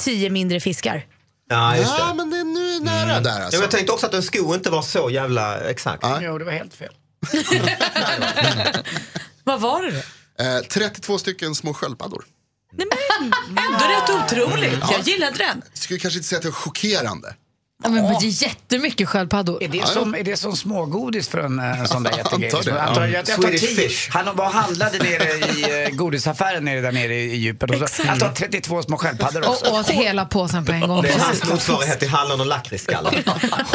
tio 0.00 0.30
mindre 0.30 0.60
fiskar. 0.60 1.06
Ja, 1.48 1.76
just 1.76 1.92
Ja, 1.98 2.06
det. 2.08 2.14
men 2.14 2.30
det 2.30 2.36
är 2.38 2.44
nu 2.44 2.84
nära 2.84 3.20
där 3.20 3.30
Ja, 3.30 3.34
men 3.36 3.44
alltså. 3.44 3.60
jag 3.60 3.70
tänkte 3.70 3.92
också 3.92 4.06
att 4.06 4.14
en 4.14 4.22
sko 4.22 4.54
inte 4.54 4.70
var 4.70 4.82
så 4.82 5.10
jävla 5.10 5.60
exakt. 5.60 6.04
Jo, 6.20 6.38
det 6.38 6.44
var 6.44 6.52
helt 6.52 6.74
fel. 6.74 6.92
Vad 9.44 9.60
var 9.60 9.82
det 9.82 9.90
då? 9.90 10.00
Eh, 10.40 10.60
32 10.68 11.18
stycken 11.18 11.54
små 11.54 11.74
sköldpaddor. 11.74 12.24
Nej, 12.72 12.86
men, 13.20 13.32
ändå 13.58 13.84
rätt 13.84 14.24
otroligt. 14.24 14.90
Jag 14.90 15.00
gillade 15.00 15.38
den. 15.38 15.62
Jag 15.68 15.78
skulle 15.78 15.98
kanske 16.00 16.18
inte 16.18 16.28
säga 16.28 16.36
att 16.36 16.42
det 16.42 16.48
är 16.48 16.52
chockerande. 16.52 17.34
Ja, 17.82 17.88
men 17.88 18.04
det 18.04 18.26
är 18.26 18.42
jättemycket 18.42 19.08
sköldpaddor. 19.08 19.62
Är 19.62 19.68
det, 19.68 19.86
som, 19.86 20.14
är 20.14 20.24
det 20.24 20.36
som 20.36 20.56
smågodis 20.56 21.28
för 21.28 21.38
en 21.38 21.58
eh, 21.58 21.84
sån 21.84 22.02
där 22.02 22.16
jättegrej? 22.16 22.50
Antar 22.54 22.72
det. 22.72 22.82
Antar, 22.82 23.02
jag, 23.02 23.10
jag 23.10 23.26
tar 23.26 23.42
Swedish 23.42 23.60
tio. 23.60 23.88
fish. 23.88 24.08
Han 24.10 24.36
var 24.36 24.46
och 24.46 24.52
handlade 24.52 24.98
nere 24.98 25.24
i 25.24 25.84
eh, 25.84 25.90
godisaffären 25.96 26.64
nere 26.64 26.80
där 26.80 26.92
nere 26.92 27.14
i 27.14 27.36
djupet. 27.36 27.70
Och 27.70 27.88
så, 27.90 28.02
han 28.06 28.18
tar 28.18 28.32
32 28.32 28.82
små 28.82 28.96
sköldpaddor 28.96 29.48
också. 29.48 29.70
Och 29.70 29.78
åt 29.78 29.90
hela 29.90 30.24
påsen 30.24 30.64
på 30.64 30.72
en 30.72 30.80
gång. 30.80 31.02
Det 31.02 31.08
är 31.08 31.18
hans 31.18 31.44
motsvarighet 31.44 31.98
till 31.98 32.08
hallon 32.08 32.40
och 32.40 32.46
lakritsskallar. 32.46 33.14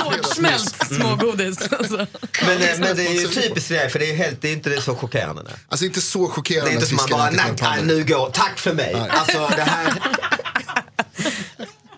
Hårdsmält 0.04 0.88
smågodis. 0.88 1.72
Alltså. 1.72 2.08
Men, 2.46 2.62
eh, 2.62 2.68
men 2.80 2.96
det 2.96 3.06
är 3.06 3.22
ju 3.22 3.28
typiskt 3.28 3.70
det, 3.70 3.89
för 3.89 4.00
det 4.00 4.10
är, 4.10 4.15
helt, 4.15 4.41
det 4.41 4.50
är 4.50 4.54
inte 4.54 4.70
det 4.70 4.82
så 4.82 4.96
chockerande. 4.96 5.41
Alltså 5.70 5.86
inte 5.86 6.02
så 6.02 6.28
chockerande. 6.28 6.70
Det 6.70 6.74
är 6.74 6.76
inte 6.76 6.88
som 6.88 6.96
man 6.96 7.08
bara, 7.12 7.30
nej, 7.30 7.54
nej, 7.62 7.84
nu 7.84 8.04
går, 8.04 8.30
tack 8.30 8.60
för 8.60 8.74
mig. 8.74 8.96
Alltså 9.10 9.50
det 9.56 9.62
här, 9.62 9.94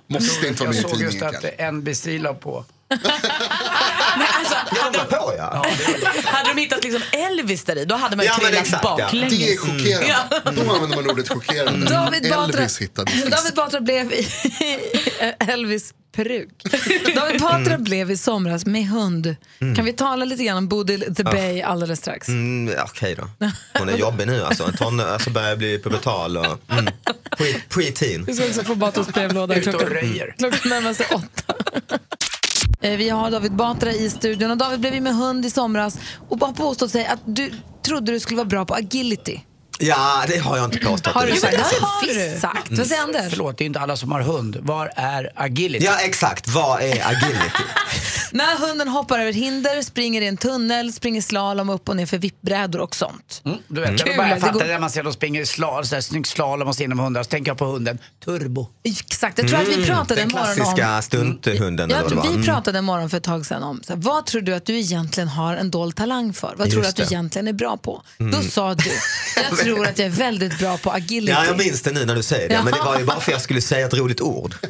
Måste 0.08 0.48
inte 0.48 0.64
vara 0.64 0.76
jag 0.76 0.84
med 0.84 0.92
i 0.92 0.96
såg 0.96 1.02
just 1.02 1.20
tidningen 1.20 1.68
att. 1.68 1.74
NBC 1.74 2.06
la 2.06 2.34
på. 2.34 2.66
Men 2.90 4.28
alltså, 4.40 4.56
jag 4.76 5.00
var 5.00 5.06
på 5.06 5.34
ja. 5.38 5.66
hade 6.26 6.54
de 6.54 6.62
hittat 6.62 6.84
liksom 6.84 7.02
Elvis 7.12 7.64
där 7.64 7.78
i, 7.78 7.86
då 7.86 7.96
hade 7.96 8.16
man 8.16 8.26
ju 8.26 8.32
Ja, 8.32 8.38
trillat 8.38 8.62
exakt, 8.62 8.84
ja. 8.84 8.98
baklänges. 8.98 9.38
Det 9.38 9.54
är 9.54 9.58
chockerande. 9.58 10.42
Ja. 10.46 10.52
Då 10.52 10.74
använder 10.74 10.96
man 10.96 11.10
ordet 11.10 11.30
chockerande. 11.30 11.90
David 11.90 12.30
Batra, 12.30 12.44
Elvis 12.44 12.82
hittade 12.82 13.12
fisk. 13.12 13.32
David 13.32 13.54
Batra 13.56 13.82
blev 13.82 14.14
Elvis 15.40 15.94
peruk. 16.12 16.50
David 17.16 17.42
Batra 17.42 17.78
blev 17.78 18.12
i 18.12 18.18
somras 18.18 18.66
med 18.66 18.88
hund. 18.88 19.36
Kan 19.76 19.86
vi 19.86 19.94
tala 19.94 20.26
lite 20.26 20.44
grann 20.44 20.58
om 20.58 20.68
Bodil 20.68 21.16
the 21.16 21.24
Bay 21.24 21.62
alldeles 21.62 22.00
strax? 22.00 22.28
Mm, 22.30 22.74
ja, 22.78 22.84
Okej 22.86 23.16
då. 23.16 23.30
Hon 23.80 23.90
är 23.90 23.98
jobbig 23.98 24.28
nu 24.28 24.44
alltså. 24.44 24.72
Ton, 24.78 25.00
alltså 25.00 25.30
börjar 25.30 25.56
bli 25.56 25.80
pubertal 25.80 26.38
och 26.38 26.46
mm, 26.72 26.86
pre- 27.38 27.62
pre-teen. 27.70 28.26
Vi 28.26 28.34
ska 28.34 28.46
också 28.46 28.64
få 28.64 28.76
Batras 28.76 29.08
brevlåda 29.08 29.60
klockan, 29.62 29.88
klockan 30.38 30.70
närmar 30.70 30.94
sig 30.94 31.06
åtta. 31.12 31.54
Eh, 32.82 32.98
Vi 32.98 33.10
har 33.10 33.32
David 33.32 33.54
Batra 33.56 33.92
i 33.94 34.10
studion 34.10 34.52
och 34.52 34.58
David 34.58 34.80
blev 34.80 34.94
ju 34.94 35.02
med 35.02 35.16
hund 35.16 35.46
i 35.46 35.50
somras 35.50 35.98
och 36.30 36.38
bara 36.38 36.54
påstått 36.54 36.92
sig 36.92 37.06
att 37.06 37.20
du 37.26 37.52
trodde 37.86 38.12
du 38.12 38.20
skulle 38.20 38.38
vara 38.38 38.48
bra 38.48 38.66
på 38.66 38.74
agility. 38.76 39.42
Ja, 39.80 40.24
det 40.28 40.38
har 40.38 40.58
jag 40.58 40.66
inte 40.66 40.78
påstått. 40.80 41.14
Har 41.14 41.26
du 41.26 41.32
Det 41.32 41.38
sagt 41.40 41.54
det? 41.58 41.86
Har 41.86 42.08
du? 42.34 42.40
Sagt. 42.40 42.72
Vad 42.72 42.88
säger 42.88 43.02
Anders? 43.02 43.30
Förlåt, 43.30 43.58
det 43.58 43.64
är 43.64 43.66
inte 43.66 43.80
alla 43.80 43.98
som 43.98 44.12
har 44.12 44.22
hund. 44.22 44.58
Var 44.62 44.92
är 44.96 45.32
agility? 45.36 45.86
Ja, 45.86 45.98
exakt. 46.00 46.48
Vad 46.48 46.82
är 46.82 47.08
agility? 47.08 47.64
När 48.32 48.58
hunden 48.68 48.88
hoppar 48.88 49.20
över 49.20 49.34
hinder, 49.34 49.82
springer 49.82 50.22
i 50.22 50.28
en 50.28 50.38
tunnel, 50.38 50.94
springer 50.94 51.22
slalom 51.22 51.70
upp 51.70 51.90
och 51.90 51.96
ner 51.96 52.06
för 52.06 52.18
vippbrädor 52.18 52.80
och 52.82 52.96
sånt. 52.96 53.42
Mm, 53.46 53.58
du 53.68 53.82
vet, 53.82 53.90
Kul, 53.90 54.08
jag 54.08 54.18
bara 54.18 54.36
det 54.36 54.42
fattar 54.42 54.54
går- 54.54 54.66
när 54.66 54.80
man 54.80 54.90
ser 54.90 55.04
dem 55.04 55.14
springa 55.14 55.42
i 55.42 55.46
slalom, 55.46 55.86
så 55.86 55.96
här, 55.96 56.02
snygg 56.02 56.28
slalom 56.28 56.68
och 56.68 56.76
så 56.76 56.84
inom 56.84 57.00
hundar, 57.00 57.24
så 57.24 57.30
tänker 57.30 57.52
jag 57.52 57.58
på 57.58 57.66
hunden 57.66 58.00
Turbo. 58.26 58.68
Exakt, 58.84 59.38
jag 59.38 59.48
tror 59.48 59.60
att 59.62 59.68
vi 59.68 59.86
pratade 59.86 60.22
Den 60.22 60.30
en 60.30 60.32
morgon 60.36 60.50
om... 60.50 60.56
klassiska 60.56 61.02
stunthunden. 61.02 61.90
Jag 61.90 62.00
eller 62.00 62.10
tror 62.10 62.22
det 62.22 62.28
vi 62.28 62.34
Mm. 62.34 62.46
pratade 62.46 62.78
en 62.78 62.86
morgon 62.86 63.10
för 63.10 63.18
ett 63.18 63.24
tag 63.24 63.46
sedan 63.46 63.64
om 63.64 63.82
så 63.84 63.94
här, 63.94 64.02
vad 64.02 64.26
tror 64.26 64.42
du 64.42 64.54
att 64.56 64.66
du 64.66 64.78
egentligen 64.80 65.28
har 65.30 65.56
en 65.56 65.72
dold 65.72 65.96
talang 65.96 66.34
för? 66.34 66.54
Vad 66.58 66.70
tror 66.70 66.82
du 66.82 66.88
Just 66.88 66.90
att 66.90 66.96
du 66.96 67.04
det. 67.04 67.12
egentligen 67.16 67.48
är 67.48 67.54
bra 67.54 67.78
på? 67.78 68.02
Då 68.18 68.26
Mm. 68.26 68.44
sa 68.50 68.74
du, 68.74 68.90
jag 69.50 69.58
tror 69.64 69.88
att 69.88 70.00
jag 70.00 70.06
är 70.06 70.10
väldigt 70.12 70.60
bra 70.60 70.78
på 70.78 70.92
agility. 70.92 71.32
Ja, 71.34 71.46
jag 71.46 71.58
minns 71.58 71.82
det 71.82 71.92
nu 71.92 72.06
när 72.06 72.16
du 72.16 72.24
säger 72.24 72.50
det. 72.50 72.62
Men 72.64 72.74
det 72.74 72.80
var 72.80 73.00
ju 73.00 73.06
bara 73.06 73.20
för 73.20 73.32
att 73.32 73.36
jag 73.36 73.42
skulle 73.42 73.62
säga 73.62 73.86
ett 73.88 73.94
roligt 73.94 74.22
ord. 74.22 74.56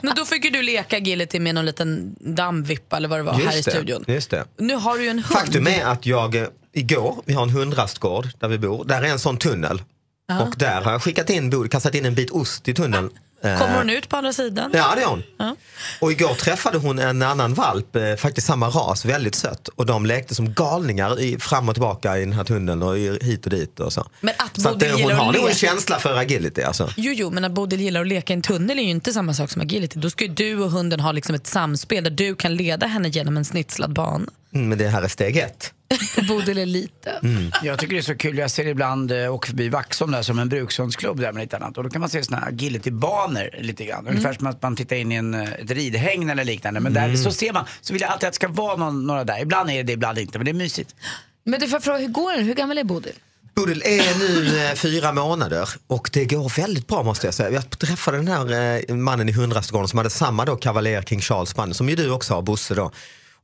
Men 0.00 0.14
då 0.16 0.24
fick 0.24 0.44
ju 0.44 0.50
du 0.50 0.62
leka 0.62 0.96
agility 0.96 1.40
med 1.40 1.54
någon 1.54 1.66
liten 1.66 2.14
dammvippa 2.54 2.96
eller 2.96 3.08
vad 3.08 3.18
det 3.18 3.22
var 3.22 3.32
här 3.32 3.40
i 3.40 3.44
Just 3.44 3.64
det. 3.64 3.70
studion. 3.70 4.04
Just 4.08 4.30
det. 4.30 4.44
Nu 4.58 4.74
har 4.74 4.96
du 4.96 5.02
ju 5.04 5.08
en 5.08 5.18
hund. 5.18 5.38
Faktum 5.38 5.66
är 5.66 5.84
att 5.84 6.06
jag 6.06 6.34
eh, 6.34 6.46
igår, 6.72 7.16
vi 7.24 7.34
har 7.34 7.42
en 7.42 7.50
hundrastgård 7.50 8.28
där 8.38 8.48
vi 8.48 8.58
bor, 8.58 8.84
där 8.84 9.02
är 9.02 9.08
en 9.08 9.18
sån 9.18 9.36
tunnel. 9.36 9.82
Ja. 10.28 10.42
Och 10.42 10.54
där 10.58 10.80
har 10.82 10.92
jag 10.92 11.02
skickat 11.02 11.30
in, 11.30 11.68
kastat 11.68 11.94
in 11.94 12.04
en 12.04 12.14
bit 12.14 12.30
ost 12.30 12.68
i 12.68 12.74
tunneln. 12.74 13.10
Eh, 13.44 13.58
Kommer 13.58 13.76
hon 13.76 13.90
ut 13.90 14.08
på 14.08 14.16
andra 14.16 14.32
sidan? 14.32 14.70
Ja, 14.74 14.92
det 14.96 15.02
är 15.02 15.06
hon. 15.06 15.22
Ja. 15.38 15.56
Och 16.00 16.12
igår 16.12 16.34
träffade 16.34 16.78
hon 16.78 16.98
en 16.98 17.22
annan 17.22 17.54
valp, 17.54 17.96
eh, 17.96 18.14
faktiskt 18.14 18.46
samma 18.46 18.68
ras, 18.68 19.04
väldigt 19.04 19.34
sött. 19.34 19.68
Och 19.68 19.86
de 19.86 20.06
lekte 20.06 20.34
som 20.34 20.54
galningar 20.54 21.20
i, 21.20 21.38
fram 21.38 21.68
och 21.68 21.74
tillbaka 21.74 22.18
i 22.18 22.20
den 22.20 22.32
här 22.32 22.44
tunneln 22.44 22.82
och 22.82 22.96
hit 22.96 23.44
och 23.44 23.50
dit. 23.50 23.80
Och 23.80 23.92
så. 23.92 24.06
Men 24.20 24.34
att 24.38 24.60
så 24.60 24.68
att, 24.68 24.74
Bodil 24.74 24.88
eh, 24.88 24.92
hon 24.92 25.00
gillar 25.00 25.14
har 25.14 25.28
att 25.28 25.36
nog 25.36 25.48
en 25.48 25.54
känsla 25.54 25.98
för 25.98 26.16
agility. 26.18 26.62
Alltså. 26.62 26.90
Jo, 26.96 27.12
jo, 27.16 27.30
men 27.30 27.44
att 27.44 27.52
Bodil 27.52 27.80
gillar 27.80 28.00
att 28.00 28.06
leka 28.06 28.32
i 28.32 28.36
en 28.36 28.42
tunnel 28.42 28.78
är 28.78 28.82
ju 28.82 28.90
inte 28.90 29.12
samma 29.12 29.34
sak 29.34 29.50
som 29.50 29.62
agility. 29.62 29.98
Då 29.98 30.10
ska 30.10 30.24
ju 30.24 30.30
du 30.30 30.58
och 30.62 30.70
hunden 30.70 31.00
ha 31.00 31.12
liksom 31.12 31.34
ett 31.34 31.46
samspel 31.46 32.04
där 32.04 32.10
du 32.10 32.34
kan 32.34 32.54
leda 32.54 32.86
henne 32.86 33.08
genom 33.08 33.36
en 33.36 33.44
snitslad 33.44 33.92
bana. 33.92 34.26
Mm, 34.54 34.68
men 34.68 34.78
det 34.78 34.88
här 34.88 35.02
är 35.02 35.08
steg 35.08 35.36
ett. 35.36 35.72
Bodil 36.28 36.58
är 36.58 36.66
liten. 36.66 37.52
Jag 37.62 37.78
tycker 37.78 37.94
det 37.94 38.00
är 38.00 38.02
så 38.02 38.16
kul, 38.16 38.38
jag 38.38 38.50
ser 38.50 38.66
ibland 38.66 39.12
eh, 39.12 39.34
åker 39.34 39.48
förbi 39.48 39.68
Vaxholm 39.68 40.12
där 40.12 40.22
som 40.22 40.38
en 40.38 40.48
brukshundsklubb 40.48 41.20
där 41.20 41.32
med 41.32 41.42
lite 41.42 41.56
annat. 41.56 41.78
Och 41.78 41.84
då 41.84 41.90
kan 41.90 42.00
man 42.00 42.10
se 42.10 42.24
såna 42.24 42.38
här 42.38 42.48
agilitybanor 42.48 43.50
lite 43.60 43.84
grann. 43.84 44.06
Ungefär 44.08 44.32
som 44.32 44.46
att 44.46 44.62
man 44.62 44.76
tittar 44.76 44.96
in 44.96 45.12
i 45.12 45.14
en, 45.14 45.34
eh, 45.34 45.52
ett 45.52 45.70
ridhägn 45.70 46.30
eller 46.30 46.44
liknande. 46.44 46.80
Men 46.80 46.92
där, 46.92 47.16
så 47.16 47.30
ser 47.30 47.52
man, 47.52 47.64
så 47.80 47.92
vill 47.92 48.02
jag 48.02 48.10
alltid 48.10 48.26
att 48.26 48.32
det 48.32 48.36
ska 48.36 48.48
vara 48.48 48.76
någon, 48.76 49.06
några 49.06 49.24
där. 49.24 49.42
Ibland 49.42 49.70
är 49.70 49.74
det 49.74 49.82
det, 49.82 49.92
ibland 49.92 50.18
inte. 50.18 50.38
Men 50.38 50.44
det 50.44 50.50
är 50.50 50.54
mysigt. 50.54 50.94
Men 51.44 51.60
du 51.60 51.68
får 51.68 51.80
fråga, 51.80 51.98
hur 51.98 52.08
går 52.08 52.36
det? 52.36 52.42
Hur 52.42 52.54
gammal 52.54 52.78
är 52.78 52.84
Bodil? 52.84 53.12
Bodil 53.54 53.82
är 53.84 54.18
nu 54.18 54.58
eh, 54.64 54.74
fyra 54.74 55.12
månader 55.12 55.68
och 55.86 56.10
det 56.12 56.24
går 56.24 56.60
väldigt 56.60 56.86
bra 56.86 57.02
måste 57.02 57.26
jag 57.26 57.34
säga. 57.34 57.50
Jag 57.50 57.70
träffade 57.70 58.16
den 58.16 58.28
här 58.28 58.80
eh, 58.90 58.94
mannen 58.96 59.28
i 59.28 59.32
hundrastgården 59.32 59.88
som 59.88 59.96
hade 59.98 60.10
samma 60.10 60.44
då 60.44 60.56
kavaljer 60.56 61.02
King 61.02 61.20
Charles 61.20 61.54
band 61.54 61.76
som 61.76 61.88
ju 61.88 61.96
du 61.96 62.10
också 62.10 62.34
har, 62.34 62.42
Bosse 62.42 62.74
då. 62.74 62.90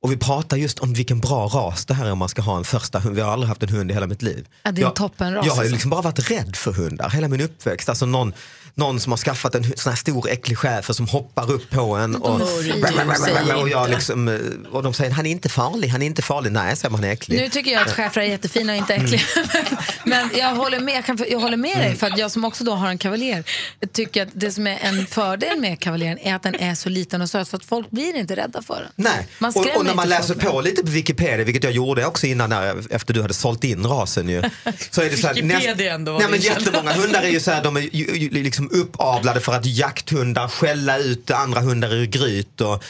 Och 0.02 0.12
vi 0.12 0.16
pratar 0.16 0.56
just 0.56 0.78
om 0.78 0.92
vilken 0.92 1.20
bra 1.20 1.46
ras 1.46 1.84
det 1.84 1.94
här 1.94 2.06
är 2.06 2.12
om 2.12 2.18
man 2.18 2.28
ska 2.28 2.42
ha 2.42 2.56
en 2.56 2.64
första 2.64 2.98
hund. 2.98 3.16
Vi 3.16 3.22
har 3.22 3.32
aldrig 3.32 3.48
haft 3.48 3.62
en 3.62 3.68
hund 3.68 3.90
i 3.90 3.94
hela 3.94 4.06
mitt 4.06 4.22
liv. 4.22 4.46
Ja, 4.62 4.72
det 4.72 4.80
är 4.80 4.82
en 4.82 4.88
jag, 4.88 4.96
toppenras, 4.96 5.46
Jag 5.46 5.54
har 5.54 5.64
liksom 5.64 5.90
bara 5.90 6.02
varit 6.02 6.30
rädd 6.30 6.56
för 6.56 6.72
hundar 6.72 7.10
hela 7.10 7.28
min 7.28 7.40
uppväxt. 7.40 7.88
Alltså 7.88 8.06
någon, 8.06 8.32
någon 8.74 9.00
som 9.00 9.12
har 9.12 9.16
skaffat 9.16 9.54
en 9.54 9.64
sån 9.76 9.90
här 9.90 9.96
stor 9.96 10.28
äcklig 10.28 10.58
schäfer 10.58 10.94
som 10.94 11.08
hoppar 11.08 11.52
upp 11.52 11.70
på 11.70 11.96
en. 11.96 12.16
Och, 12.16 12.40
och, 12.40 13.68
jag 13.70 13.90
liksom, 13.90 14.28
eh, 14.28 14.72
och 14.72 14.82
de 14.82 14.94
säger 14.94 15.10
han 15.10 15.26
är 15.26 15.30
inte 15.30 15.48
farlig, 15.48 15.88
han 15.88 16.02
är 16.02 16.06
inte 16.06 16.22
farlig. 16.22 16.52
Nej, 16.52 16.76
säger 16.76 16.90
man, 16.90 17.00
han 17.00 17.08
är 17.08 17.12
äcklig. 17.12 17.40
Nu 17.40 17.48
tycker 17.48 17.70
jag 17.70 17.82
att 17.82 17.92
schäfrar 17.92 18.22
är 18.22 18.26
jättefina 18.26 18.72
och 18.72 18.78
inte 18.78 18.94
äckliga. 18.94 19.20
Men 20.04 20.30
jag 20.34 20.54
håller 20.54 20.80
med, 20.80 20.94
jag, 20.94 21.04
kan, 21.04 21.18
jag 21.30 21.40
håller 21.40 21.56
med 21.56 21.78
dig, 21.78 21.96
för 21.96 22.06
att 22.06 22.18
jag 22.18 22.30
som 22.30 22.44
också 22.44 22.64
då 22.64 22.74
har 22.74 22.88
en 22.88 22.98
kavaljer 22.98 23.44
tycker 23.92 24.22
att 24.22 24.28
det 24.32 24.52
som 24.52 24.66
är 24.66 24.78
en 24.82 25.06
fördel 25.06 25.60
med 25.60 25.80
kavaljeren 25.80 26.18
är 26.18 26.34
att 26.34 26.42
den 26.42 26.54
är 26.54 26.74
så 26.74 26.88
liten 26.88 27.22
och 27.22 27.30
söt 27.30 27.48
så 27.48 27.56
att 27.56 27.64
folk 27.64 27.90
blir 27.90 28.16
inte 28.16 28.36
rädda 28.36 28.62
för 28.62 28.74
den. 28.74 28.92
Nej, 28.96 29.26
Man 29.38 29.52
och, 29.54 29.76
och 29.76 29.84
när 29.84 29.94
man 29.94 30.08
läser 30.08 30.26
folk 30.26 30.42
med 30.42 30.52
på 30.52 30.60
lite 30.60 30.82
på 30.82 30.90
Wikipedia, 30.90 31.44
vilket 31.44 31.64
jag 31.64 31.72
gjorde 31.72 32.06
också 32.06 32.26
innan 32.26 32.50
när, 32.50 32.94
efter 32.94 33.14
du 33.14 33.22
hade 33.22 33.34
sålt 33.34 33.64
in 33.64 33.86
rasen 33.86 34.28
ju. 34.28 34.42
Så 34.90 35.02
är 35.02 35.10
det 35.10 35.16
så 35.16 35.26
här, 35.26 35.34
Wikipedia 35.42 35.94
ändå, 35.94 36.12
vad 36.12 36.22
nej, 36.22 36.30
men 36.30 36.40
jättemånga 36.40 36.92
hundar 36.92 37.22
är 37.22 37.28
ju 37.28 37.40
så 37.40 37.50
här, 37.50 37.62
de 37.62 37.76
är 37.76 37.80
ju, 37.80 38.16
ju, 38.16 38.42
liksom 38.42 38.69
uppavlade 38.70 39.40
för 39.40 39.52
att 39.52 39.66
jakthundar 39.66 40.48
skälla 40.48 40.98
ut 40.98 41.30
andra 41.30 41.60
hundar 41.60 41.94
ur 41.94 42.06
gryt 42.06 42.60
och 42.60 42.84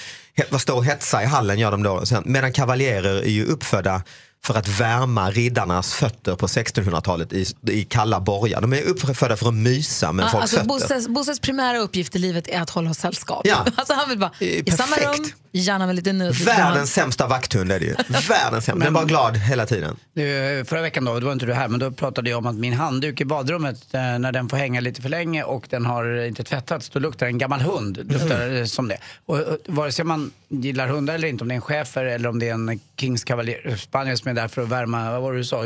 vad 0.50 0.60
står 0.60 0.76
och 0.76 0.84
hetsa 0.84 1.22
i 1.22 1.26
hallen 1.26 1.58
gör 1.58 1.70
de 1.70 1.82
då. 1.82 2.06
Sen, 2.06 2.22
medan 2.26 2.52
kavaljerer 2.52 3.22
är 3.22 3.30
ju 3.30 3.44
uppfödda 3.44 4.02
för 4.45 4.55
att 4.55 4.68
värma 4.80 5.30
riddarnas 5.30 5.95
fötter 5.95 6.34
på 6.34 6.47
1600-talet 6.47 7.32
i, 7.32 7.47
i 7.66 7.84
kalla 7.84 8.20
borgar. 8.20 8.61
De 8.61 8.72
är 8.72 8.82
uppfödda 8.82 9.36
för 9.36 9.49
att 9.49 9.55
mysa 9.55 10.12
med 10.12 10.24
Ja, 10.24 10.28
folks 10.28 10.43
alltså, 10.43 10.57
fötter. 10.57 10.68
Bosses, 10.68 11.09
Bosses 11.09 11.41
primära 11.41 11.78
uppgift 11.78 12.16
i 12.16 12.18
livet 12.18 12.49
är 12.49 12.61
att 12.61 12.70
hålla 12.70 12.91
oss 12.91 12.99
sällskap. 12.99 13.41
Ja. 13.45 13.66
Alltså, 13.76 13.95
han 13.95 14.09
vill 14.09 14.18
bara 14.18 14.30
i 14.38 14.70
samma 14.70 14.97
rum, 14.97 15.26
gärna 15.53 15.86
med 15.86 15.97
lite 15.97 16.12
nudd. 16.12 16.34
Världens 16.34 16.93
sämsta 16.93 17.26
vakthund 17.26 17.72
är 17.72 17.80
det 17.80 17.86
ju. 17.86 17.95
Världens 18.28 18.64
sämsta. 18.64 18.74
Den 18.74 18.82
är 18.82 18.91
bara 18.91 19.05
glad 19.05 19.36
hela 19.36 19.66
tiden. 19.66 19.97
Nu, 20.14 20.64
förra 20.68 20.82
veckan 20.82 21.05
då, 21.05 21.20
då 21.20 21.26
var 21.26 21.32
inte 21.32 21.47
du 21.47 21.55
här, 21.55 21.68
men 21.68 21.80
då 21.80 21.91
pratade 21.91 22.30
jag 22.30 22.38
om 22.38 22.47
att 22.47 22.55
min 22.55 22.72
handduk 22.72 23.20
i 23.20 23.24
badrummet, 23.24 23.95
eh, 23.95 24.01
när 24.01 24.32
den 24.32 24.49
får 24.49 24.57
hänga 24.57 24.80
lite 24.80 25.03
för 25.03 25.09
länge 25.09 25.43
och 25.43 25.66
den 25.70 25.86
har 25.86 26.26
inte 26.26 26.45
tvättats, 26.45 26.88
då 26.88 26.99
luktar 26.99 27.26
en 27.26 27.38
gammal 27.38 27.61
hund. 27.61 28.12
Luktar 28.12 28.57
eh, 28.57 28.64
som 28.64 28.88
det. 28.88 28.99
Och, 29.26 29.38
och, 29.38 29.59
vare 29.66 29.93
sig 29.93 30.05
man 30.05 30.30
gillar 30.49 30.88
hundar 30.88 31.14
eller 31.14 31.28
inte, 31.28 31.45
om 31.45 31.49
det 31.49 31.55
är 31.55 31.57
en 31.57 31.62
schäfer 31.62 32.05
eller 32.05 32.28
om 32.28 32.38
det 32.38 32.49
är 32.49 32.55
en 32.55 32.80
Kings 33.01 33.24
Cavalier 33.24 33.76
Spaniel 33.76 34.18
som 34.18 34.30
är 34.30 34.34
där 34.34 34.48
för 34.48 34.62
att 34.62 34.68
värma, 34.68 35.11
vad 35.12 35.22
var 35.22 35.32
det 35.32 35.38
du 35.38 35.44
sa, 35.44 35.62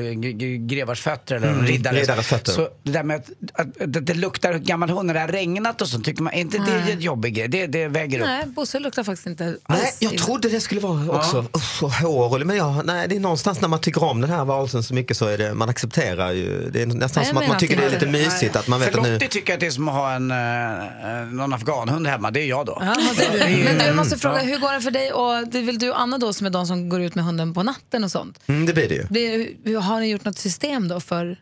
grevars 0.68 1.00
fötter 1.02 1.34
eller 1.36 1.48
Mm, 1.48 1.66
riddare. 1.66 2.00
riddares 2.00 2.26
fötter. 2.26 2.52
Så 2.52 2.68
det 2.82 2.92
där 2.92 3.02
med 3.02 3.16
att, 3.16 3.30
att, 3.60 3.82
att 3.82 4.06
det 4.06 4.14
luktar 4.14 4.54
gammal 4.54 4.90
hund 4.90 5.06
när 5.06 5.14
det 5.14 5.20
har 5.20 5.28
regnat 5.28 5.80
och 5.82 5.88
så, 5.88 5.98
tycker 6.00 6.22
man, 6.22 6.32
är 6.32 6.38
inte 6.40 6.58
det 6.58 6.64
Nej. 6.84 6.92
en 6.92 7.00
jobbig 7.00 7.34
grej? 7.34 7.48
Det, 7.48 7.66
det 7.66 7.88
väger 7.88 8.20
upp. 8.20 8.26
Nej, 8.26 8.46
Bosse 8.46 8.78
luktar 8.78 9.04
faktiskt 9.04 9.26
inte 9.26 9.56
Nej, 9.68 9.92
jag 9.98 10.18
trodde 10.18 10.48
det 10.48 10.60
skulle 10.60 10.80
vara 10.80 11.10
också 11.16 11.46
usch, 11.56 11.82
och 11.82 11.92
hår. 11.92 12.44
Men 12.44 12.56
jag, 12.56 12.86
nej, 12.86 13.08
det 13.08 13.16
är 13.16 13.20
någonstans 13.20 13.60
när 13.60 13.68
man 13.68 13.80
tycker 13.80 14.04
om 14.04 14.20
den 14.20 14.30
här 14.30 14.44
varelsen 14.44 14.82
så 14.82 14.94
mycket 14.94 15.16
så 15.16 15.26
är 15.26 15.38
det, 15.38 15.54
man 15.54 15.68
accepterar 15.68 16.32
ju. 16.32 16.70
Det 16.70 16.82
är 16.82 16.86
nästan 16.86 17.20
Nej, 17.20 17.28
som 17.28 17.38
att 17.38 17.48
man 17.48 17.58
tycker 17.58 17.76
det 17.76 17.84
är 17.86 17.90
lite 17.90 18.06
mysigt. 18.06 18.56
Att 18.56 18.68
man 18.68 18.80
vet 18.80 18.92
för 18.92 18.98
att 19.00 19.04
nu... 19.06 19.18
Tycker 19.18 19.54
att 19.54 19.60
det 19.60 19.66
är 19.66 19.70
som 19.70 19.88
att 19.88 19.94
ha 19.94 20.12
en, 20.12 20.30
eh, 20.30 21.26
någon 21.32 21.52
afghanhund 21.52 22.06
hemma, 22.06 22.30
det 22.30 22.40
är 22.40 22.46
jag 22.46 22.66
då. 22.66 22.78
Ja, 22.80 22.94
det 23.16 23.24
är 23.24 23.48
du. 23.58 23.64
Men 23.64 23.78
du, 23.78 23.84
jag 23.84 23.96
måste 23.96 24.18
fråga, 24.18 24.34
Ja. 24.42 24.42
hur 24.48 24.58
går 24.58 24.72
det 24.74 24.80
för 24.80 24.90
dig 24.90 25.12
och 25.12 25.48
det 25.48 25.58
är 25.58 25.62
väl 25.62 25.78
du 25.78 25.90
och 25.90 26.00
Anna 26.00 26.18
då 26.18 26.32
som 26.32 26.46
är 26.46 26.50
de 26.50 26.66
som 26.66 26.88
går 26.88 27.00
ut 27.00 27.14
med 27.14 27.23
hunden 27.24 27.54
på 27.54 27.62
natten 27.62 28.04
och 28.04 28.10
sånt? 28.10 28.38
Mm, 28.46 28.66
det 28.66 28.72
blir 28.72 28.88
det 28.88 28.94
ju. 28.94 29.06
Det, 29.10 29.48
hur- 29.64 29.78
har 29.78 30.00
ni 30.00 30.06
gjort 30.10 30.24
något 30.24 30.38
system 30.38 30.88
då 30.88 31.00
för 31.00 31.36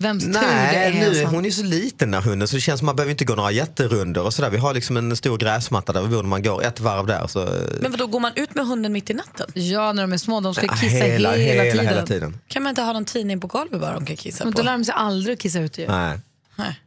vems 0.00 0.24
tur 0.24 0.32
det 0.32 0.40
Nej, 0.40 0.76
är? 1.02 1.08
nu, 1.10 1.14
sånt? 1.14 1.34
hon 1.34 1.44
är 1.46 1.50
så 1.50 1.62
liten 1.62 2.10
den 2.10 2.22
hunden 2.22 2.48
så 2.48 2.54
det 2.56 2.60
känns 2.60 2.78
som 2.80 2.86
man 2.86 2.96
behöver 2.96 3.10
inte 3.10 3.24
gå 3.24 3.34
några 3.34 3.50
jätterundor 3.50 4.22
och 4.24 4.34
sådär. 4.34 4.50
Vi 4.50 4.56
har 4.58 4.74
liksom 4.74 4.96
en 4.96 5.16
stor 5.16 5.38
gräsmatta 5.38 5.92
där 5.92 6.02
vi 6.02 6.08
bor 6.08 6.22
när 6.22 6.28
man 6.28 6.42
går 6.42 6.64
ett 6.64 6.80
varv 6.80 7.06
där. 7.06 7.26
Så, 7.26 7.48
Men 7.80 7.90
vadå, 7.90 8.06
går 8.06 8.20
man 8.20 8.32
ut 8.36 8.54
med 8.54 8.66
hunden 8.66 8.92
mitt 8.92 9.10
i 9.10 9.14
natten? 9.14 9.50
Ja, 9.54 9.92
när 9.92 10.02
de 10.02 10.12
är 10.12 10.16
små. 10.16 10.40
De 10.40 10.54
ska 10.54 10.66
Ja, 10.66 10.72
kissa 10.80 10.86
hela- 11.04 11.32
hela, 11.36 11.62
hela- 11.62 11.72
tiden. 11.72 11.86
hela 11.88 12.06
tiden. 12.06 12.38
Kan 12.48 12.62
man 12.62 12.70
inte 12.70 12.82
ha 12.82 12.92
någon 12.92 13.04
tidning 13.04 13.40
på 13.40 13.46
golvet 13.46 13.80
bara 13.80 13.92
de 13.94 14.06
kan 14.06 14.16
kissa 14.16 14.44
Men 14.44 14.52
på? 14.52 14.58
då 14.58 14.64
lär 14.64 14.72
de 14.72 14.84
sig 14.84 14.94
aldrig 14.96 15.34
att 15.34 15.40
kissa 15.40 15.60
ute 15.60 15.82
ju. 15.82 15.88
nej. 15.88 16.18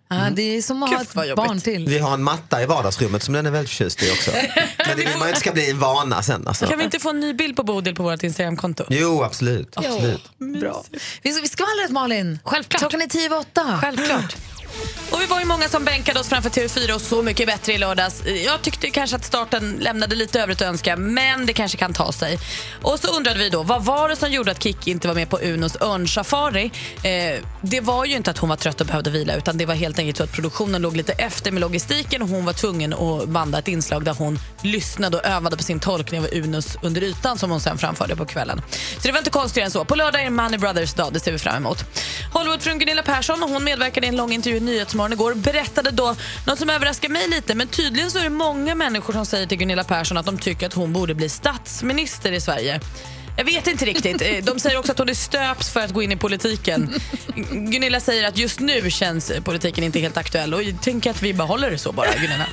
Ja, 0.09 0.29
det 0.31 0.57
är 0.57 0.61
som 0.61 0.83
att 0.83 0.89
ha 0.89 0.97
Gud, 0.97 1.07
vad 1.13 1.29
ett 1.29 1.35
barn 1.35 1.61
till. 1.61 1.85
Vi 1.87 1.99
har 1.99 2.13
en 2.13 2.23
matta 2.23 2.61
i 2.61 2.65
vardagsrummet 2.65 3.23
som 3.23 3.33
den 3.33 3.45
är 3.45 3.51
väldigt 3.51 3.69
förtjust 3.69 4.03
i 4.03 4.11
också. 4.11 4.31
Men 4.87 4.97
det 4.97 5.05
vill 5.05 5.17
man 5.19 5.27
inte 5.27 5.39
ska 5.39 5.51
bli 5.51 5.69
en 5.69 5.79
vana 5.79 6.21
sen. 6.23 6.47
Alltså. 6.47 6.65
Kan 6.67 6.77
vi 6.77 6.83
inte 6.83 6.99
få 6.99 7.09
en 7.09 7.19
ny 7.19 7.33
bild 7.33 7.55
på 7.55 7.63
Bodil 7.63 7.95
på 7.95 8.03
vårt 8.03 8.23
Instagramkonto? 8.23 8.85
Jo, 8.89 9.23
absolut. 9.23 9.77
absolut. 9.77 10.37
Bra. 10.37 10.83
Vi, 11.21 11.41
vi 11.41 11.47
skvallret 11.47 11.91
Malin. 11.91 12.39
Självklart. 12.43 12.79
Klockan 12.79 13.01
är 13.01 13.07
tio 13.07 13.25
över 13.25 13.39
åtta. 13.39 13.79
Självklart. 13.81 14.35
Och 15.11 15.21
vi 15.21 15.25
var 15.25 15.39
ju 15.39 15.45
många 15.45 15.69
som 15.69 15.85
bänkade 15.85 16.19
oss 16.19 16.29
framför 16.29 16.49
TV4 16.49 16.91
och 16.91 17.01
Så 17.01 17.21
mycket 17.21 17.47
bättre 17.47 17.73
i 17.73 17.77
lördags. 17.77 18.23
Jag 18.45 18.61
tyckte 18.61 18.89
kanske 18.89 19.15
att 19.15 19.25
starten 19.25 19.77
lämnade 19.79 20.15
lite 20.15 20.41
övrigt 20.41 20.61
att 20.61 20.67
önska, 20.67 20.95
men 20.95 21.45
det 21.45 21.53
kanske 21.53 21.77
kan 21.77 21.93
ta 21.93 22.11
sig. 22.11 22.39
Och 22.81 22.99
så 22.99 23.07
undrade 23.17 23.39
vi 23.39 23.49
då, 23.49 23.63
vad 23.63 23.85
var 23.85 24.09
det 24.09 24.15
som 24.15 24.31
gjorde 24.31 24.51
att 24.51 24.63
Kiki 24.63 24.91
inte 24.91 25.07
var 25.07 25.15
med 25.15 25.29
på 25.29 25.39
Unos 25.39 25.77
örnsafari? 25.81 26.71
Eh, 27.03 27.45
det 27.61 27.81
var 27.81 28.05
ju 28.05 28.15
inte 28.15 28.31
att 28.31 28.37
hon 28.37 28.49
var 28.49 28.55
trött 28.55 28.81
och 28.81 28.87
behövde 28.87 29.09
vila, 29.09 29.35
utan 29.35 29.57
det 29.57 29.65
var 29.65 29.75
helt 29.75 29.99
enkelt 29.99 30.17
så 30.17 30.23
att 30.23 30.31
produktionen 30.31 30.81
låg 30.81 30.95
lite 30.97 31.13
efter 31.13 31.51
med 31.51 31.61
logistiken 31.61 32.21
och 32.21 32.27
hon 32.27 32.45
var 32.45 32.53
tvungen 32.53 32.93
att 32.93 33.29
banda 33.29 33.59
ett 33.59 33.67
inslag 33.67 34.03
där 34.03 34.13
hon 34.13 34.39
lyssnade 34.61 35.17
och 35.17 35.25
övade 35.25 35.57
på 35.57 35.63
sin 35.63 35.79
tolkning 35.79 36.19
av 36.19 36.27
Unos 36.31 36.77
under 36.81 37.03
ytan 37.03 37.37
som 37.37 37.51
hon 37.51 37.59
sen 37.59 37.77
framförde 37.77 38.15
på 38.15 38.25
kvällen. 38.25 38.61
Så 38.71 38.99
det 39.03 39.11
var 39.11 39.17
inte 39.19 39.29
konstigare 39.29 39.65
än 39.65 39.71
så. 39.71 39.85
På 39.85 39.95
lördag 39.95 40.21
är 40.21 40.25
det 40.25 40.31
Money 40.31 40.57
Brothers 40.57 40.93
dag, 40.93 41.13
det 41.13 41.19
ser 41.19 41.31
vi 41.31 41.37
fram 41.37 41.55
emot. 41.55 41.85
Hollywoodfrun 42.33 42.79
Gunilla 42.79 43.03
Persson, 43.03 43.43
hon 43.43 43.63
medverkade 43.63 44.07
i 44.07 44.09
en 44.09 44.15
lång 44.15 44.31
intervju 44.31 44.59
Nyhetsmorgon 44.71 45.13
igår, 45.13 45.33
berättade 45.33 45.91
då 45.91 46.15
något 46.47 46.59
som 46.59 46.69
överraskade 46.69 47.13
mig 47.13 47.27
lite, 47.27 47.55
men 47.55 47.67
tydligen 47.67 48.11
så 48.11 48.19
är 48.19 48.23
det 48.23 48.29
många 48.29 48.75
människor 48.75 49.13
som 49.13 49.25
säger 49.25 49.47
till 49.47 49.57
Gunilla 49.57 49.83
Persson 49.83 50.17
att 50.17 50.25
de 50.25 50.37
tycker 50.37 50.67
att 50.67 50.73
hon 50.73 50.93
borde 50.93 51.13
bli 51.13 51.29
statsminister 51.29 52.31
i 52.31 52.41
Sverige. 52.41 52.79
Jag 53.37 53.45
vet 53.45 53.67
inte 53.67 53.85
riktigt. 53.85 54.21
Eh, 54.21 54.27
De 54.43 54.59
säger 54.59 54.77
också 54.77 54.91
att 54.91 54.97
hon 54.99 55.09
är 55.09 55.13
stöpt 55.13 55.67
för 55.67 55.79
att 55.79 55.91
gå 55.91 56.03
in 56.03 56.11
i 56.11 56.15
politiken. 56.15 56.93
Gunilla 57.51 57.99
säger 57.99 58.27
att 58.27 58.37
just 58.37 58.59
nu 58.59 58.91
känns 58.91 59.31
politiken 59.43 59.83
inte 59.83 59.99
helt 59.99 60.17
aktuell 60.17 60.53
och 60.53 60.63
jag 60.63 60.81
tänker 60.81 61.11
att 61.11 61.21
vi 61.21 61.33
behåller 61.33 61.71
det 61.71 61.77
så 61.77 61.91
bara, 61.91 62.13
Gunilla. 62.13 62.45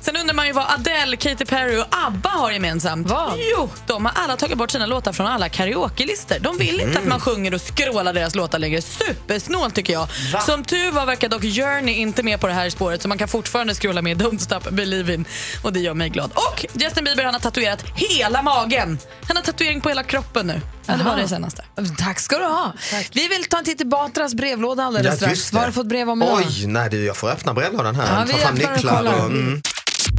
Sen 0.00 0.16
undrar 0.16 0.34
man 0.34 0.46
ju 0.46 0.52
vad 0.52 0.64
Adele, 0.68 1.16
Katy 1.16 1.44
Perry 1.44 1.76
och 1.80 1.86
ABBA 1.90 2.28
har 2.30 2.50
gemensamt. 2.50 3.10
Vad? 3.10 3.32
Jo, 3.56 3.70
de 3.86 4.04
har 4.04 4.12
alla 4.16 4.36
tagit 4.36 4.58
bort 4.58 4.70
sina 4.70 4.86
låtar 4.86 5.12
från 5.12 5.26
alla 5.26 5.48
karaokelistor. 5.48 6.36
De 6.40 6.58
vill 6.58 6.80
inte 6.80 6.98
att 6.98 7.06
man 7.06 7.20
sjunger 7.20 7.54
och 7.54 7.60
skrålar 7.60 8.12
deras 8.12 8.34
låtar 8.34 8.58
längre. 8.58 8.82
Supersnålt 8.82 9.74
tycker 9.74 9.92
jag. 9.92 10.08
Som 10.46 10.64
tur 10.64 10.90
var 10.90 11.06
verkar 11.06 11.28
dock 11.28 11.42
Journey 11.42 11.94
inte 11.94 12.22
med 12.22 12.40
på 12.40 12.46
det 12.46 12.52
här 12.52 12.70
spåret 12.70 13.02
så 13.02 13.08
man 13.08 13.18
kan 13.18 13.28
fortfarande 13.28 13.74
skråla 13.74 14.02
med 14.02 14.22
Don't 14.22 14.38
Stop 14.38 14.60
Believin' 14.70 15.24
och 15.62 15.72
det 15.72 15.80
gör 15.80 15.94
mig 15.94 16.08
glad. 16.08 16.30
Och 16.34 16.66
Justin 16.74 17.04
Bieber 17.04 17.24
han 17.24 17.34
har 17.34 17.40
tatuerat 17.40 17.84
hela 17.94 18.42
magen. 18.42 18.98
Han 19.28 19.36
har 19.36 19.44
tatuering 19.44 19.80
på 19.80 19.88
hela 19.88 20.02
kroppen 20.08 20.46
nu. 20.46 20.60
Ja, 20.86 20.96
det 20.96 21.04
var 21.04 21.16
det 21.16 21.28
senaste. 21.28 21.64
Tack 21.98 22.20
ska 22.20 22.38
du 22.38 22.44
ha. 22.44 22.72
Vi 23.12 23.28
vill 23.28 23.44
ta 23.44 23.58
en 23.58 23.64
titt 23.64 23.80
i 23.80 23.84
Batras 23.84 24.34
brevlåda 24.34 24.84
alldeles 24.84 25.06
Ja, 25.06 25.16
strax. 25.16 25.52
Vad 25.52 25.62
har 25.62 25.66
du 25.66 25.72
fått 25.72 25.86
brev 25.86 26.10
om 26.10 26.22
idag? 26.22 26.38
Oj, 26.38 26.66
nej 26.66 26.90
du, 26.90 27.04
jag 27.04 27.16
får 27.16 27.28
öppna 27.30 27.54
brevlådan 27.54 27.94
här. 27.96 28.20
Ja, 28.20 28.32
Ta 28.32 28.38
fram 28.38 28.54
nycklar 28.54 29.04
och... 29.04 29.24
Mm. 29.24 29.62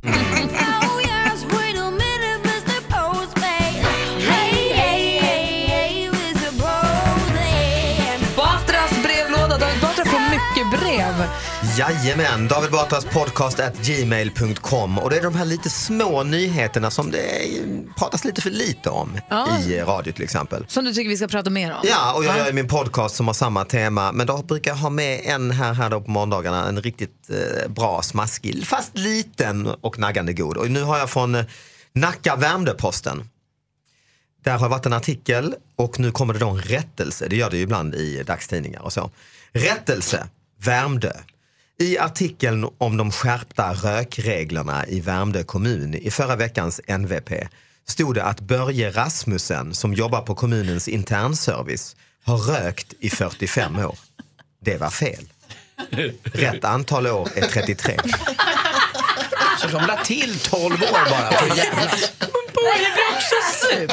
Jajamän, 11.79 12.47
David 12.47 12.71
Batras 12.71 13.05
podcast 13.05 13.59
at 13.59 13.77
gmail.com. 13.87 14.99
Och 14.99 15.09
det 15.09 15.17
är 15.17 15.21
de 15.23 15.35
här 15.35 15.45
lite 15.45 15.69
små 15.69 16.23
nyheterna 16.23 16.91
som 16.91 17.11
det 17.11 17.47
pratas 17.97 18.25
lite 18.25 18.41
för 18.41 18.49
lite 18.49 18.89
om 18.89 19.17
Ja. 19.29 19.59
i 19.59 19.79
radio 19.79 20.13
till 20.13 20.23
exempel. 20.23 20.65
Som 20.67 20.85
du 20.85 20.93
tycker 20.93 21.09
vi 21.09 21.17
ska 21.17 21.27
prata 21.27 21.49
mer 21.49 21.71
om. 21.71 21.79
Ja, 21.83 22.13
och 22.13 22.25
jag 22.25 22.37
gör 22.37 22.47
ju 22.47 22.53
min 22.53 22.67
podcast 22.67 23.15
som 23.15 23.27
har 23.27 23.33
samma 23.33 23.65
tema. 23.65 24.11
Men 24.11 24.27
då 24.27 24.37
brukar 24.37 24.71
jag 24.71 24.75
ha 24.77 24.89
med 24.89 25.21
en 25.23 25.51
här, 25.51 25.73
här 25.73 25.89
då 25.89 26.01
på 26.01 26.11
måndagarna, 26.11 26.67
en 26.67 26.81
riktigt 26.81 27.29
eh, 27.29 27.69
bra, 27.71 28.01
smaskig, 28.01 28.65
fast 28.67 28.97
liten 28.97 29.67
och 29.67 29.99
naggande 29.99 30.33
god. 30.33 30.57
Och 30.57 30.71
nu 30.71 30.81
har 30.83 30.97
jag 30.97 31.09
från 31.09 31.35
eh, 31.35 31.45
Nacka 31.93 32.35
Värmdö-Posten. 32.35 33.29
Där 34.43 34.57
har 34.57 34.69
varit 34.69 34.85
en 34.85 34.93
artikel 34.93 35.55
och 35.75 35.99
nu 35.99 36.11
kommer 36.11 36.33
det 36.33 36.39
då 36.39 36.49
en 36.49 36.61
rättelse. 36.61 37.27
Det 37.29 37.35
gör 37.35 37.49
det 37.49 37.57
ju 37.57 37.63
ibland 37.63 37.95
i 37.95 38.23
dagstidningar 38.23 38.81
och 38.81 38.93
så. 38.93 39.11
Rättelse, 39.51 40.27
Värmdö. 40.63 41.11
I 41.81 41.97
artikeln 41.97 42.67
om 42.77 42.97
de 42.97 43.11
skärpta 43.11 43.73
rökreglerna 43.73 44.87
i 44.87 44.99
Värmdö 44.99 45.43
kommun 45.43 45.93
i 45.93 46.11
förra 46.11 46.35
veckans 46.35 46.81
NVP 46.87 47.31
stod 47.87 48.15
det 48.15 48.23
att 48.23 48.39
Börje 48.39 48.91
Rasmussen 48.91 49.73
som 49.73 49.93
jobbar 49.93 50.21
på 50.21 50.35
kommunens 50.35 50.87
internservice 50.87 51.95
har 52.23 52.37
rökt 52.37 52.93
i 52.99 53.09
45 53.09 53.79
år. 53.79 53.97
Det 54.61 54.77
var 54.77 54.89
fel. 54.89 55.29
Rätt 56.23 56.65
antal 56.65 57.07
år 57.07 57.29
är 57.35 57.41
33. 57.47 57.97
Så 59.61 59.67
de 59.67 59.85
la 59.87 59.97
till 60.03 60.39
12 60.39 60.73
år 60.73 61.09
bara 61.09 61.31
för 61.31 61.51
att 61.51 61.57
jävlas. 61.57 62.11
Börje 62.53 62.89
blir 62.93 63.09
också 63.15 63.35
sur. 63.59 63.87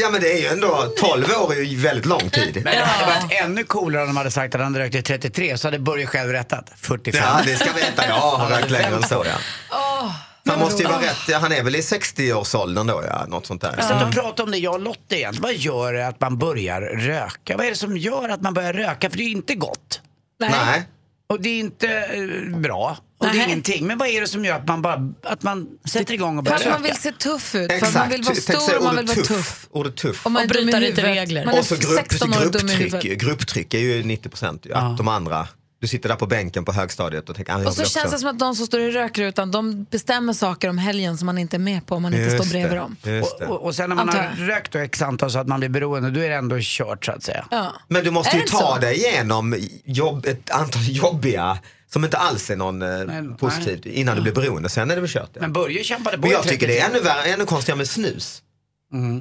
Ja 0.00 0.10
men 0.10 0.20
det 0.20 0.32
är 0.32 0.38
ju 0.40 0.46
ändå, 0.46 0.92
12 0.96 1.24
år 1.42 1.52
är 1.52 1.62
ju 1.62 1.76
väldigt 1.76 2.06
lång 2.06 2.30
tid. 2.30 2.54
Men 2.54 2.74
det 2.76 2.84
hade 2.84 3.12
varit 3.12 3.32
ännu 3.42 3.64
coolare 3.64 4.02
om 4.02 4.08
de 4.08 4.16
hade 4.16 4.30
sagt 4.30 4.54
att 4.54 4.60
han 4.60 4.76
rökte 4.76 4.98
i 4.98 5.02
33 5.02 5.58
så 5.58 5.66
hade 5.66 5.78
Börje 5.78 6.06
själv 6.06 6.32
rättat. 6.32 6.70
45. 6.76 7.22
Ja, 7.24 7.40
det 7.44 7.56
ska 7.56 7.72
veta. 7.72 8.02
Rökt 8.50 8.70
längre 8.70 8.96
än 8.96 9.02
så. 9.02 9.24
Ja. 9.70 10.14
Han 10.46 10.58
måste 10.58 10.82
ju 10.82 10.88
vara 10.88 11.02
rätt, 11.02 11.28
ja, 11.28 11.38
han 11.38 11.52
är 11.52 11.62
väl 11.62 11.76
i 11.76 11.80
60-årsåldern 11.80 12.86
då 12.86 13.02
ja, 13.06 13.26
något 13.26 13.46
sånt 13.46 13.60
där. 13.60 13.74
Jag 13.76 13.84
satt 13.84 14.02
och 14.02 14.12
pratade 14.12 14.42
om 14.42 14.50
det, 14.50 14.58
jag 14.58 14.74
och 14.74 14.80
Lotta 14.80 15.16
egentligen. 15.16 15.42
Vad 15.42 15.54
gör 15.54 15.92
det 15.92 16.06
att 16.06 16.20
man 16.20 16.38
börjar 16.38 16.80
röka? 16.80 17.56
Vad 17.56 17.66
är 17.66 17.70
det 17.70 17.76
som 17.76 17.96
gör 17.96 18.28
att 18.28 18.42
man 18.42 18.54
börjar 18.54 18.72
röka? 18.72 19.10
För 19.10 19.16
det 19.16 19.22
är 19.22 19.28
ju 19.28 19.32
inte 19.32 19.54
gott. 19.54 20.00
Nej. 20.40 20.82
Och 21.28 21.40
det 21.40 21.48
är 21.48 21.58
inte 21.58 21.88
eh, 21.88 22.58
bra. 22.58 22.96
Och 23.18 23.26
det 23.26 23.38
är 23.40 23.46
ingenting. 23.46 23.86
Men 23.86 23.98
vad 23.98 24.08
är 24.08 24.20
det 24.20 24.26
som 24.26 24.44
gör 24.44 24.54
att 24.54 24.68
man 24.68 24.82
bara 24.82 25.12
att 25.22 25.42
man 25.42 25.68
sätter 25.84 26.14
igång 26.14 26.38
och 26.38 26.44
börjar 26.44 26.58
För 26.58 26.70
att 26.70 26.72
man 26.72 26.82
vill 26.82 26.96
se 26.96 27.12
tuff 27.12 27.54
ut, 27.54 27.72
för 27.72 27.76
att 27.76 27.80
man 27.82 27.88
Exakt, 27.88 28.12
vill 28.12 28.22
vara 28.22 28.34
stor 28.34 28.76
och 28.76 28.84
man 28.84 28.96
vill 28.96 29.06
vara 29.06 29.16
tuff. 29.16 29.68
Ordet 29.70 29.96
tuff. 29.96 30.26
Och 30.26 30.32
man 30.32 30.44
Och 30.44 30.56
i 30.56 30.64
lite 30.64 31.02
regler. 31.02 31.44
Man 31.44 31.54
är 31.54 31.58
Och 31.58 31.64
så 31.64 31.74
grupp, 31.74 32.06
16 32.10 32.32
år 32.32 32.36
dum 32.36 32.68
i 32.68 32.88
grupptryck, 32.88 33.20
grupptryck 33.20 33.74
är 33.74 33.78
ju 33.78 34.02
90 34.02 34.28
procent. 34.28 34.66
Ja. 34.68 34.94
De 34.98 35.08
andra, 35.08 35.48
du 35.80 35.86
sitter 35.86 36.08
där 36.08 36.16
på 36.16 36.26
bänken 36.26 36.64
på 36.64 36.72
högstadiet 36.72 37.28
och 37.28 37.36
tänker, 37.36 37.52
ah, 37.52 37.58
jag 37.58 37.66
Och 37.66 37.74
så 37.74 37.82
vill 37.82 37.90
känns 37.90 38.04
också. 38.04 38.16
det 38.16 38.20
som 38.20 38.28
att 38.30 38.38
de 38.38 38.54
som 38.54 38.66
står 38.66 38.80
i 38.80 38.90
rökrutan, 38.90 39.50
de 39.50 39.84
bestämmer 39.84 40.32
saker 40.32 40.68
om 40.68 40.78
helgen 40.78 41.18
som 41.18 41.26
man 41.26 41.38
inte 41.38 41.56
är 41.56 41.58
med 41.58 41.86
på 41.86 41.94
om 41.94 42.02
man 42.02 42.14
inte 42.14 42.30
står 42.30 42.50
bredvid 42.50 42.70
det, 42.72 42.76
dem. 42.76 42.96
just 43.02 43.38
det. 43.38 43.46
Och, 43.46 43.64
och 43.64 43.74
sen 43.74 43.88
när 43.88 43.96
man 43.96 44.08
Antar 44.08 44.22
har 44.22 44.46
rökt 44.46 44.72
då 44.72 44.78
x 44.78 45.02
antal 45.02 45.30
så 45.30 45.38
att 45.38 45.48
man 45.48 45.60
blir 45.60 45.68
beroende, 45.68 46.10
då 46.10 46.20
är 46.20 46.28
det 46.28 46.34
ändå 46.34 46.56
kört 46.60 47.04
så 47.04 47.12
att 47.12 47.22
säga. 47.22 47.46
Ja. 47.50 47.72
Men 47.88 48.04
du 48.04 48.10
måste 48.10 48.36
Är 48.36 48.38
ju 48.38 48.44
det 48.44 48.50
ta 48.50 48.74
så? 48.74 48.78
dig 48.80 48.96
igenom 48.96 49.56
jobb, 49.84 50.26
ett 50.26 50.50
antal 50.50 50.82
jobbiga 50.88 51.58
som 51.90 52.04
inte 52.04 52.16
alls 52.16 52.50
är 52.50 52.56
någon 52.56 52.82
eh, 52.82 53.36
positivt 53.38 53.86
innan 53.86 54.16
du 54.16 54.22
blir 54.22 54.32
beroende. 54.34 54.68
Sen 54.68 54.90
är 54.90 54.94
det 54.94 55.00
väl 55.00 55.10
kört. 55.10 55.30
Ja. 55.34 55.40
Men 55.40 55.52
Börje 55.52 55.84
kämpade 55.84 56.16
på 56.16 56.20
Men 56.20 56.30
i 56.30 56.32
jag 56.32 56.42
tycker 56.42 56.66
det 56.66 56.78
är 56.78 56.88
33. 56.88 56.98
ännu, 56.98 57.08
värre, 57.08 57.32
ännu 57.34 57.44
konstigare 57.46 57.78
med 57.78 57.88
snus. 57.88 58.42
Mm. 58.92 59.20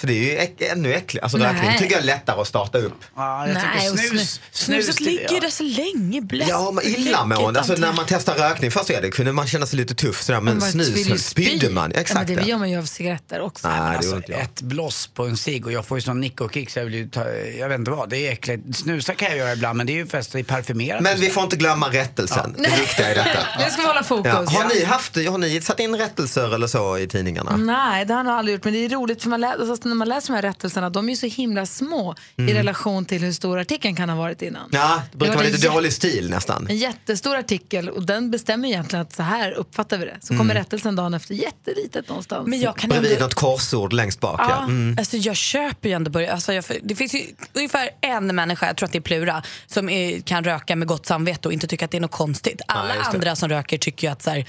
För 0.00 0.06
det 0.06 0.12
är 0.12 0.24
ju 0.24 0.36
äck, 0.38 0.60
ännu 0.60 0.94
äckligare. 0.94 1.24
Alltså 1.24 1.38
Nej. 1.38 1.46
rökning 1.52 1.78
tycker 1.78 1.92
jag 1.92 2.00
är 2.02 2.06
lättare 2.06 2.40
att 2.40 2.46
starta 2.48 2.78
upp. 2.78 2.94
Ja, 3.16 3.46
jag 3.46 3.54
Nej, 3.54 3.88
snus, 3.88 4.10
snus- 4.10 4.40
Snuset 4.52 5.00
ligger 5.00 5.34
ju 5.34 5.40
där 5.40 5.50
så 5.50 5.62
länge. 5.62 6.20
Blä. 6.20 6.46
Ja, 6.48 6.70
men 6.70 6.84
illamående. 6.84 7.60
Alltså 7.60 7.74
när 7.74 7.92
man 7.92 8.04
testar 8.08 8.34
rökning 8.34 8.70
först 8.70 8.90
är 8.90 9.02
det, 9.02 9.10
kunde 9.10 9.32
man 9.32 9.46
känna 9.46 9.66
sig 9.66 9.76
lite 9.76 9.94
tuff 9.94 10.22
sådär, 10.22 10.40
men 10.40 10.54
ju 10.54 10.60
snus 10.60 11.04
spy. 11.04 11.44
spydde 11.44 11.70
man. 11.70 11.90
Ja, 11.94 12.00
Exakt 12.00 12.28
men 12.28 12.36
det 12.36 12.42
det. 12.42 12.48
gör 12.48 12.58
man 12.58 12.70
ju 12.70 12.78
av 12.78 12.84
cigaretter 12.84 13.40
också. 13.40 13.68
Nej, 13.68 13.78
det 13.80 13.96
Alltså, 13.96 14.22
jag. 14.26 14.40
ett 14.40 14.60
bloss 14.62 15.06
på 15.06 15.24
en 15.26 15.36
cigg 15.36 15.66
och 15.66 15.72
jag 15.72 15.86
får 15.86 15.98
ju 15.98 16.02
sån 16.02 16.20
nick 16.20 16.40
och 16.40 16.54
kick 16.54 16.70
så 16.70 16.78
jag 16.78 16.84
vill 16.84 16.94
ju 16.94 17.08
ta, 17.08 17.28
jag 17.58 17.68
vet 17.68 17.78
inte 17.78 17.90
vad, 17.90 18.08
det 18.10 18.26
är 18.28 18.32
äckligt. 18.32 18.76
Snusa 18.76 19.14
kan 19.14 19.28
jag 19.28 19.36
göra 19.38 19.52
ibland 19.52 19.76
men 19.76 19.86
det 19.86 19.92
är 19.92 19.94
ju 19.94 20.06
fest 20.06 20.34
i 20.34 20.42
parfymerat. 20.44 21.02
Men 21.02 21.20
vi 21.20 21.30
får 21.30 21.42
inte 21.42 21.56
glömma 21.56 21.88
rättelsen. 21.88 22.54
Det 22.58 22.70
viktiga 22.80 23.10
i 23.12 23.14
detta. 23.14 23.38
Nu 23.64 23.70
ska 23.70 23.80
vi 23.80 23.86
hålla 23.88 24.02
fokus. 24.02 24.32
Ja. 24.34 24.44
Har, 24.50 24.74
ni 24.74 24.84
haft, 24.84 25.16
har 25.16 25.38
ni 25.38 25.60
satt 25.60 25.80
in 25.80 25.94
rättelser 25.96 26.54
eller 26.54 26.66
så 26.66 26.98
i 26.98 27.08
tidningarna? 27.08 27.56
Nej, 27.56 28.04
det 28.04 28.12
har 28.14 28.18
jag 28.18 28.24
nog 28.26 28.34
aldrig 28.34 28.54
gjort. 28.54 28.64
Men 28.64 28.72
det 28.72 28.84
är 28.84 28.88
roligt 28.88 29.22
för 29.22 29.28
man 29.30 29.40
lä- 29.40 29.52
alltså, 29.60 29.88
när 29.90 29.96
man 29.96 30.08
läser 30.08 30.28
de 30.28 30.34
här 30.34 30.42
rättelserna, 30.42 30.90
de 30.90 31.06
är 31.06 31.10
ju 31.10 31.16
så 31.16 31.26
himla 31.26 31.66
små 31.66 32.14
i 32.36 32.42
Mm. 32.42 32.54
relation 32.54 33.04
till 33.04 33.22
hur 33.22 33.32
stor 33.32 33.58
artikeln 33.58 33.96
kan 33.96 34.08
ha 34.08 34.16
varit 34.16 34.42
innan. 34.42 34.68
Ja, 34.72 35.02
det 35.12 35.16
brukar 35.18 35.32
var 35.32 35.36
vara 35.36 35.46
en 35.46 35.52
lite 35.52 35.68
dålig 35.68 35.92
stil 35.92 36.30
nästan. 36.30 36.66
En 36.70 36.76
jättestor 36.76 37.36
artikel 37.36 37.88
och 37.88 38.06
den 38.06 38.30
bestämmer 38.30 38.68
egentligen 38.68 39.02
att 39.02 39.12
så 39.14 39.22
här 39.22 39.52
uppfattar 39.52 39.98
vi 39.98 40.04
det. 40.04 40.16
Så 40.22 40.32
Mm. 40.32 40.38
kommer 40.38 40.54
rättelsen 40.54 40.96
dagen 40.96 41.14
efter 41.14 41.34
jättelitet 41.34 42.08
någonstans. 42.08 42.46
Men 42.48 42.60
jag 42.60 42.76
kan 42.76 42.90
Bredvid 42.90 43.12
ändå... 43.12 43.24
något 43.24 43.34
korsord 43.34 43.92
längst 43.92 44.20
bak. 44.20 44.40
Ja. 44.40 44.62
Mm. 44.64 44.96
Alltså 44.98 45.16
jag 45.16 45.36
köper 45.36 45.88
ju 45.88 45.94
ändå 45.94 46.10
börja. 46.10 46.32
Alltså 46.32 46.52
jag, 46.52 46.64
det 46.82 46.94
finns 46.94 47.14
ju 47.14 47.22
ungefär 47.52 47.90
en 48.00 48.34
människa, 48.36 48.66
jag 48.66 48.76
tror 48.76 48.86
att 48.86 48.92
det 48.92 48.98
är 48.98 49.02
Plura, 49.02 49.42
som 49.66 49.88
är, 49.88 50.20
kan 50.20 50.44
röka 50.44 50.76
med 50.76 50.88
gott 50.88 51.06
samvete 51.06 51.48
och 51.48 51.52
inte 51.52 51.66
tycka 51.66 51.84
att 51.84 51.90
det 51.90 51.96
är 51.96 52.00
något 52.00 52.10
konstigt. 52.10 52.60
Alla 52.68 52.94
det. 52.94 53.00
andra 53.00 53.36
som 53.36 53.48
röker 53.48 53.78
tycker 53.78 54.06
ju 54.06 54.12
att 54.12 54.22
så 54.22 54.30
här, 54.30 54.46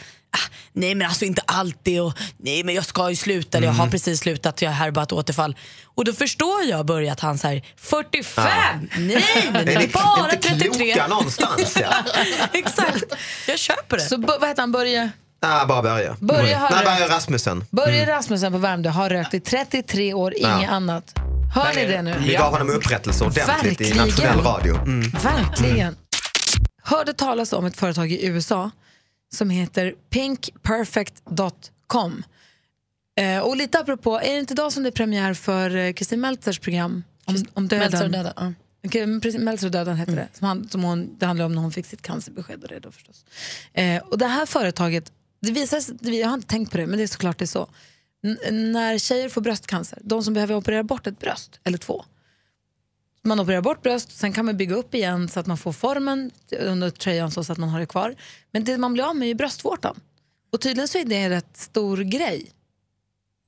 nej 0.73 0.95
men 0.95 1.07
alltså 1.07 1.25
inte 1.25 1.41
alltid 1.45 2.01
och 2.01 2.13
nej 2.37 2.63
men 2.63 2.75
jag 2.75 2.85
ska 2.85 3.09
ju 3.09 3.15
sluta 3.15 3.57
eller 3.57 3.67
jag 3.67 3.73
har 3.73 3.87
precis 3.87 4.19
slutat, 4.19 4.61
jag 4.61 4.69
är 4.71 4.75
här 4.75 4.91
bara 4.91 5.03
ett 5.03 5.11
återfall. 5.11 5.55
Och 5.85 6.05
då 6.05 6.13
förstår 6.13 6.63
jag 6.63 6.85
Börje 6.85 7.11
att 7.11 7.19
han 7.19 7.37
säger 7.37 7.63
45, 7.77 8.45
nej 8.97 9.23
men 9.53 9.55
Är 9.55 9.65
det 9.65 9.77
ni 9.79 9.83
är 9.83 9.87
bara 9.93 10.31
inte 10.33 10.49
33. 10.49 10.69
kloka 10.93 11.07
någonstans? 11.07 11.77
Ja. 11.81 11.93
Exakt, 12.53 13.03
jag 13.47 13.59
köper 13.59 13.97
det. 13.97 14.03
Så 14.03 14.17
bo- 14.17 14.37
vad 14.39 14.49
heter 14.49 14.61
han, 14.61 14.71
Börje? 14.71 15.09
Ah, 15.41 15.65
bara 15.65 15.81
Börje. 15.81 16.15
Börje 16.19 16.55
har 16.55 16.69
Nej. 16.71 16.85
Börje 16.85 17.07
Rasmussen. 17.15 17.65
Börje 17.71 18.05
Rasmussen 18.05 18.51
på 18.51 18.57
Värmdö 18.57 18.89
har 18.89 19.09
rökt 19.09 19.33
i 19.33 19.39
33 19.39 20.13
år, 20.13 20.33
inget 20.37 20.47
Mm. 20.51 20.61
Ja. 20.63 20.69
annat. 20.69 21.13
Hör 21.55 21.73
ni 21.75 21.85
det 21.85 22.01
nu? 22.01 22.15
Vi 22.19 22.33
gav 22.33 22.51
honom 22.51 22.69
upprättelse 22.69 23.23
ordentligt 23.23 23.81
i 23.81 23.83
Verkligen. 23.83 24.07
nationell 24.07 24.39
radio. 24.39 24.75
Mm. 24.75 25.11
Verkligen. 25.11 25.95
Hörde 26.83 27.13
talas 27.13 27.53
om 27.53 27.65
ett 27.65 27.77
företag 27.77 28.11
i 28.11 28.25
USA 28.25 28.71
som 29.33 29.49
heter 29.49 29.95
pinkperfect.com. 30.09 32.23
Eh, 33.15 33.39
och 33.39 33.57
lite 33.57 33.79
apropå, 33.79 34.19
är 34.19 34.33
det 34.33 34.39
inte 34.39 34.53
idag 34.53 34.73
som 34.73 34.83
det 34.83 34.89
är 34.89 34.91
premiär 34.91 35.33
för 35.33 35.75
eh, 35.75 35.93
Kristin 35.93 36.21
Meltzers 36.21 36.59
program 36.59 37.03
om, 37.25 37.35
om 37.53 37.67
döden? 37.67 37.79
Meltzer 37.91 38.05
och 38.05 38.11
döden, 38.11 38.33
ja. 38.35 38.53
Meltzer 39.39 39.67
och 39.67 39.71
döden 39.71 39.97
heter 39.97 40.15
det. 40.15 40.27
Som 40.33 40.47
han, 40.47 40.69
som 40.69 40.83
hon, 40.83 41.15
det 41.19 41.25
handlar 41.25 41.45
om 41.45 41.55
när 41.55 41.61
hon 41.61 41.71
fick 41.71 41.85
sitt 41.85 42.01
cancerbesked. 42.01 42.63
Och 42.63 42.67
det, 42.69 42.79
då 42.79 42.91
förstås. 42.91 43.25
Eh, 43.73 44.03
och 44.03 44.17
det 44.17 44.27
här 44.27 44.45
företaget, 44.45 45.11
det 45.41 45.51
visar 45.51 45.81
jag 46.01 46.27
har 46.27 46.33
inte 46.33 46.47
tänkt 46.47 46.71
på 46.71 46.77
det, 46.77 46.87
men 46.87 46.97
det 46.97 47.03
är 47.03 47.07
såklart 47.07 47.37
det 47.37 47.45
är 47.45 47.47
så. 47.47 47.67
N- 48.23 48.71
när 48.71 48.97
tjejer 48.97 49.29
får 49.29 49.41
bröstcancer, 49.41 49.99
de 50.01 50.23
som 50.23 50.33
behöver 50.33 50.55
operera 50.55 50.83
bort 50.83 51.07
ett 51.07 51.19
bröst 51.19 51.59
eller 51.63 51.77
två, 51.77 52.05
man 53.23 53.39
opererar 53.39 53.61
bort 53.61 53.81
bröst, 53.81 54.17
sen 54.17 54.33
kan 54.33 54.45
man 54.45 54.57
bygga 54.57 54.75
upp 54.75 54.95
igen 54.95 55.29
så 55.29 55.39
att 55.39 55.47
man 55.47 55.57
får 55.57 55.73
formen 55.73 56.31
under 56.59 56.89
tröjan 56.89 57.31
så 57.31 57.39
att 57.39 57.57
man 57.57 57.69
har 57.69 57.79
det 57.79 57.85
kvar. 57.85 58.15
Men 58.51 58.63
det 58.63 58.77
man 58.77 58.93
blir 58.93 59.09
av 59.09 59.15
med 59.15 59.29
är 59.29 59.35
bröstvårtan. 59.35 59.99
Och 60.51 60.61
tydligen 60.61 60.87
så 60.87 60.97
är 60.97 61.05
det 61.05 61.15
en 61.15 61.29
rätt 61.29 61.57
stor 61.57 61.97
grej 61.97 62.51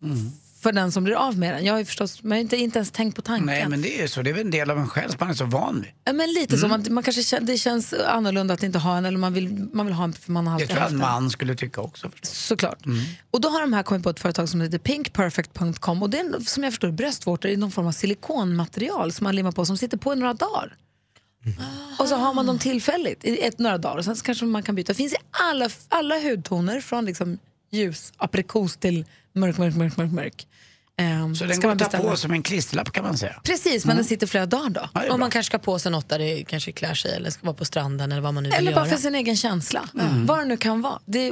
mm 0.04 0.32
för 0.64 0.72
den 0.72 0.92
som 0.92 1.04
blir 1.04 1.16
av 1.16 1.38
med 1.38 1.54
den. 1.54 1.66
Jag 1.66 1.74
har 1.74 1.80
ju 1.80 1.86
förstås, 1.86 2.24
man 2.24 2.32
har 2.32 2.40
inte, 2.40 2.58
inte 2.58 2.80
ens 2.80 2.92
tänkt 2.92 3.16
på 3.16 3.22
tanken. 3.22 3.46
Nej 3.46 3.68
men 3.70 3.82
det 3.82 3.98
är 3.98 4.02
ju 4.02 4.08
så, 4.08 4.22
det 4.22 4.30
är 4.30 4.34
väl 4.34 4.46
en 4.46 4.52
del 4.52 4.72
av 4.72 4.78
en 4.78 4.88
själv 4.88 5.10
som 5.10 5.18
man 5.20 5.30
är 5.30 5.34
så 5.34 5.46
van 5.46 5.82
vid. 5.82 5.92
Ja, 6.04 6.14
Men 6.14 6.34
lite 6.34 6.58
så, 6.58 6.68
man, 6.68 6.86
man 6.90 7.04
kanske 7.04 7.24
känner, 7.24 7.48
det 7.48 7.58
känns 7.58 7.94
annorlunda 7.94 8.54
att 8.54 8.64
inte 8.64 8.80
ha 8.80 8.98
en 8.98 9.06
eller 9.06 9.18
man 9.18 9.34
vill, 9.34 9.68
man 9.74 9.86
vill 9.86 9.96
ha 9.96 10.04
en 10.04 10.14
för 10.14 10.32
man 10.32 10.48
har 10.48 10.60
Det 10.60 10.68
tror 10.68 10.80
jag 10.80 10.92
en 10.92 10.98
man 10.98 11.30
skulle 11.30 11.56
tycka 11.56 11.82
också. 11.82 12.12
Såklart. 12.22 12.80
Och 13.32 13.42
då 13.42 13.50
har 13.50 13.62
de 13.62 13.74
här 13.74 13.84
kommit 13.84 14.04
på 14.04 14.10
ett 14.10 14.20
företag 14.20 14.50
som 14.50 14.62
heter 14.62 14.78
pinkperfect.com 14.78 16.04
och 16.04 16.10
det 16.10 16.20
är 16.20 16.40
som 16.40 16.64
jag 16.64 16.74
förstår 16.74 16.92
bröstvårtor 16.92 17.52
i 17.52 17.58
någon 17.58 17.72
form 17.72 17.88
av 17.88 17.92
silikonmaterial 17.92 19.12
som 19.12 19.24
man 19.24 19.36
limmar 19.36 19.52
på 19.52 19.66
som 19.66 19.78
sitter 19.78 19.98
på 19.98 20.14
i 20.14 20.16
några 20.16 20.34
dagar. 20.34 20.78
Och 22.00 22.08
så 22.08 22.16
har 22.16 22.34
man 22.34 22.46
dem 22.46 22.60
tillfälligt 22.60 23.26
i 23.26 23.42
ett, 23.42 23.60
några 23.60 23.78
dagar 23.78 23.98
och 23.98 24.06
sen 24.06 24.16
så 24.16 24.24
kanske 24.24 24.46
man 24.46 24.64
kan 24.64 24.76
byta. 24.76 24.94
Det 24.94 24.98
finns 24.98 25.14
i 25.14 25.18
alla, 25.30 25.70
alla 25.90 26.20
hudtoner 26.20 26.82
från 26.82 27.06
liksom 27.06 27.38
ljus, 27.72 28.14
aprikos 28.18 28.78
till 28.78 29.06
mörk, 29.34 29.58
mörk, 29.58 29.76
mörk, 29.76 29.98
mörk, 29.98 30.12
mörk. 30.12 30.48
Ehm, 30.98 31.36
Så 31.36 31.46
den 31.46 31.56
ska 31.56 31.62
går 31.68 31.76
man 31.76 31.84
att 31.86 31.92
ta 31.92 31.98
på 31.98 32.16
som 32.18 32.32
en 32.32 32.44
klisterlapp 32.44 32.92
kan 32.92 33.04
man 33.04 33.18
säga. 33.18 33.42
Precis, 33.44 33.86
men 33.86 33.96
den 33.96 34.06
sitter 34.06 34.28
flera 34.28 34.46
dagar 34.46 34.70
då. 34.70 34.90
Ja, 34.94 35.02
bra. 35.08 35.18
man 35.18 35.32
kanske 35.32 35.50
ska 35.50 35.58
på 35.60 35.80
sig 35.80 35.92
något 35.92 36.10
där 36.10 36.20
det 36.20 36.44
kanske 36.44 36.72
klär 36.72 36.94
sig 36.94 37.16
eller 37.16 37.30
ska 37.30 37.46
vara 37.46 37.54
på 37.56 37.66
stranden 37.66 38.12
eller 38.12 38.22
vad 38.22 38.34
man 38.34 38.44
nu 38.44 38.50
vill 38.50 38.58
Eller 38.58 38.72
göra. 38.72 38.82
bara 38.84 38.90
för 38.90 38.98
sin 38.98 39.16
egen 39.16 39.38
känsla. 39.38 39.90
Vad 40.26 40.40
det 40.40 40.46
nu 40.46 40.58
kan 40.58 40.82
vara. 40.82 41.00
Det 41.06 41.32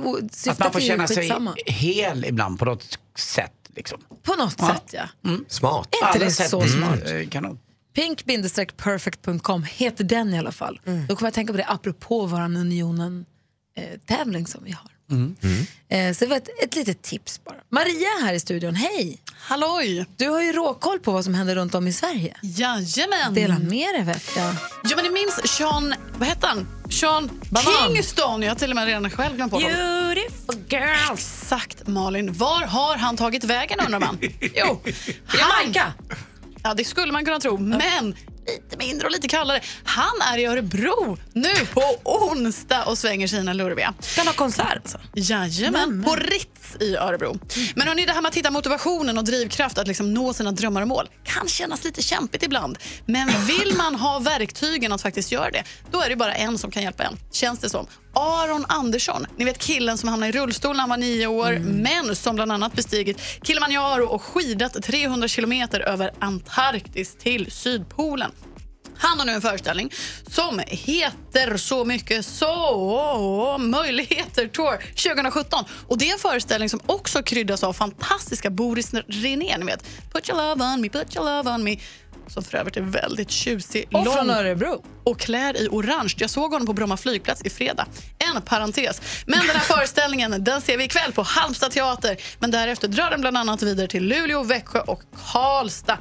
Att 0.49 0.59
man 0.59 0.71
får 0.71 0.79
känna 0.79 1.07
sig 1.07 1.31
hel 1.65 2.25
ibland 2.25 2.59
på 2.59 2.65
något 2.65 2.99
sätt. 3.17 3.51
Liksom. 3.75 3.99
På 4.23 4.35
något 4.35 4.55
Ja. 4.57 4.67
sätt 4.67 4.83
ja. 4.91 5.03
Smart. 5.47 5.87
Är 5.91 5.95
inte 6.07 6.19
Alla 6.19 6.25
det 6.25 6.31
så 6.31 6.61
är, 6.61 6.67
smart? 6.67 7.11
eh, 7.11 7.27
Kanon. 7.29 7.59
Pink-perfect.com 7.95 9.63
heter 9.63 10.03
den 10.03 10.33
i 10.33 10.39
alla 10.39 10.51
fall. 10.51 10.79
Då 11.09 11.15
kommer 11.15 11.27
jag 11.27 11.33
tänka 11.33 11.53
på 11.53 11.57
det 11.57 11.65
apropå 11.67 12.25
vår 12.25 12.39
Unionen-tävling 12.41 14.47
som 14.47 14.63
vi 14.63 14.71
har. 14.71 14.91
Eh, 15.89 16.13
så 16.13 16.25
det 16.25 16.29
var 16.29 16.37
ett, 16.37 16.49
ett 16.63 16.75
litet 16.75 17.01
tips 17.01 17.43
bara. 17.43 17.55
Maria 17.69 18.07
är 18.07 18.25
här 18.25 18.33
i 18.33 18.39
studion, 18.39 18.75
hej! 18.75 19.21
Halloj! 19.39 20.05
Du 20.17 20.29
har 20.29 20.41
ju 20.41 20.51
råkoll 20.51 20.99
på 20.99 21.11
vad 21.11 21.23
som 21.23 21.33
händer 21.33 21.55
runt 21.55 21.75
om 21.75 21.87
i 21.87 21.93
Sverige. 21.93 22.37
Jajamän! 22.41 23.33
Dela 23.33 23.59
med 23.59 23.93
dig 23.95 24.03
vet 24.03 24.35
jag. 24.35 24.55
Ja, 24.83 24.95
men 24.95 25.05
ni 25.05 25.11
minns 25.11 25.57
Sean, 25.57 25.93
vad 26.17 26.27
hette 26.27 26.47
han? 26.47 26.67
Sean 26.89 27.29
Banan. 27.49 27.73
Kingston. 27.95 28.41
Jag 28.41 28.49
har 28.49 28.55
till 28.55 28.69
och 28.69 28.75
med 28.75 28.85
redan 28.85 29.09
själv 29.09 29.35
glömt 29.35 29.51
bort 29.51 29.63
honom. 29.63 29.77
Beautiful 29.77 30.55
girl. 30.69 31.13
Exakt 31.13 31.87
Malin. 31.87 32.33
Var 32.33 32.61
har 32.65 32.97
han 32.97 33.17
tagit 33.17 33.43
vägen 33.43 33.79
undrar 33.85 33.99
man? 33.99 34.17
jo, 34.39 34.81
Jamaica. 35.39 35.93
Ja, 36.63 36.73
det 36.73 36.83
skulle 36.83 37.11
man 37.11 37.25
kunna 37.25 37.39
tro. 37.39 37.57
Men 37.57 38.15
lite 38.47 38.77
mindre 38.77 39.07
och 39.07 39.11
lite 39.11 39.27
kallare. 39.27 39.61
Han 39.83 40.21
är 40.33 40.37
i 40.37 40.45
Örebro 40.45 41.17
nu 41.33 41.53
på 41.73 41.81
onsdag 42.03 42.83
och 42.83 42.97
svänger 42.97 43.27
sina 43.27 43.53
lurviga. 43.53 43.93
Kan 44.15 44.27
ha 44.27 44.33
konsert 44.33 44.77
alltså? 44.83 44.99
Jajamän, 45.13 46.03
på 46.03 46.15
Ritz 46.15 46.60
i 46.79 46.95
Örebro. 46.95 47.39
Men 47.75 47.87
hörni, 47.87 48.05
det 48.05 48.13
här 48.13 48.21
med 48.21 48.29
att 48.29 48.35
hitta 48.35 48.51
motivationen 48.51 49.17
och 49.17 49.23
drivkraft 49.23 49.77
att 49.77 49.87
liksom 49.87 50.13
nå 50.13 50.33
sina 50.33 50.51
drömmar 50.51 50.81
och 50.81 50.87
mål 50.87 51.09
kan 51.23 51.47
kännas 51.47 51.83
lite 51.83 52.01
kämpigt 52.01 52.43
ibland. 52.43 52.77
Men 53.05 53.27
vill 53.27 53.73
man 53.77 53.95
ha 53.95 54.19
verktygen 54.19 54.93
att 54.93 55.01
faktiskt 55.01 55.31
göra 55.31 55.51
det, 55.51 55.63
då 55.91 56.01
är 56.01 56.09
det 56.09 56.15
bara 56.15 56.33
en 56.33 56.57
som 56.57 56.71
kan 56.71 56.83
hjälpa 56.83 57.03
en. 57.03 57.17
Känns 57.31 57.59
det 57.59 57.69
som. 57.69 57.87
Aron 58.13 58.65
Andersson, 58.67 59.25
ni 59.37 59.45
vet 59.45 59.57
killen 59.57 59.97
som 59.97 60.09
hamnade 60.09 60.29
i 60.29 60.31
rullstol 60.31 60.75
när 60.75 60.81
han 60.81 60.89
var 60.89 60.97
nio 60.97 61.27
år, 61.27 61.59
men 61.59 62.15
som 62.15 62.35
bland 62.35 62.51
annat 62.51 62.73
bestigit 62.73 63.21
Kilimanjaro 63.43 64.05
och 64.05 64.21
skidat 64.21 64.83
300 64.83 65.27
kilometer 65.27 65.79
över 65.79 66.11
Antarktis 66.19 67.15
till 67.15 67.51
Sydpolen. 67.51 68.31
Han 69.01 69.19
har 69.19 69.25
nu 69.25 69.31
en 69.31 69.41
föreställning 69.41 69.91
som 70.27 70.61
heter 70.67 71.57
så 71.57 71.85
mycket 71.85 72.25
så 72.25 73.57
Möjligheter 73.59 74.47
Tour 74.47 74.77
2017. 75.13 75.65
Och 75.87 75.97
Det 75.97 76.09
är 76.09 76.13
en 76.13 76.19
föreställning 76.19 76.69
som 76.69 76.79
också 76.85 77.23
kryddas 77.23 77.63
av 77.63 77.73
fantastiska 77.73 78.49
Boris 78.49 78.93
René. 78.93 79.57
Ni 79.57 79.65
vet, 79.65 79.85
put 80.13 80.29
your 80.29 80.37
love 80.41 80.65
on 80.65 80.81
me, 80.81 80.89
put 80.89 81.15
your 81.15 81.25
love 81.25 81.49
on 81.51 81.63
me. 81.63 81.77
som 82.27 82.43
för 82.43 82.57
övrigt 82.57 82.77
är 82.77 82.81
väldigt 82.81 83.31
tjusig. 83.31 83.87
Och 83.93 84.05
lång 84.05 84.13
från 84.13 84.29
Örebro. 84.29 84.83
och 85.03 85.19
klär 85.19 85.61
i 85.61 85.67
orange. 85.71 86.13
Jag 86.17 86.29
såg 86.29 86.51
honom 86.51 86.67
på 86.67 86.73
Bromma 86.73 86.97
flygplats 86.97 87.41
i 87.41 87.49
fredag. 87.49 87.85
En 88.35 88.41
parentes. 88.41 89.01
Men 89.25 89.39
den 89.39 89.55
här 89.55 89.59
föreställningen 89.75 90.43
den 90.43 90.61
ser 90.61 90.77
vi 90.77 90.83
ikväll 90.83 91.11
på 91.11 91.21
Halmstad 91.21 91.71
teater. 91.71 92.17
Men 92.39 92.51
därefter 92.51 92.87
drar 92.87 93.09
den 93.09 93.21
bland 93.21 93.37
annat 93.37 93.61
vidare 93.61 93.87
till 93.87 94.03
Luleå, 94.03 94.43
Växjö 94.43 94.79
och 94.79 95.01
Karlstad. 95.31 95.97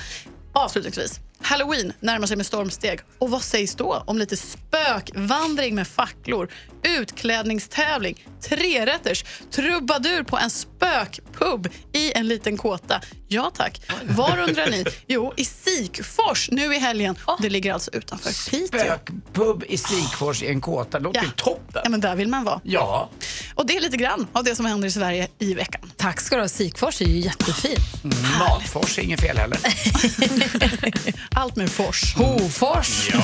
Avslutningsvis. 0.53 1.21
Halloween 1.43 1.93
närmar 2.01 2.27
sig 2.27 2.37
med 2.37 2.47
stormsteg. 2.47 3.01
Och 3.19 3.31
vad 3.31 3.43
sägs 3.43 3.75
då 3.75 4.03
om 4.07 4.19
lite 4.19 4.37
spökvandring 4.37 5.75
med 5.75 5.89
facklor, 5.89 6.49
utklädningstävling, 6.83 8.27
trerätters, 8.41 9.25
trubadur 9.51 10.23
på 10.23 10.39
en 10.39 10.51
spökpub 10.81 11.69
i 11.93 12.13
en 12.13 12.29
liten 12.29 12.57
kåta? 12.57 13.01
Ja 13.29 13.51
tack. 13.57 13.81
Var 14.05 14.39
undrar 14.39 14.71
ni? 14.71 14.85
Jo, 15.07 15.33
i 15.37 15.45
Sikfors 15.45 16.49
nu 16.51 16.75
i 16.75 16.79
helgen. 16.79 17.17
Det 17.41 17.51
ligger 17.51 17.73
alltså 17.73 17.91
utanför 17.95 18.51
Piteå. 18.51 18.67
Spökpub 18.69 19.65
i 19.69 19.77
Sikfors 19.77 20.43
i 20.43 20.47
en 20.49 20.61
kåta. 20.61 20.99
Det 20.99 21.05
låter 21.05 21.23
ju 21.23 21.31
toppen. 21.37 21.81
Ja, 21.85 21.91
men 21.91 22.01
där 22.01 22.17
vill 22.17 22.29
man 22.29 22.45
vara. 22.45 22.61
Ja. 22.65 23.11
Och 23.55 23.67
det 23.67 23.77
är 23.77 23.81
lite 23.81 23.97
grann 23.97 24.27
av 24.33 24.45
det 24.45 24.55
som 24.55 24.67
händer 24.67 24.89
i 24.89 24.91
Sverige 24.91 25.29
i 25.39 25.55
veckan. 25.55 25.93
Tack 25.97 26.21
ska 26.21 26.37
du 26.37 26.43
ha. 26.43 26.49
Sikfors 26.49 27.01
är 27.01 27.07
ju 27.07 27.19
jättefin. 27.19 27.77
Mm, 28.05 28.17
Matfors 28.39 28.99
är 28.99 29.03
inget 29.03 29.21
fel 29.21 29.39
heller. 29.39 29.59
Allt 31.31 31.57
med 31.57 31.71
fors. 31.71 32.15
Hofors. 32.17 33.11
Ja. 33.13 33.23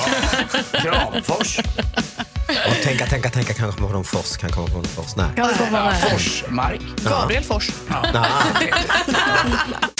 Kramfors. 0.79 1.59
Och 2.47 2.83
tänka, 2.83 3.05
tänka, 3.05 3.29
tänka 3.29 3.53
kan 3.53 3.71
komma 3.71 3.89
från 3.89 4.03
Fors, 4.03 4.37
kan 4.37 4.51
komma 4.51 4.67
från 4.67 4.83
Fors. 4.83 5.15
Nej. 5.15 5.25
Ja, 5.37 5.47
det 5.47 5.53
får 5.53 5.71
vara 5.71 5.85
med. 5.85 6.01
Forsmark. 6.01 6.81
Gabriel 7.03 7.43
Fors. 7.43 7.69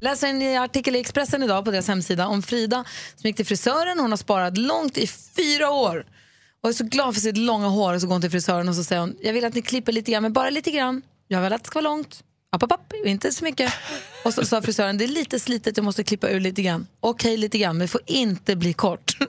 läser 0.00 0.28
en 0.28 0.62
artikel 0.62 0.96
i 0.96 1.00
Expressen 1.00 1.42
idag 1.42 1.64
på 1.64 1.70
deras 1.70 1.88
hemsida 1.88 2.26
om 2.26 2.42
Frida 2.42 2.84
som 3.16 3.28
gick 3.28 3.36
till 3.36 3.46
frisören. 3.46 3.98
Hon 3.98 4.12
har 4.12 4.16
sparat 4.16 4.58
långt 4.58 4.98
i 4.98 5.06
fyra 5.06 5.70
år 5.70 6.06
och 6.62 6.68
är 6.68 6.72
så 6.72 6.84
glad 6.84 7.14
för 7.14 7.20
sitt 7.20 7.36
långa 7.36 7.68
hår. 7.68 7.94
Och 7.94 8.00
så 8.00 8.06
går 8.06 8.14
hon 8.14 8.20
till 8.20 8.30
frisören 8.30 8.68
och 8.68 8.74
så 8.74 8.84
säger 8.84 9.00
hon, 9.00 9.16
jag 9.22 9.32
vill 9.32 9.44
att 9.44 9.54
ni 9.54 9.62
klipper 9.62 9.92
lite 9.92 10.12
grann, 10.12 10.22
men 10.22 10.32
bara 10.32 10.50
lite 10.50 10.70
grann. 10.70 11.02
Jag 11.28 11.42
vill 11.42 11.52
att 11.52 11.62
det 11.62 11.66
ska 11.66 11.80
vara 11.80 11.90
långt. 11.90 12.22
App, 12.52 12.62
app, 12.62 12.72
app, 12.72 12.92
inte 13.04 13.32
så 13.32 13.44
mycket. 13.44 13.72
Och 14.24 14.34
så 14.34 14.44
sa 14.44 14.62
frisören, 14.62 14.98
det 14.98 15.04
är 15.04 15.08
lite 15.08 15.40
slitet, 15.40 15.76
jag 15.76 15.84
måste 15.84 16.04
klippa 16.04 16.28
ur 16.28 16.40
lite 16.40 16.62
grann. 16.62 16.86
Okej, 17.00 17.36
lite 17.36 17.58
grann, 17.58 17.76
men 17.76 17.84
det 17.84 17.88
får 17.88 18.00
inte 18.06 18.56
bli 18.56 18.72
kort. 18.72 19.16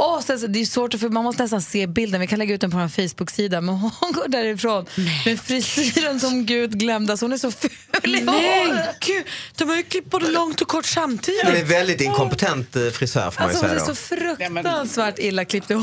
Och 0.00 0.24
sen, 0.24 0.40
så, 0.40 0.46
det 0.46 0.60
är 0.60 0.64
svårt, 0.64 0.94
för 0.94 1.08
man 1.08 1.24
måste 1.24 1.42
nästan 1.42 1.62
se 1.62 1.86
bilden. 1.86 2.20
Vi 2.20 2.26
kan 2.26 2.38
lägga 2.38 2.54
ut 2.54 2.60
den 2.60 2.70
på 2.70 2.76
vår 2.76 2.88
Facebook-sida. 2.88 3.60
Men 3.60 3.74
hon 3.74 4.12
går 4.12 4.28
därifrån 4.28 4.86
med 5.24 5.40
frisyren 5.40 6.20
som 6.20 6.46
Gud 6.46 6.78
glömde. 6.78 7.12
Alltså 7.12 7.24
hon 7.26 7.32
är 7.32 7.38
så 7.38 7.50
ful 7.50 7.70
i 8.04 8.20
Nej, 8.20 8.94
gud. 9.00 9.24
De 9.56 9.68
har 9.68 9.76
ju 9.76 9.82
klippt 9.82 10.10
både 10.10 10.28
långt 10.30 10.60
och 10.60 10.68
kort 10.68 10.86
samtidigt. 10.86 11.46
Det 11.46 11.58
är 11.60 11.64
väldigt 11.64 12.00
inkompetent 12.00 12.76
eh, 12.76 12.88
frisör 12.88 13.30
får 13.30 13.42
man 13.42 13.50
ju 13.52 13.58
Alltså 13.58 13.66
hon 13.66 13.70
säga 13.70 13.82
är 13.82 13.88
då. 13.88 13.94
så 13.94 14.56
fruktansvärt 14.56 15.18
illa 15.18 15.44
klippt 15.44 15.70
i 15.70 15.74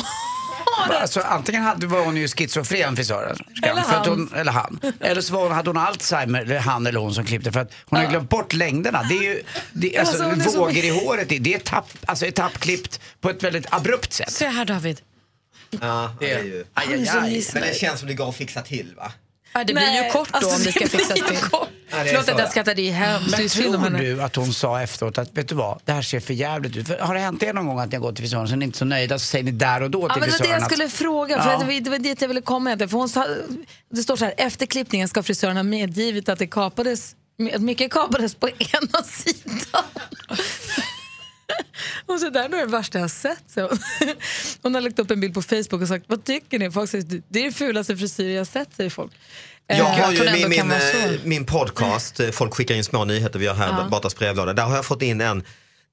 håret. 0.78 1.02
Alltså, 1.02 1.22
antingen 1.22 1.64
hade, 1.64 1.88
var 1.88 2.06
hon 2.06 2.18
ju 2.18 2.28
schizofren 2.28 2.96
frisören. 2.96 3.38
Eller 3.64 3.82
för 3.82 3.96
att 3.96 4.08
han. 4.08 4.10
hon, 4.10 4.34
eller 4.36 4.52
han. 4.52 4.80
Eller 5.00 5.22
så 5.22 5.34
var 5.34 5.44
hon, 5.44 5.52
hade 5.52 5.70
hon 5.70 5.78
Alzheimer, 5.78 6.42
eller 6.42 6.60
han 6.60 6.88
eller 6.88 7.00
hon 7.00 7.14
som 7.14 7.26
klippte. 7.26 7.52
För 7.52 7.60
att 7.60 7.72
hon 7.86 8.00
har 8.00 8.08
glömt 8.08 8.30
bort 8.30 8.54
längderna. 8.54 9.04
Det 9.10 9.18
är 9.18 9.24
ju, 9.24 9.44
det, 9.74 9.98
alltså, 9.98 10.24
Alltså, 10.24 10.42
är 10.42 10.50
så- 10.54 10.60
vågor 10.60 10.78
i 10.86 10.90
håret, 11.06 11.30
det 11.30 11.36
är 11.54 11.56
etapp, 11.56 11.90
alltså, 12.06 12.26
etappklippt 12.26 13.00
på 13.22 13.30
ett 13.30 13.44
väldigt 13.44 13.66
abrupt 13.70 14.14
sätt. 14.14 14.32
Se 14.32 14.48
här 14.48 14.66
David. 14.66 15.02
Ja, 15.82 16.16
det 16.20 16.32
är 16.34 16.44
ju. 16.44 16.66
Aj, 16.74 16.88
aj, 16.94 17.10
aj. 17.10 17.44
Men 17.54 17.62
det 17.64 17.76
känns 17.78 18.00
som 18.00 18.08
det 18.08 18.14
går 18.14 18.30
att 18.30 18.36
fixa 18.36 18.62
till 18.62 18.94
va? 18.98 19.12
Ja, 19.54 19.64
det 19.64 19.74
blir 19.74 20.04
ju 20.04 20.10
kort 20.12 20.30
då 20.32 20.38
alltså, 20.38 20.56
om 20.58 20.64
det 20.64 20.72
ska 20.72 20.88
fixas 20.88 21.14
till. 21.14 21.38
kort. 21.50 21.70
Ja, 21.90 21.96
det 21.98 22.02
är 22.02 22.06
Förlåt 22.06 22.22
att 22.30 22.38
jag 22.38 22.40
ja. 22.40 22.50
skrattar, 22.50 22.76
det 22.76 22.90
är 22.90 22.94
hemskt. 22.94 23.32
Men 23.38 23.48
tror 23.50 23.78
henne. 23.78 24.00
du 24.00 24.22
att 24.24 24.36
hon 24.36 24.54
sa 24.54 24.82
efteråt 24.82 25.18
att 25.18 25.38
vet 25.38 25.48
du 25.48 25.56
vad, 25.56 25.80
det 25.86 25.92
här 25.92 26.02
ser 26.02 26.20
för 26.20 26.34
jävligt 26.34 26.78
ut. 26.78 26.88
För 26.88 26.98
har 27.00 27.14
det 27.14 27.20
hänt 27.20 27.44
er 27.44 27.54
någon 27.54 27.66
gång 27.68 27.80
att 27.80 27.90
ni 27.92 27.96
har 27.98 28.02
gått 28.02 28.16
till 28.16 28.24
frisören 28.24 28.44
och 28.44 28.50
så 28.50 28.54
är 28.54 28.58
ni 28.58 28.66
inte 28.66 28.78
så 28.78 28.86
nöjda 28.86 29.20
så 29.20 29.26
säger 29.26 29.44
ni 29.46 29.52
där 29.52 29.82
och 29.84 29.92
då 29.92 30.00
Ja, 30.10 30.14
till 30.14 30.20
men 30.20 30.30
det 30.30 30.32
var 30.34 30.38
det 30.38 30.44
frisören 30.44 30.52
jag 30.52 30.62
att- 30.66 30.72
skulle 30.72 30.90
fråga, 30.90 31.42
för 31.44 31.50
Ja. 31.50 31.54
att 31.56 31.60
det 31.60 31.66
var- 31.74 31.82
det 31.82 31.90
var 31.90 31.98
dit 31.98 32.22
jag 32.22 32.28
ville 32.28 32.42
komma. 32.42 32.70
egentligen. 32.70 32.90
För 32.90 32.98
hon 32.98 33.10
sa, 33.10 33.28
det 33.94 34.02
står 34.04 34.16
så 34.18 34.26
här, 34.26 34.34
efter 34.38 34.66
klippningen 34.66 35.08
ska 35.08 35.24
frisören 35.24 35.56
ha 35.56 35.64
medgivit 35.64 36.30
att 36.30 36.40
det 36.40 36.48
kapades, 36.48 37.16
att 37.56 37.62
mycket 37.62 37.92
kapades 37.92 38.36
på 38.36 38.50
ena 38.50 39.04
sidan. 39.06 39.84
Och 42.06 42.20
så 42.20 42.30
där, 42.30 42.50
det 42.50 42.58
är 42.58 42.66
det 42.66 42.72
värsta 42.72 42.98
jag 42.98 43.04
har 43.04 43.10
sett. 43.10 43.44
Så. 43.48 43.70
Hon 44.62 44.74
har 44.76 44.82
lagt 44.82 45.00
upp 45.00 45.12
en 45.12 45.20
bild 45.20 45.34
på 45.34 45.42
Facebook 45.42 45.82
och 45.82 45.88
sagt, 45.88 46.06
vad 46.08 46.24
tycker 46.24 46.60
ni? 46.60 46.72
Folk 46.72 46.90
säger, 46.90 47.22
det 47.30 47.40
är 47.40 47.44
den 47.44 47.54
fulaste 47.54 47.98
frisyr 47.98 48.30
jag 48.30 48.40
har 48.40 48.46
sett, 48.46 48.76
säger 48.76 48.90
folk. 48.90 49.12
Eh, 49.70 49.78
Jag 49.78 49.86
har 49.86 50.12
tror 50.14 50.26
ju 50.28 50.32
min, 50.32 50.50
min, 50.50 50.72
eh, 50.72 50.78
min 51.24 51.46
podcast, 51.46 52.20
eh, 52.20 52.30
folk 52.30 52.54
skickar 52.54 52.76
in 52.76 52.84
små 52.84 53.06
nyheter 53.06 53.40
vi 53.40 53.46
gör 53.46 53.54
här, 53.54 53.68
Ja. 53.68 53.88
Batas 53.92 54.16
brevlåda. 54.16 54.54
Där 54.54 54.64
har 54.64 54.76
jag 54.76 54.86
fått 54.86 55.02
in 55.02 55.22
en 55.22 55.44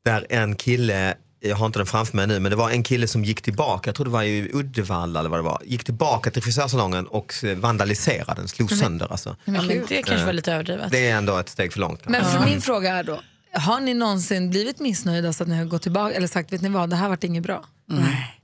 där 0.05 0.27
en 0.31 0.57
kille, 0.57 1.15
jag 1.41 1.57
har 1.57 1.67
inte 1.67 1.79
den 1.79 1.87
framför 1.87 2.17
mig 2.17 2.27
nu, 2.27 2.41
men 2.41 2.51
det 2.51 2.57
var 2.57 2.71
en 2.71 2.83
kille 2.83 3.09
som 3.09 3.25
gick 3.25 3.43
tillbaka, 3.43 3.89
jag 3.89 3.95
tror 3.95 4.05
det 4.05 4.11
var 4.13 4.23
i 4.23 4.51
Uddevalla 4.53 5.21
eller 5.21 5.31
vad 5.31 5.39
det 5.39 5.43
var, 5.43 5.63
gick 5.65 5.85
tillbaka 5.85 6.31
till 6.31 6.43
frisörsalongen 6.43 7.07
och 7.07 7.35
eh, 7.45 7.57
vandaliserade 7.59 8.41
den, 8.41 8.49
slog 8.49 8.71
sönder 8.73 9.13
alltså. 9.13 9.37
Men 9.45 9.69
det 9.69 9.85
kanske 9.89 10.15
Eh, 10.15 10.27
var 10.27 10.33
lite 10.33 10.53
överdrivet. 10.53 10.91
Det 10.91 11.09
är 11.09 11.17
ändå 11.17 11.37
ett 11.39 11.49
steg 11.49 11.73
för 11.73 11.81
långt. 11.81 12.09
Men 12.09 12.25
för 12.25 12.45
min 12.45 12.61
fråga 12.61 12.95
är 12.97 13.03
då, 13.03 13.21
har 13.55 13.81
ni 13.81 13.95
någonsin 13.95 14.51
blivit 14.51 14.81
missnöjda 14.81 15.33
så 15.33 15.43
att 15.43 15.49
ni 15.49 15.57
har 15.57 15.65
gått 15.65 15.83
tillbaka 15.83 16.15
eller 16.15 16.27
sagt, 16.27 16.53
vet 16.53 16.61
ni 16.61 16.69
vad, 16.69 16.91
det 16.91 16.97
här 16.97 17.09
vart 17.09 17.25
inget 17.25 17.43
bra? 17.43 17.65
Nej. 17.87 18.41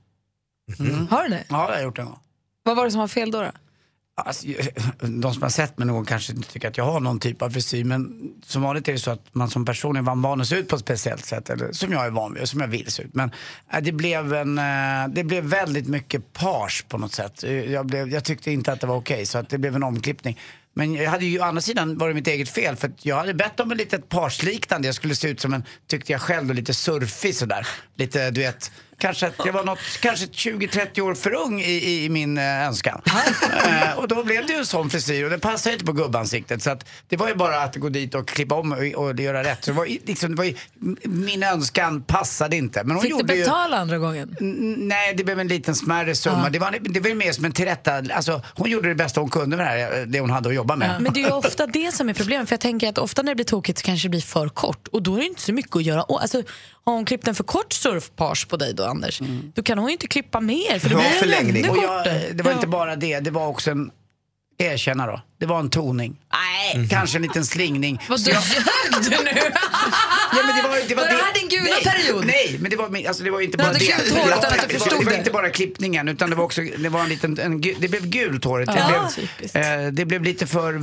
Har 1.09 1.23
du 1.23 1.29
det? 1.29 1.43
Ja, 1.49 1.55
det 1.57 1.63
har 1.63 1.73
jag 1.73 1.83
gjort 1.83 1.99
en 1.99 2.05
gång. 2.05 2.19
Vad 2.63 2.75
var 2.75 2.85
det 2.85 2.91
som 2.91 2.99
var 2.99 3.07
fel 3.07 3.31
då? 3.31 3.41
då? 3.41 3.51
Alltså, 4.15 4.47
de 4.99 5.33
som 5.33 5.41
har 5.41 5.49
sett 5.49 5.77
mig 5.77 5.87
någon 5.87 6.05
kanske 6.05 6.33
inte 6.33 6.51
tycker 6.51 6.67
att 6.67 6.77
jag 6.77 6.85
har 6.85 6.99
någon 6.99 7.19
typ 7.19 7.41
av 7.41 7.49
frisyr 7.49 7.83
men 7.83 8.31
som 8.45 8.61
vanligt 8.61 8.87
är 8.87 8.91
det 8.91 8.99
så 8.99 9.11
att 9.11 9.35
man 9.35 9.49
som 9.49 9.65
person 9.65 9.95
är 9.95 10.01
van 10.01 10.41
att 10.41 10.47
se 10.47 10.55
ut 10.55 10.67
på 10.67 10.75
ett 10.75 10.81
speciellt 10.81 11.25
sätt 11.25 11.49
eller 11.49 11.71
som 11.71 11.91
jag 11.91 12.05
är 12.05 12.09
van 12.09 12.33
vid 12.33 12.41
och 12.41 12.49
som 12.49 12.61
jag 12.61 12.67
vill 12.67 12.91
se 12.91 13.03
ut. 13.03 13.13
Men 13.13 13.31
äh, 13.73 13.81
det 13.81 13.91
blev, 13.91 14.33
en, 14.33 14.57
äh, 14.57 15.07
det 15.09 15.23
blev 15.23 15.43
väldigt 15.43 15.87
mycket 15.87 16.33
page 16.33 16.85
på 16.87 16.97
något 16.97 17.13
sätt. 17.13 17.43
Jag, 17.67 17.85
blev, 17.85 18.09
jag 18.09 18.23
tyckte 18.23 18.51
inte 18.51 18.71
att 18.71 18.81
det 18.81 18.87
var 18.87 18.95
okej 18.95 19.25
så 19.25 19.37
att 19.37 19.49
det 19.49 19.57
blev 19.57 19.75
en 19.75 19.83
omklippning. 19.83 20.39
Men 20.73 20.93
jag 20.95 21.11
hade 21.11 21.25
ju 21.25 21.39
å 21.39 21.43
andra 21.43 21.61
sidan 21.61 21.97
varit 21.97 22.15
mitt 22.15 22.27
eget 22.27 22.49
fel 22.49 22.75
för 22.75 22.87
att 22.87 23.05
jag 23.05 23.15
hade 23.15 23.33
bett 23.33 23.59
om 23.59 23.71
en 23.71 23.77
litet 23.77 24.09
parsliknande. 24.09 24.87
Jag 24.87 24.95
skulle 24.95 25.15
se 25.15 25.29
ut 25.29 25.39
som 25.39 25.53
en, 25.53 25.63
tyckte 25.87 26.11
jag 26.11 26.21
själv, 26.21 26.47
då, 26.47 26.53
lite 26.53 26.73
surfig 26.73 27.35
sådär. 27.35 27.67
Lite, 27.95 28.31
du 28.31 28.41
vet, 28.41 28.71
kanske 29.01 29.27
att 29.27 29.33
jag 29.45 29.53
var 29.53 29.63
något, 29.63 29.79
kanske 30.01 30.25
20-30 30.25 31.01
år 31.01 31.15
för 31.15 31.33
ung 31.33 31.61
i, 31.61 32.03
i 32.05 32.09
min 32.09 32.37
eh, 32.37 32.67
önskan. 32.67 33.01
eh, 33.65 33.97
och 33.97 34.07
då 34.07 34.23
blev 34.23 34.45
det 34.47 34.53
ju 34.53 34.59
en 34.59 34.65
sån 34.65 34.89
frisyr 34.89 35.23
och 35.23 35.29
det 35.29 35.39
passade 35.39 35.73
inte 35.73 35.85
på 35.85 35.93
gubbansiktet. 35.93 36.63
Så 36.63 36.69
att 36.71 36.85
det 37.07 37.17
var 37.17 37.27
ju 37.27 37.35
bara 37.35 37.63
att 37.63 37.75
gå 37.75 37.89
dit 37.89 38.15
och 38.15 38.27
klippa 38.27 38.55
om 38.55 38.71
och, 38.71 39.03
och 39.05 39.19
göra 39.19 39.43
rätt. 39.43 39.63
Så 39.65 39.71
det 39.71 39.77
var, 39.77 39.85
ju 39.85 39.99
liksom, 40.05 40.29
det 40.31 40.37
var 40.37 40.43
ju, 40.45 40.55
min 41.03 41.43
önskan 41.43 42.01
passade 42.03 42.55
inte. 42.57 42.83
Men 42.83 42.95
hon 42.95 43.01
Fick 43.01 43.11
du 43.11 43.17
gjorde 43.17 43.35
ju, 43.35 43.39
betala 43.43 43.77
andra 43.77 43.97
gången? 43.97 44.35
N- 44.41 44.75
Nej, 44.77 45.13
det 45.17 45.23
blev 45.23 45.39
en 45.39 45.47
liten 45.47 45.75
smärre 45.75 46.15
summa. 46.15 46.41
Ja. 46.43 46.49
Det, 46.49 46.59
var, 46.59 46.77
det 46.81 46.99
var 46.99 47.15
mer 47.15 47.31
som 47.31 47.45
en 47.45 47.51
tillrätta... 47.51 48.03
Alltså, 48.13 48.41
hon 48.55 48.69
gjorde 48.69 48.89
det 48.89 48.95
bästa 48.95 49.19
hon 49.21 49.29
kunde 49.29 49.57
med 49.57 49.65
det, 49.65 49.69
här, 49.69 50.05
det 50.05 50.19
hon 50.19 50.29
hade 50.29 50.49
att 50.49 50.55
jobba 50.55 50.75
med. 50.75 51.01
Men 51.01 51.13
det 51.13 51.19
är 51.23 51.25
ju 51.25 51.31
ofta 51.33 51.67
det 51.67 51.91
som 51.91 52.09
är 52.09 52.13
problemet. 52.13 52.47
För 52.49 52.53
jag 52.53 52.61
tänker 52.61 52.89
att 52.89 52.97
ofta 52.97 53.21
när 53.21 53.31
det 53.31 53.35
blir 53.35 53.45
tokigt 53.45 53.79
så 53.79 53.85
kanske 53.85 54.05
det 54.07 54.09
blir 54.09 54.21
för 54.21 54.49
kort. 54.49 54.87
Och 54.87 55.01
då 55.03 55.15
är 55.15 55.19
det 55.19 55.25
inte 55.25 55.41
så 55.41 55.53
mycket 55.53 55.75
att 55.75 55.83
göra. 55.83 56.03
Och, 56.03 56.21
Alltså, 56.21 56.43
har 56.83 56.93
hon 56.93 57.05
klippt 57.05 57.27
en 57.27 57.35
för 57.35 57.43
kort 57.43 57.73
surfpage 57.73 58.47
på 58.47 58.57
dig 58.57 58.73
då 58.73 58.83
Anders, 58.91 59.21
då 59.53 59.63
kan 59.63 59.77
hon 59.77 59.87
ju 59.87 59.93
inte 59.93 60.07
klippa 60.07 60.39
mer. 60.39 60.79
För 60.79 60.89
det 60.89 60.95
blir 60.95 61.33
en 61.33 61.47
ännu 61.47 61.69
Och 61.69 61.77
jag, 61.77 61.97
kortare. 62.05 62.21
det 62.33 62.43
var 62.43 62.51
Ja. 62.51 62.55
inte 62.55 62.67
bara 62.67 62.95
det, 62.95 63.19
det 63.19 63.31
var 63.31 63.47
också 63.47 63.71
en... 63.71 63.91
Erkänna 64.57 65.07
då. 65.07 65.21
Det 65.41 65.47
var 65.47 65.59
en 65.59 65.69
toning. 65.69 66.15
Nej. 66.33 66.87
Kanske 66.89 67.17
en 67.17 67.21
liten 67.21 67.45
slingning. 67.45 68.01
Vad 68.09 68.19
jag- 68.19 68.27
ljög 68.27 69.03
du 69.03 69.09
nu? 69.09 69.31
Ja, 70.33 70.39
men 70.47 70.55
det 70.55 70.61
var, 70.69 70.87
det 70.87 70.95
var, 70.95 71.03
Var 71.03 71.09
det 71.09 71.23
här 71.23 71.33
din 71.33 71.49
gula 71.49 71.63
nej, 71.63 71.83
period? 71.83 72.25
Nej, 72.25 72.57
men 72.59 72.71
det 72.71 72.77
var, 72.77 73.07
alltså, 73.07 73.23
det 73.23 73.31
var 73.31 73.41
inte 73.41 73.57
Du 73.57 73.63
bara 73.63 73.73
det. 73.73 73.79
gult 73.79 74.11
hår 74.11 74.17
det, 74.17 74.21
utan 74.27 74.39
var, 74.41 74.47
att 74.47 74.51
du 74.51 74.67
det, 74.67 74.73
var, 74.73 74.79
förstod 74.79 74.99
det 74.99 75.05
var 75.05 75.11
det. 75.11 75.17
inte 75.17 75.31
bara 75.31 75.49
klippningen 75.49 76.07
utan 76.09 76.29
det 76.29 76.35
var 76.35 76.43
också, 76.43 76.61
det 76.77 76.89
var 76.89 76.99
en 77.03 77.09
liten, 77.09 77.39
en, 77.39 77.61
det 77.61 77.87
blev 77.89 78.07
gult 78.07 78.43
håret. 78.45 78.67
Det, 78.67 78.73
Ja. 78.93 79.09
blev, 79.53 79.63
eh, 79.85 79.87
det 79.91 80.05
blev 80.05 80.23
lite 80.23 80.47
för, 80.47 80.73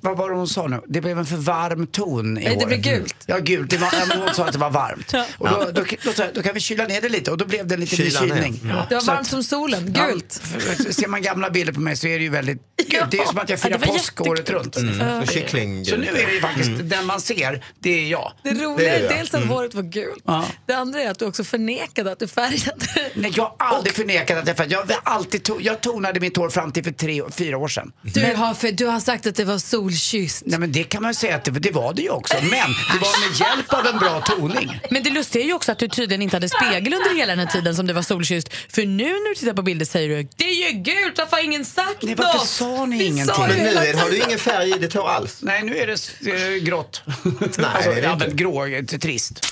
vad 0.00 0.16
var 0.16 0.30
det 0.30 0.36
hon 0.36 0.48
sa 0.48 0.66
nu? 0.66 0.80
Det 0.88 1.00
blev 1.00 1.18
en 1.18 1.26
för 1.26 1.36
varm 1.36 1.86
ton 1.86 2.38
i 2.38 2.40
Nej, 2.40 2.44
det 2.44 2.64
håret. 2.64 2.68
blev 2.68 2.80
gult. 2.98 3.14
Ja, 3.26 3.38
gult. 3.38 3.70
Det 3.70 3.76
var, 3.78 3.88
ja, 3.92 4.16
hon 4.26 4.34
sa 4.34 4.44
att 4.44 4.52
det 4.52 4.58
var 4.58 4.70
varmt. 4.70 5.12
Och 5.38 5.48
då, 5.50 5.70
då, 5.72 5.84
då, 6.16 6.24
då 6.34 6.42
kan 6.42 6.54
vi 6.54 6.60
kyla 6.60 6.84
ner 6.86 7.00
det 7.00 7.08
lite 7.08 7.30
och 7.30 7.38
då 7.38 7.44
blev 7.44 7.66
det 7.66 7.74
en 7.74 7.80
liten 7.80 8.10
kylning. 8.10 8.60
Ja. 8.68 8.86
Det 8.88 8.94
var 8.94 9.02
varmt 9.02 9.20
att- 9.20 9.26
som 9.26 9.42
solen, 9.44 9.92
gult. 9.92 10.42
Ja, 10.78 10.92
ser 10.92 11.08
man 11.08 11.22
gamla 11.22 11.50
bilder 11.50 11.72
på 11.72 11.80
mig 11.80 11.96
så 11.96 12.06
är 12.06 12.18
det 12.18 12.24
ju 12.24 12.30
väldigt 12.30 12.58
gult. 12.90 13.10
Det 13.10 13.18
är 13.18 13.24
som 13.26 13.38
att 13.38 13.48
jag 13.48 13.58
Ja, 13.58 13.62
firar 13.62 13.78
var 13.78 13.86
påsk 13.86 14.20
året 14.20 14.50
runt. 14.50 14.76
Mm. 14.76 15.26
Så 15.26 15.32
kyckling. 15.32 15.84
Så 15.84 15.96
nu 15.96 16.06
är 16.06 16.34
det 16.34 16.40
faktiskt, 16.40 16.70
den 16.82 17.06
man 17.06 17.20
ser, 17.20 17.64
det 17.78 17.90
är 17.90 18.06
jag. 18.08 18.32
Det 18.42 18.50
roliga 18.50 18.76
Det 18.76 18.96
är 18.96 19.02
ja. 19.02 19.16
dels 19.16 19.34
att 19.34 19.46
håret 19.46 19.74
var 19.74 19.82
gult. 19.82 20.22
Ja. 20.26 20.44
Det 20.66 20.72
andra 20.74 21.02
är 21.02 21.10
att 21.10 21.18
du 21.18 21.24
också 21.24 21.44
förnekade 21.44 22.12
att 22.12 22.18
du 22.18 22.28
färgade 22.28 22.86
det. 22.94 23.10
Nej, 23.14 23.32
jag 23.36 23.44
har 23.44 23.54
aldrig 23.58 23.94
förnekat 23.94 24.38
att 24.38 24.48
jag 24.48 24.56
färgade. 24.56 24.92
Jag, 24.92 25.02
alltid 25.04 25.42
to- 25.42 25.58
jag 25.60 25.80
tonade 25.80 26.20
mitt 26.20 26.36
hår 26.36 26.50
fram 26.50 26.72
till 26.72 26.84
för 26.84 26.90
tre, 26.92 27.22
fyra 27.36 27.58
år 27.58 27.68
sedan. 27.68 27.92
Du 28.02 28.34
har, 28.34 28.54
för, 28.54 28.72
du 28.72 28.86
har 28.86 29.00
sagt 29.00 29.26
att 29.26 29.34
det 29.34 29.44
var 29.44 29.58
solkysst. 29.58 30.42
Nej 30.46 30.58
men 30.58 30.72
det 30.72 30.84
kan 30.84 31.02
man 31.02 31.14
säga 31.14 31.36
att 31.36 31.44
det, 31.44 31.50
det 31.50 31.70
var 31.70 31.94
det 31.94 32.02
ju 32.02 32.10
också. 32.10 32.34
Men 32.34 32.50
det 32.92 32.98
var 33.00 33.28
med 33.28 33.40
hjälp 33.40 33.72
av 33.72 33.86
en 33.86 33.98
bra 33.98 34.20
toning. 34.20 34.80
Men 34.90 35.02
det 35.02 35.10
lustiga 35.10 35.42
är 35.44 35.46
ju 35.46 35.52
också 35.54 35.72
att 35.72 35.78
du 35.78 35.88
tydligen 35.88 36.22
inte 36.22 36.36
hade 36.36 36.48
spegel 36.48 36.94
under 36.94 37.16
hela 37.16 37.32
den 37.36 37.38
här 37.46 37.52
tiden 37.52 37.74
som 37.76 37.86
det 37.86 37.92
var 37.92 38.02
solkysst. 38.02 38.48
För 38.68 38.86
nu 38.86 39.04
när 39.04 39.28
du 39.28 39.34
tittar 39.34 39.52
på 39.54 39.62
bilder 39.62 39.86
säger 39.86 40.08
du 40.08 40.28
det 40.36 40.44
är 40.44 40.70
ju 40.72 40.78
gult, 40.78 41.18
varför 41.18 41.36
har 41.36 41.44
ingen 41.44 41.64
sagt 41.64 42.02
Nej, 42.02 42.14
något? 42.14 42.46
Sa 42.80 42.86
ni 42.86 43.04
ingenting? 43.04 43.44
Men 43.48 43.56
nu 43.56 43.68
är, 43.68 43.94
har 43.94 44.10
du 44.10 44.16
ingen 44.16 44.38
färg 44.38 44.70
i 44.70 44.78
ditt 44.78 44.94
hår 44.94 45.08
alls. 45.08 45.42
Nej, 45.42 45.62
nu 45.62 45.76
är 45.76 45.86
det 45.86 46.56
eh, 46.56 46.62
grått. 46.62 47.02
det 47.24 47.58
är 47.58 47.64
alltså, 47.64 47.90
det 47.90 48.00
ja, 48.00 48.12
inte. 48.12 48.30
grå, 48.30 48.66
eh, 48.66 48.84
trist. 48.84 49.46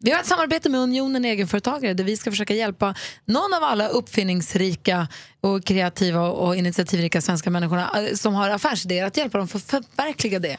Vi 0.00 0.10
har 0.10 0.20
ett 0.20 0.26
samarbete 0.26 0.68
med 0.68 0.80
Unionen 0.80 1.24
Egenföretagare 1.24 1.94
där 1.94 2.04
vi 2.04 2.16
ska 2.16 2.30
försöka 2.30 2.54
hjälpa 2.54 2.94
någon 3.24 3.54
av 3.54 3.64
alla 3.64 3.88
uppfinningsrika 3.88 5.08
och 5.40 5.64
kreativa 5.64 6.20
och 6.20 6.56
initiativrika 6.56 7.20
svenska 7.20 7.50
människorna 7.50 8.08
eh, 8.08 8.14
som 8.14 8.34
har 8.34 8.50
affärsidéer 8.50 9.04
att 9.04 9.16
hjälpa 9.16 9.38
dem 9.38 9.48
för 9.48 9.58
att 9.58 9.64
förverkliga 9.64 10.38
det. 10.38 10.56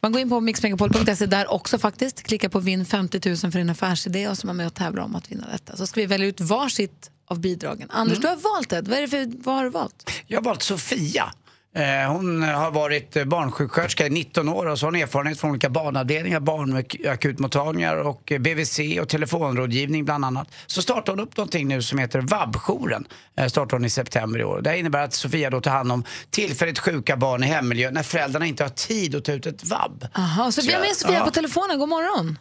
Man 0.00 0.12
går 0.12 0.20
in 0.20 0.28
på 0.28 0.40
mixmegapol.se 0.40 1.26
där 1.26 1.52
också 1.52 1.78
faktiskt, 1.78 2.22
klickar 2.22 2.48
på 2.48 2.58
vinn 2.58 2.86
50 2.86 3.28
000 3.28 3.36
för 3.36 3.50
din 3.50 3.70
affärsidé 3.70 4.28
och 4.28 4.38
så 4.38 4.44
är 4.44 4.46
man 4.46 4.56
med 4.56 4.66
och 4.66 4.74
tävlar 4.74 5.02
om 5.02 5.14
att 5.16 5.32
vinna 5.32 5.46
detta. 5.52 5.76
Så 5.76 5.86
ska 5.86 6.00
vi 6.00 6.06
välja 6.06 6.26
ut 6.26 6.40
varsitt 6.40 7.10
av 7.26 7.40
bidragen. 7.40 7.88
Anders, 7.90 8.18
du 8.18 8.26
har 8.26 8.36
valt 8.36 8.72
ett. 8.72 8.88
Vad, 8.88 8.98
är 8.98 9.02
det 9.02 9.08
för, 9.08 9.42
vad 9.44 9.54
har 9.54 9.64
du 9.64 9.70
valt? 9.70 10.10
Jag 10.26 10.38
har 10.38 10.44
valt 10.44 10.62
Sofia. 10.62 11.32
Eh, 11.76 12.12
Hon 12.12 12.42
har 12.42 12.70
varit 12.70 13.26
barnsjuksköterska 13.26 14.06
i 14.06 14.10
19 14.10 14.48
år 14.48 14.66
och 14.66 14.78
så 14.78 14.86
har 14.86 14.92
hon 14.92 15.00
erfarenhet 15.02 15.40
från 15.40 15.50
olika 15.50 15.70
barnavdelningar, 15.70 16.40
barnakutmottagningar 16.40 17.96
och 17.96 18.32
BVC 18.40 18.80
och 19.00 19.08
telefonrådgivning 19.08 20.04
bland 20.04 20.24
annat. 20.24 20.48
Så 20.66 20.82
startar 20.82 21.12
hon 21.12 21.20
upp 21.20 21.36
någonting 21.36 21.68
nu 21.68 21.82
som 21.82 21.98
heter 21.98 22.20
VAB-jouren. 22.20 23.06
Eh, 23.38 23.46
Startar 23.46 23.76
hon 23.76 23.84
i 23.84 23.90
september 23.90 24.40
i 24.40 24.44
år. 24.44 24.60
Det 24.60 24.78
innebär 24.78 25.04
att 25.04 25.12
Sofia 25.14 25.50
då 25.50 25.60
tar 25.60 25.70
hand 25.70 25.92
om 25.92 26.04
tillfälligt 26.30 26.78
sjuka 26.78 27.16
barn 27.16 27.44
i 27.44 27.46
hemmiljö 27.46 27.90
när 27.90 28.02
föräldrarna 28.02 28.46
inte 28.46 28.62
har 28.64 28.70
tid 28.70 29.14
att 29.14 29.24
ta 29.24 29.32
ut 29.32 29.46
ett 29.46 29.64
vab. 29.64 30.06
Aha, 30.14 30.50
så 30.52 30.62
vi 30.62 30.72
har 30.72 30.80
med 30.80 30.96
Sofia 30.96 31.24
på 31.24 31.30
telefonen. 31.30 31.78
God 31.78 31.88
morgon. 31.88 32.38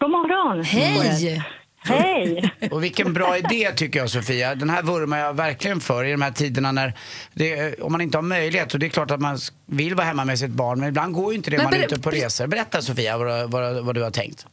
God 0.00 0.10
morgon. 0.10 0.64
Hej! 0.64 1.44
Hej! 1.84 2.50
Och 2.70 2.84
vilken 2.84 3.12
bra 3.12 3.36
idé 3.38 3.70
tycker 3.76 3.98
jag 3.98 4.10
Sofia. 4.10 4.54
Den 4.54 4.70
här 4.70 4.82
vurmar 4.82 5.18
jag 5.18 5.34
verkligen 5.36 5.80
för 5.80 6.04
i 6.04 6.10
de 6.12 6.22
här 6.22 6.30
tiderna 6.30 6.72
när 6.72 6.92
det, 7.34 7.80
om 7.82 7.92
man 7.92 8.00
inte 8.00 8.18
har 8.18 8.22
möjlighet. 8.22 8.70
Så 8.70 8.78
det 8.78 8.86
är 8.86 8.90
klart 8.90 9.10
att 9.10 9.20
man 9.20 9.36
vill 9.66 9.94
vara 9.94 10.06
hemma 10.06 10.24
med 10.24 10.38
sitt 10.38 10.50
barn 10.50 10.80
men 10.80 10.88
ibland 10.88 11.14
går 11.14 11.30
ju 11.32 11.36
inte 11.36 11.50
det 11.50 11.56
Men 11.56 11.64
man 11.64 11.74
är 11.74 11.84
ute 11.84 12.00
på 12.00 12.10
resor. 12.10 12.46
Berätta 12.46 12.80
Sofia 12.80 13.18
vad, 13.18 13.26
du- 13.26 13.46
vad, 13.48 13.84
vad 13.86 13.94
du 13.94 14.02
har 14.02 14.10
tänkt. 14.10 14.46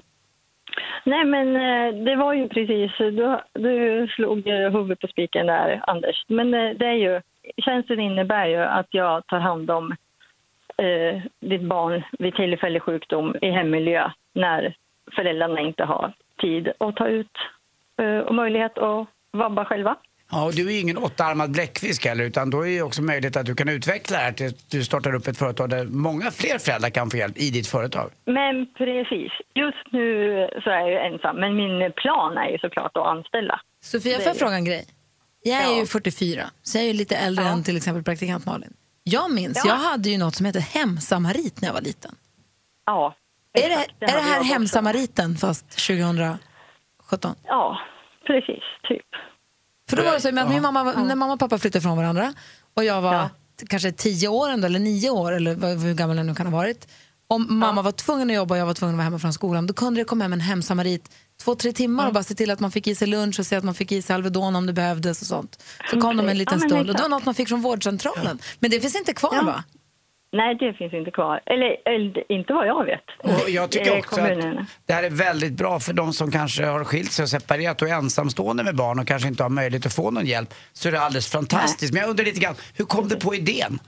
Nej, 1.05 1.25
men 1.25 1.47
eh, 1.55 2.03
det 2.05 2.15
var 2.15 2.33
ju 2.33 2.47
precis, 2.49 2.91
du, 2.97 3.39
du 3.53 4.07
slog 4.15 4.47
huvudet 4.47 4.99
på 4.99 5.07
spiken 5.07 5.45
där, 5.47 5.81
Anders. 5.87 6.25
Men 6.27 6.53
eh, 6.53 6.69
det 6.79 6.85
är 6.85 6.93
ju, 6.93 7.21
tjänsten 7.65 7.99
innebär 7.99 8.45
ju 8.47 8.57
att 8.57 8.87
jag 8.89 9.27
tar 9.27 9.39
hand 9.39 9.71
om 9.71 9.91
eh, 10.77 11.21
ditt 11.49 11.61
barn 11.61 12.03
vid 12.19 12.35
tillfällig 12.35 12.81
sjukdom 12.81 13.35
i 13.41 13.51
hemmiljö 13.51 14.09
när 14.33 14.75
föräldrarna 15.15 15.59
inte 15.61 15.83
har 15.83 16.13
tid 16.41 16.67
att 16.79 16.95
ta 16.95 17.07
ut 17.07 17.31
eh, 18.01 18.27
och 18.27 18.35
möjlighet 18.35 18.77
att 18.77 19.07
vabba 19.33 19.65
själva. 19.65 19.95
Ja, 20.31 20.45
och 20.45 20.53
du 20.53 20.67
är 20.67 20.71
ju 20.71 20.79
ingen 20.79 20.97
åttaarmad 20.97 21.51
bläckfisk 21.51 22.05
heller 22.05 22.23
utan 22.23 22.49
då 22.49 22.61
är 22.61 22.69
ju 22.69 22.81
också 22.81 23.01
möjligt 23.01 23.35
att 23.37 23.45
du 23.45 23.55
kan 23.55 23.69
utveckla 23.69 24.17
det 24.17 24.23
här 24.23 24.31
till 24.31 24.47
att 24.47 24.69
du 24.71 24.83
startar 24.83 25.15
upp 25.15 25.27
ett 25.27 25.37
företag 25.37 25.69
där 25.69 25.85
många 25.85 26.31
fler 26.31 26.57
föräldrar 26.57 26.89
kan 26.89 27.09
få 27.09 27.17
hjälp 27.17 27.37
i 27.37 27.49
ditt 27.51 27.67
företag. 27.67 28.09
Men 28.25 28.73
precis, 28.77 29.31
just 29.53 29.91
nu 29.91 30.01
så 30.63 30.69
är 30.69 30.79
jag 30.79 30.89
ju 30.89 30.97
ensam, 31.13 31.35
men 31.39 31.55
min 31.55 31.91
plan 31.91 32.37
är 32.37 32.49
ju 32.49 32.57
såklart 32.57 32.97
att 32.97 33.05
anställa. 33.05 33.61
Sofia, 33.83 34.17
får 34.17 34.27
jag 34.27 34.37
fråga 34.37 34.55
en 34.55 34.65
grej? 34.65 34.85
Jag 35.43 35.63
är 35.63 35.79
ju 35.79 35.85
44, 35.85 36.43
så 36.61 36.77
jag 36.77 36.83
är 36.83 36.87
ju 36.87 36.93
lite 36.93 37.15
äldre 37.15 37.45
än 37.45 37.63
till 37.63 37.77
exempel 37.77 38.03
praktikant 38.03 38.45
Malin. 38.45 38.73
Jag 39.03 39.31
minns, 39.31 39.61
Ja. 39.65 39.71
jag 39.71 39.75
hade 39.77 40.09
ju 40.09 40.17
något 40.17 40.35
som 40.35 40.45
hette 40.45 40.59
hemsamarit 40.59 41.61
när 41.61 41.69
jag 41.69 41.73
var 41.73 41.81
liten. 41.81 42.15
Ja. 42.85 43.15
Är 43.53 43.69
det, 43.69 43.75
exakt, 43.75 43.93
det 43.99 44.05
är 44.05 44.15
det 44.15 44.21
här 44.21 44.43
hemsamariten 44.43 45.37
fast 45.37 45.69
2017? 45.69 47.35
Ja, 47.43 47.77
precis. 48.27 48.63
Typ. 48.87 49.05
För 49.89 49.97
då 49.97 50.03
var 50.03 50.11
det 50.13 50.21
så 50.21 50.39
att 50.39 50.49
min 50.49 50.61
mamma, 50.61 50.83
när 50.83 51.15
mamma 51.15 51.33
och 51.33 51.39
pappa 51.39 51.57
flyttade 51.57 51.81
från 51.81 51.97
varandra 51.97 52.33
och 52.73 52.83
jag 52.83 53.01
var 53.01 53.29
t- 53.59 53.65
kanske 53.69 53.91
tio 53.91 54.27
år 54.27 54.49
ändå, 54.49 54.65
eller 54.65 54.79
nio 54.79 55.09
år 55.09 55.31
eller 55.31 55.55
vad- 55.55 55.79
hur 55.79 55.93
gammal 55.93 56.17
jag 56.17 56.25
nu 56.25 56.35
kan 56.35 56.45
ha 56.47 56.57
varit. 56.57 56.87
Om 57.27 57.47
mamma 57.59 57.81
var 57.81 57.91
tvungen 57.91 58.29
att 58.29 58.35
jobba 58.35 58.55
och 58.55 58.59
jag 58.61 58.65
var 58.65 58.73
tvungen 58.73 58.95
att 58.95 58.97
vara 58.97 59.03
hemma 59.03 59.19
från 59.19 59.33
skolan 59.33 59.67
då 59.67 59.73
kunde 59.73 60.01
det 60.01 60.05
komma 60.05 60.23
hem 60.23 60.33
en 60.33 60.41
hemsamarit 60.41 61.09
två, 61.43 61.55
tre 61.55 61.71
timmar 61.73 62.07
och 62.07 62.13
bara 62.13 62.23
se 62.23 62.35
till 62.35 62.51
att 62.51 62.59
man 62.59 62.71
fick 62.71 62.87
i 62.87 62.95
sig 62.95 63.07
lunch 63.07 63.39
och 63.39 63.45
se 63.45 63.55
att 63.55 63.63
man 63.63 63.73
fick 63.75 63.91
i 63.91 64.01
sig 64.01 64.13
Alvedon 64.13 64.55
om 64.55 64.65
det 64.65 64.73
behövdes 64.73 65.21
och 65.21 65.27
sånt. 65.27 65.63
Så 65.91 66.01
kom 66.01 66.17
de 66.17 66.29
en 66.29 66.37
liten 66.37 66.59
Ja, 66.61 66.67
stund 66.67 66.89
och 66.89 66.95
det 66.95 67.01
var 67.01 67.09
något 67.09 67.25
man 67.25 67.35
fick 67.35 67.47
från 67.47 67.61
vårdcentralen. 67.61 68.39
Men 68.59 68.71
det 68.71 68.79
finns 68.79 68.95
inte 68.95 69.13
kvar 69.13 69.31
Ja. 69.35 69.41
va? 69.43 69.63
Nej, 70.33 70.55
det 70.55 70.73
finns 70.73 70.93
inte 70.93 71.11
kvar. 71.11 71.39
Eller, 71.45 71.77
eller 71.85 72.31
inte 72.31 72.53
vad 72.53 72.67
jag 72.67 72.85
vet. 72.85 73.03
Och 73.17 73.49
jag 73.49 73.71
tycker 73.71 73.91
Eh, 73.91 73.99
också 73.99 74.21
att 74.21 74.27
det 74.85 74.93
här 74.93 75.03
är 75.03 75.09
väldigt 75.09 75.53
bra 75.53 75.79
för 75.79 75.93
de 75.93 76.13
som 76.13 76.31
kanske 76.31 76.65
har 76.65 76.83
skilt 76.83 77.11
sig 77.11 77.23
och 77.23 77.29
separerat 77.29 77.81
och 77.81 77.87
är 77.89 77.93
ensamstående 77.93 78.63
med 78.63 78.75
barn 78.75 78.99
och 78.99 79.07
kanske 79.07 79.27
inte 79.27 79.43
har 79.43 79.49
möjlighet 79.49 79.85
att 79.85 79.95
få 79.95 80.11
någon 80.11 80.25
hjälp. 80.25 80.49
Så 80.73 80.87
är 80.87 80.91
det 80.91 80.99
alldeles 81.01 81.31
fantastiskt. 81.31 81.93
Men 81.93 82.01
jag 82.01 82.09
undrar 82.09 82.25
lite 82.25 82.39
grann, 82.39 82.55
hur 82.77 82.85
kom 82.85 83.07
du 83.07 83.15
på 83.15 83.35
idén? 83.35 83.79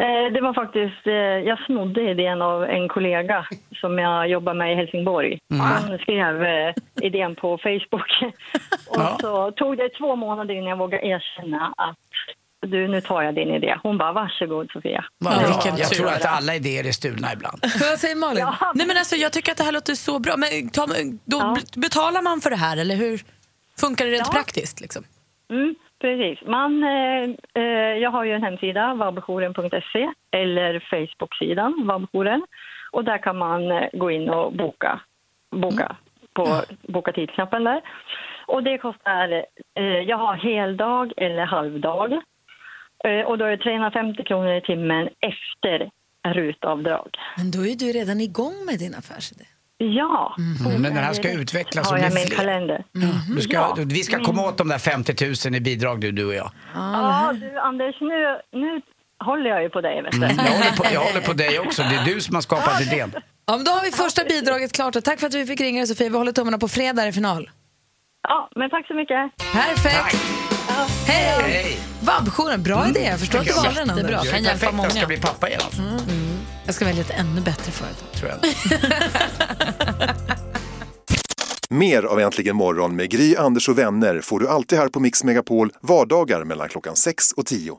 Eh, 0.00 0.32
Det 0.32 0.40
var 0.40 0.54
faktiskt, 0.54 1.06
eh, 1.06 1.12
jag 1.50 1.58
snodde 1.66 2.10
idén 2.10 2.42
av 2.42 2.64
en 2.64 2.88
kollega 2.88 3.46
som 3.80 3.98
jag 3.98 4.28
jobbar 4.28 4.54
med 4.54 4.72
i 4.72 4.76
Helsingborg. 4.76 5.38
Mm. 5.50 5.60
Han 5.66 5.98
skrev 5.98 6.34
idén 7.02 7.34
på 7.36 7.58
Facebook. 7.58 8.10
Och 8.88 9.20
så 9.20 9.50
tog 9.50 9.76
det 9.76 9.88
två 9.88 10.16
månader 10.16 10.54
innan 10.54 10.68
jag 10.68 10.76
vågade 10.78 11.06
erkänna 11.06 11.74
att 11.76 11.96
du, 12.66 12.88
nu 12.88 13.00
tar 13.00 13.22
jag 13.22 13.34
din 13.34 13.50
idé. 13.50 13.76
Hon 13.82 13.98
bara, 13.98 14.12
varsågod 14.12 14.70
Sofia. 14.72 15.04
Bra. 15.24 15.32
Jag 15.78 15.88
tror 15.88 16.08
att 16.08 16.24
alla 16.26 16.54
idéer 16.54 16.86
är 16.86 16.92
stulna 16.92 17.32
ibland. 17.32 17.58
Vad 17.62 17.98
säger 17.98 18.16
Malin? 18.16 18.46
Nej, 18.74 18.86
men 18.86 18.96
alltså, 18.96 19.16
jag 19.16 19.32
tycker 19.32 19.52
att 19.52 19.58
det 19.58 19.64
här 19.64 19.72
låter 19.72 19.94
så 19.94 20.18
bra. 20.18 20.34
Men 20.36 20.68
ta, 20.70 20.86
då 21.24 21.38
b- 21.54 21.80
betalar 21.80 22.22
man 22.22 22.40
för 22.40 22.50
det 22.50 22.56
här 22.56 22.76
eller 22.76 22.96
hur 22.96 23.20
funkar 23.80 24.04
det 24.04 24.10
rent 24.10 24.26
Ja. 24.26 24.32
praktiskt? 24.32 24.80
Liksom? 24.80 25.02
Mm, 25.50 25.74
precis. 26.00 26.46
Man, 26.48 26.82
eh, 26.84 27.22
eh, 27.62 27.98
jag 28.02 28.10
har 28.10 28.24
ju 28.24 28.32
en 28.32 28.42
hemsida, 28.42 28.94
vabbjouren.se 28.94 30.08
eller 30.30 30.80
Facebook-sidan 30.90 31.86
vabbjouren. 31.86 32.42
Och 32.90 33.04
där 33.04 33.18
kan 33.18 33.36
man 33.38 33.70
eh, 33.70 33.88
gå 33.92 34.10
in 34.10 34.28
och 34.30 34.52
boka, 34.52 35.00
boka 35.56 35.96
på 36.32 36.62
boka 36.82 37.12
tidsknappen 37.12 37.64
där. 37.64 37.80
Och 38.46 38.62
det 38.62 38.78
kostar, 38.78 39.44
eh, 39.78 39.84
jag 39.84 40.16
har 40.18 40.34
heldag 40.34 41.12
eller 41.16 41.44
halvdag. 41.44 42.20
Eh, 43.04 43.26
och 43.26 43.38
då 43.38 43.44
är 43.44 43.50
det 43.50 43.62
350 43.62 44.24
kronor 44.24 44.52
i 44.52 44.60
timmen 44.60 45.08
efter 45.20 45.90
rutavdrag. 46.34 47.08
Men 47.36 47.50
då 47.50 47.66
är 47.66 47.74
du 47.74 47.86
redan 47.92 48.20
igång 48.20 48.54
med 48.66 48.78
din 48.78 48.94
affärsidé. 48.94 49.44
Ja. 49.78 50.36
Mm, 50.38 50.82
men 50.82 50.94
den 50.94 51.04
här 51.04 51.12
ska 51.12 51.32
utvecklas 51.32 51.90
har 51.90 51.98
jag 51.98 52.14
min 52.14 52.26
fler. 52.26 52.36
kalender. 52.36 52.84
Du 53.36 53.40
ska, 53.42 53.54
Ja. 53.56 53.76
Vi 53.78 54.02
ska 54.02 54.18
komma 54.24 54.42
åt 54.48 54.58
de 54.58 54.68
där 54.68 54.78
50 54.78 55.48
000 55.50 55.54
i 55.56 55.60
bidrag 55.60 56.00
du, 56.00 56.12
du 56.12 56.24
och 56.24 56.34
jag. 56.34 56.50
Ja, 56.74 57.32
du 57.40 57.58
Anders, 57.58 58.00
nu, 58.00 58.40
nu 58.60 58.80
håller 59.24 59.50
jag 59.50 59.62
ju 59.62 59.68
på 59.70 59.80
dig. 59.80 60.02
Vet 60.02 60.12
du. 60.12 60.16
Mm, 60.24 60.36
jag, 60.36 60.52
håller 60.52 60.76
på, 60.76 60.84
jag 60.94 61.00
håller 61.00 61.20
på 61.20 61.32
dig 61.32 61.58
också. 61.58 61.82
Det 61.82 61.94
är 61.96 62.04
du 62.14 62.20
som 62.20 62.34
har 62.34 62.42
skapat 62.42 62.80
idén. 62.80 63.12
Ja, 63.46 63.56
men 63.56 63.64
då 63.64 63.70
har 63.70 63.82
vi 63.84 63.90
första 63.90 64.24
bidraget 64.24 64.72
klart 64.72 64.96
och 64.96 65.04
tack 65.04 65.20
för 65.20 65.26
att 65.26 65.34
vi 65.34 65.46
fick 65.46 65.60
ringa 65.60 65.80
dig 65.80 65.86
Sofia. 65.86 66.08
Vi 66.08 66.16
håller 66.16 66.32
tummarna 66.32 66.58
på 66.58 66.68
fredag 66.68 67.08
i 67.08 67.12
final. 67.12 67.50
Ja, 68.28 68.48
men 68.56 68.70
tack 68.70 68.86
så 68.86 68.94
mycket. 68.94 69.36
Perfekt. 69.52 70.55
Hej! 71.06 71.42
Hej. 71.52 71.78
Vabbjouren, 72.00 72.62
bra 72.62 72.88
idé. 72.88 73.00
Jag 73.00 73.20
förstår 73.20 73.38
att 73.38 73.46
du 73.46 73.52
valde 73.52 73.70
den 73.80 73.90
Anders. 73.90 74.10
Jättebra, 74.10 74.24
kan 74.32 74.44
hjälpa 74.44 74.72
många. 74.72 74.88
Jag 74.88 74.96
ska 74.96 75.06
bli 75.06 75.16
pappa 75.16 75.48
igen. 75.48 75.60
alltså. 75.64 75.82
Mm. 75.82 76.00
Jag 76.66 76.74
ska 76.74 76.84
välja 76.84 77.00
ett 77.00 77.10
ännu 77.10 77.40
bättre 77.40 77.72
företag. 77.72 78.08
Tror 78.14 78.30
jag. 78.30 78.38
Mer 81.70 82.02
av 82.02 82.20
Äntligen 82.20 82.56
morgon 82.56 82.96
med 82.96 83.10
Gry, 83.10 83.36
Anders 83.36 83.68
och 83.68 83.78
vänner 83.78 84.20
får 84.20 84.40
du 84.40 84.48
alltid 84.48 84.78
här 84.78 84.88
på 84.88 85.00
Mix 85.00 85.24
Megapol 85.24 85.70
vardagar 85.82 86.44
mellan 86.44 86.68
klockan 86.68 86.96
6 86.96 87.32
och 87.32 87.46
10. 87.46 87.76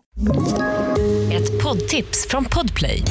Ett 1.34 1.64
poddtips 1.64 2.28
från 2.30 2.46
Podplay. 2.46 3.04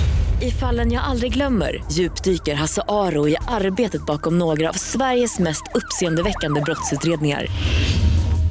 I 0.43 0.51
fallen 0.51 0.93
jag 0.93 1.05
aldrig 1.05 1.33
glömmer 1.33 1.85
djupdyker 1.93 2.55
Hasse 2.55 2.83
Aro 2.89 3.29
i 3.29 3.37
arbetet 3.49 4.07
bakom 4.07 4.39
några 4.39 4.69
av 4.69 4.73
Sveriges 4.73 5.39
mest 5.39 5.63
uppseendeväckande 5.75 6.61
brottsutredningar. 6.61 7.47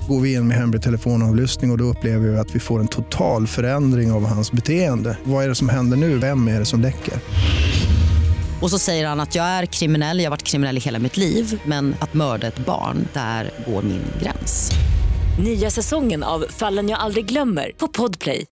Går 0.07 0.21
vi 0.21 0.33
in 0.33 0.47
med 0.47 0.57
hemlig 0.57 0.81
telefonavlyssning 0.81 1.71
och, 1.71 1.73
och 1.73 1.77
då 1.77 1.83
upplever 1.83 2.27
vi 2.29 2.37
att 2.37 2.55
vi 2.55 2.59
får 2.59 2.79
en 2.79 2.87
total 2.87 3.47
förändring 3.47 4.11
av 4.11 4.25
hans 4.25 4.51
beteende. 4.51 5.17
Vad 5.23 5.43
är 5.43 5.49
det 5.49 5.55
som 5.55 5.69
händer 5.69 5.97
nu? 5.97 6.17
Vem 6.17 6.47
är 6.47 6.59
det 6.59 6.65
som 6.65 6.81
läcker? 6.81 7.13
Och 8.61 8.69
så 8.69 8.79
säger 8.79 9.07
han 9.07 9.19
att 9.19 9.35
jag 9.35 9.45
är 9.45 9.65
kriminell, 9.65 10.19
jag 10.19 10.25
har 10.25 10.31
varit 10.31 10.43
kriminell 10.43 10.77
i 10.77 10.79
hela 10.79 10.99
mitt 10.99 11.17
liv 11.17 11.61
men 11.65 11.95
att 11.99 12.13
mörda 12.13 12.47
ett 12.47 12.65
barn, 12.65 13.07
där 13.13 13.51
går 13.67 13.81
min 13.81 14.01
gräns. 14.21 14.71
Nya 15.43 15.69
säsongen 15.69 16.23
av 16.23 16.45
Fallen 16.49 16.89
jag 16.89 16.99
aldrig 16.99 17.25
glömmer 17.25 17.71
på 17.77 17.87
Podplay. 17.87 18.41